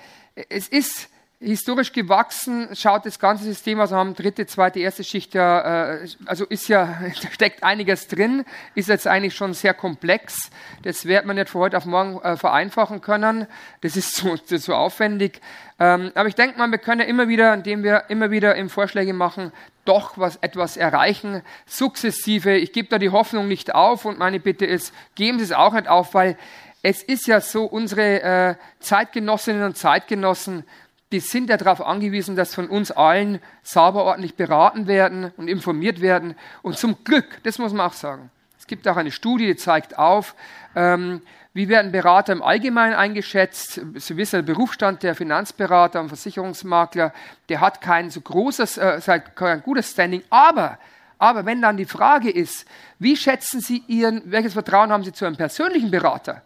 es 0.49 0.69
ist 0.69 1.09
historisch 1.39 1.93
gewachsen, 1.93 2.69
schaut 2.75 3.05
das 3.05 3.19
ganze 3.19 3.45
System, 3.45 3.79
also 3.79 3.95
haben 3.95 4.15
dritte, 4.15 4.47
zweite, 4.47 4.81
erste 4.81 5.05
Schicht 5.05 5.35
ja, 5.35 5.93
äh, 5.93 6.09
also 6.25 6.47
ist 6.47 6.69
ja, 6.69 6.99
da 7.23 7.31
steckt 7.31 7.63
einiges 7.63 8.09
drin, 8.09 8.45
ist 8.75 8.89
jetzt 8.89 9.07
eigentlich 9.07 9.35
schon 9.35 9.53
sehr 9.53 9.75
komplex. 9.75 10.51
Das 10.83 11.05
wird 11.05 11.27
man 11.27 11.37
nicht 11.37 11.51
von 11.51 11.61
heute 11.61 11.77
auf 11.77 11.85
morgen 11.85 12.21
äh, 12.23 12.37
vereinfachen 12.37 13.03
können. 13.03 13.47
Das 13.83 13.97
ist 13.97 14.15
zu, 14.15 14.37
zu, 14.37 14.59
zu 14.59 14.75
aufwendig. 14.75 15.41
Ähm, 15.79 16.11
aber 16.15 16.29
ich 16.29 16.35
denke 16.35 16.57
mal, 16.57 16.71
wir 16.71 16.79
können 16.79 17.03
ja 17.03 17.07
immer 17.07 17.29
wieder, 17.29 17.53
indem 17.53 17.83
wir 17.83 18.05
immer 18.09 18.31
wieder 18.31 18.55
im 18.57 18.71
Vorschläge 18.71 19.13
machen, 19.13 19.53
doch 19.85 20.17
was, 20.17 20.37
etwas 20.37 20.79
erreichen, 20.79 21.43
sukzessive. 21.67 22.57
Ich 22.57 22.73
gebe 22.73 22.89
da 22.89 22.99
die 22.99 23.11
Hoffnung 23.11 23.47
nicht 23.47 23.75
auf 23.75 24.07
und 24.07 24.19
meine 24.19 24.41
Bitte 24.41 24.65
ist, 24.65 24.93
geben 25.15 25.39
Sie 25.39 25.45
es 25.45 25.53
auch 25.53 25.75
nicht 25.75 25.87
auf, 25.87 26.15
weil 26.15 26.39
es 26.83 27.03
ist 27.03 27.27
ja 27.27 27.41
so, 27.41 27.65
unsere 27.65 28.23
äh, 28.23 28.55
Zeitgenossinnen 28.81 29.65
und 29.65 29.77
Zeitgenossen, 29.77 30.65
die 31.13 31.21
sind 31.21 31.51
ja 31.51 31.57
darauf 31.57 31.81
angewiesen, 31.81 32.35
dass 32.35 32.55
von 32.55 32.69
uns 32.69 32.91
allen 32.91 33.41
sauber 33.63 34.05
ordentlich 34.05 34.35
beraten 34.35 34.87
werden 34.87 35.33
und 35.37 35.49
informiert 35.49 36.01
werden. 36.01 36.35
Und 36.63 36.79
zum 36.79 37.05
Glück, 37.05 37.41
das 37.45 37.59
muss 37.59 37.73
man 37.73 37.87
auch 37.87 37.93
sagen, 37.93 38.31
es 38.59 38.67
gibt 38.67 38.89
auch 38.89 38.97
eine 38.97 39.13
Studie, 39.13 39.47
die 39.47 39.57
zeigt 39.57 39.97
auf, 39.97 40.35
ähm, 40.75 41.23
wie 41.55 41.69
werden 41.69 41.91
Berater 41.91 42.33
im 42.35 42.43
Allgemeinen 42.43 42.95
eingeschätzt? 42.95 43.81
Sie 43.95 44.17
wissen, 44.17 44.45
der 44.45 44.53
Berufsstand 44.53 45.03
der 45.03 45.15
Finanzberater 45.15 46.01
und 46.01 46.09
Versicherungsmakler, 46.09 47.15
der 47.49 47.61
hat 47.61 47.81
kein 47.81 48.11
so 48.11 48.21
großes, 48.21 48.77
äh, 48.77 49.21
kein 49.35 49.63
gutes 49.63 49.93
Standing. 49.93 50.23
Aber, 50.29 50.79
aber 51.19 51.47
wenn 51.47 51.63
dann 51.63 51.79
die 51.79 51.87
Frage 51.87 52.31
ist, 52.31 52.67
wie 52.99 53.17
schätzen 53.17 53.61
Sie 53.61 53.83
Ihren, 53.87 54.21
welches 54.31 54.53
Vertrauen 54.53 54.93
haben 54.93 55.05
Sie 55.05 55.13
zu 55.13 55.25
einem 55.25 55.37
persönlichen 55.37 55.91
Berater? 55.91 56.43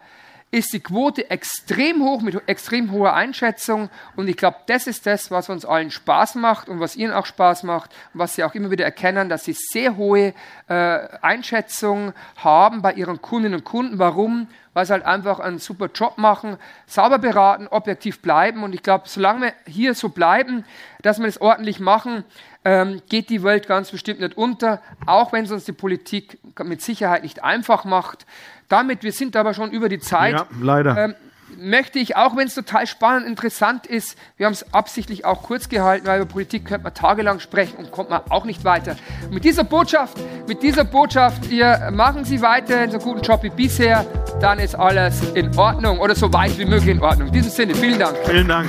Ist 0.52 0.72
die 0.72 0.80
Quote 0.80 1.30
extrem 1.30 2.02
hoch, 2.02 2.22
mit 2.22 2.48
extrem 2.48 2.90
hoher 2.90 3.14
Einschätzung. 3.14 3.88
Und 4.16 4.28
ich 4.28 4.36
glaube, 4.36 4.56
das 4.66 4.88
ist 4.88 5.06
das, 5.06 5.30
was 5.30 5.48
uns 5.48 5.64
allen 5.64 5.92
Spaß 5.92 6.34
macht 6.34 6.68
und 6.68 6.80
was 6.80 6.96
Ihnen 6.96 7.12
auch 7.12 7.26
Spaß 7.26 7.62
macht 7.62 7.90
und 8.12 8.20
was 8.20 8.34
Sie 8.34 8.42
auch 8.42 8.54
immer 8.54 8.70
wieder 8.70 8.84
erkennen, 8.84 9.28
dass 9.28 9.44
Sie 9.44 9.52
sehr 9.52 9.96
hohe 9.96 10.34
äh, 10.68 11.08
Einschätzung 11.22 12.12
haben 12.36 12.82
bei 12.82 12.94
Ihren 12.94 13.22
Kundinnen 13.22 13.60
und 13.60 13.64
Kunden. 13.64 13.98
Warum? 14.00 14.48
Weil 14.72 14.86
sie 14.86 14.92
halt 14.92 15.04
einfach 15.04 15.40
einen 15.40 15.58
super 15.58 15.88
Job 15.92 16.16
machen, 16.16 16.56
sauber 16.86 17.18
beraten, 17.18 17.66
objektiv 17.66 18.22
bleiben. 18.22 18.62
Und 18.62 18.72
ich 18.72 18.84
glaube, 18.84 19.04
solange 19.08 19.40
wir 19.40 19.52
hier 19.66 19.94
so 19.94 20.10
bleiben, 20.10 20.64
dass 21.02 21.18
wir 21.18 21.26
das 21.26 21.40
ordentlich 21.40 21.80
machen, 21.80 22.24
ähm, 22.64 23.00
geht 23.08 23.30
die 23.30 23.42
Welt 23.42 23.66
ganz 23.66 23.90
bestimmt 23.90 24.20
nicht 24.20 24.36
unter, 24.36 24.80
auch 25.06 25.32
wenn 25.32 25.44
es 25.44 25.50
uns 25.50 25.64
die 25.64 25.72
Politik 25.72 26.38
mit 26.62 26.82
Sicherheit 26.82 27.22
nicht 27.22 27.42
einfach 27.42 27.84
macht. 27.84 28.26
Damit, 28.68 29.02
wir 29.02 29.12
sind 29.12 29.36
aber 29.36 29.54
schon 29.54 29.70
über 29.70 29.88
die 29.88 29.98
Zeit. 29.98 30.34
Ja, 30.34 30.46
leider. 30.60 30.96
Ähm, 30.96 31.14
möchte 31.58 31.98
ich, 31.98 32.16
auch 32.16 32.36
wenn 32.36 32.46
es 32.46 32.54
total 32.54 32.86
spannend, 32.86 33.26
interessant 33.26 33.86
ist, 33.86 34.16
wir 34.36 34.46
haben 34.46 34.52
es 34.52 34.72
absichtlich 34.72 35.24
auch 35.24 35.42
kurz 35.42 35.68
gehalten, 35.68 36.06
weil 36.06 36.20
über 36.20 36.30
Politik 36.30 36.64
könnte 36.64 36.84
man 36.84 36.94
tagelang 36.94 37.40
sprechen 37.40 37.76
und 37.76 37.90
kommt 37.90 38.10
man 38.10 38.22
auch 38.28 38.44
nicht 38.44 38.64
weiter. 38.64 38.96
Mit 39.30 39.44
dieser 39.44 39.64
Botschaft, 39.64 40.16
mit 40.46 40.62
dieser 40.62 40.84
Botschaft, 40.84 41.50
ihr 41.50 41.90
machen 41.92 42.24
Sie 42.24 42.40
weiter 42.40 42.84
in 42.84 42.90
so 42.90 42.98
guten 42.98 43.22
Job 43.22 43.42
wie 43.42 43.50
bisher, 43.50 44.06
dann 44.40 44.58
ist 44.58 44.74
alles 44.74 45.22
in 45.34 45.56
Ordnung 45.56 45.98
oder 45.98 46.14
so 46.14 46.32
weit 46.32 46.56
wie 46.58 46.64
möglich 46.64 46.96
in 46.96 47.02
Ordnung. 47.02 47.28
In 47.28 47.34
diesem 47.34 47.50
Sinne, 47.50 47.74
vielen 47.74 47.98
Dank. 47.98 48.16
Vielen 48.24 48.48
Dank. 48.48 48.68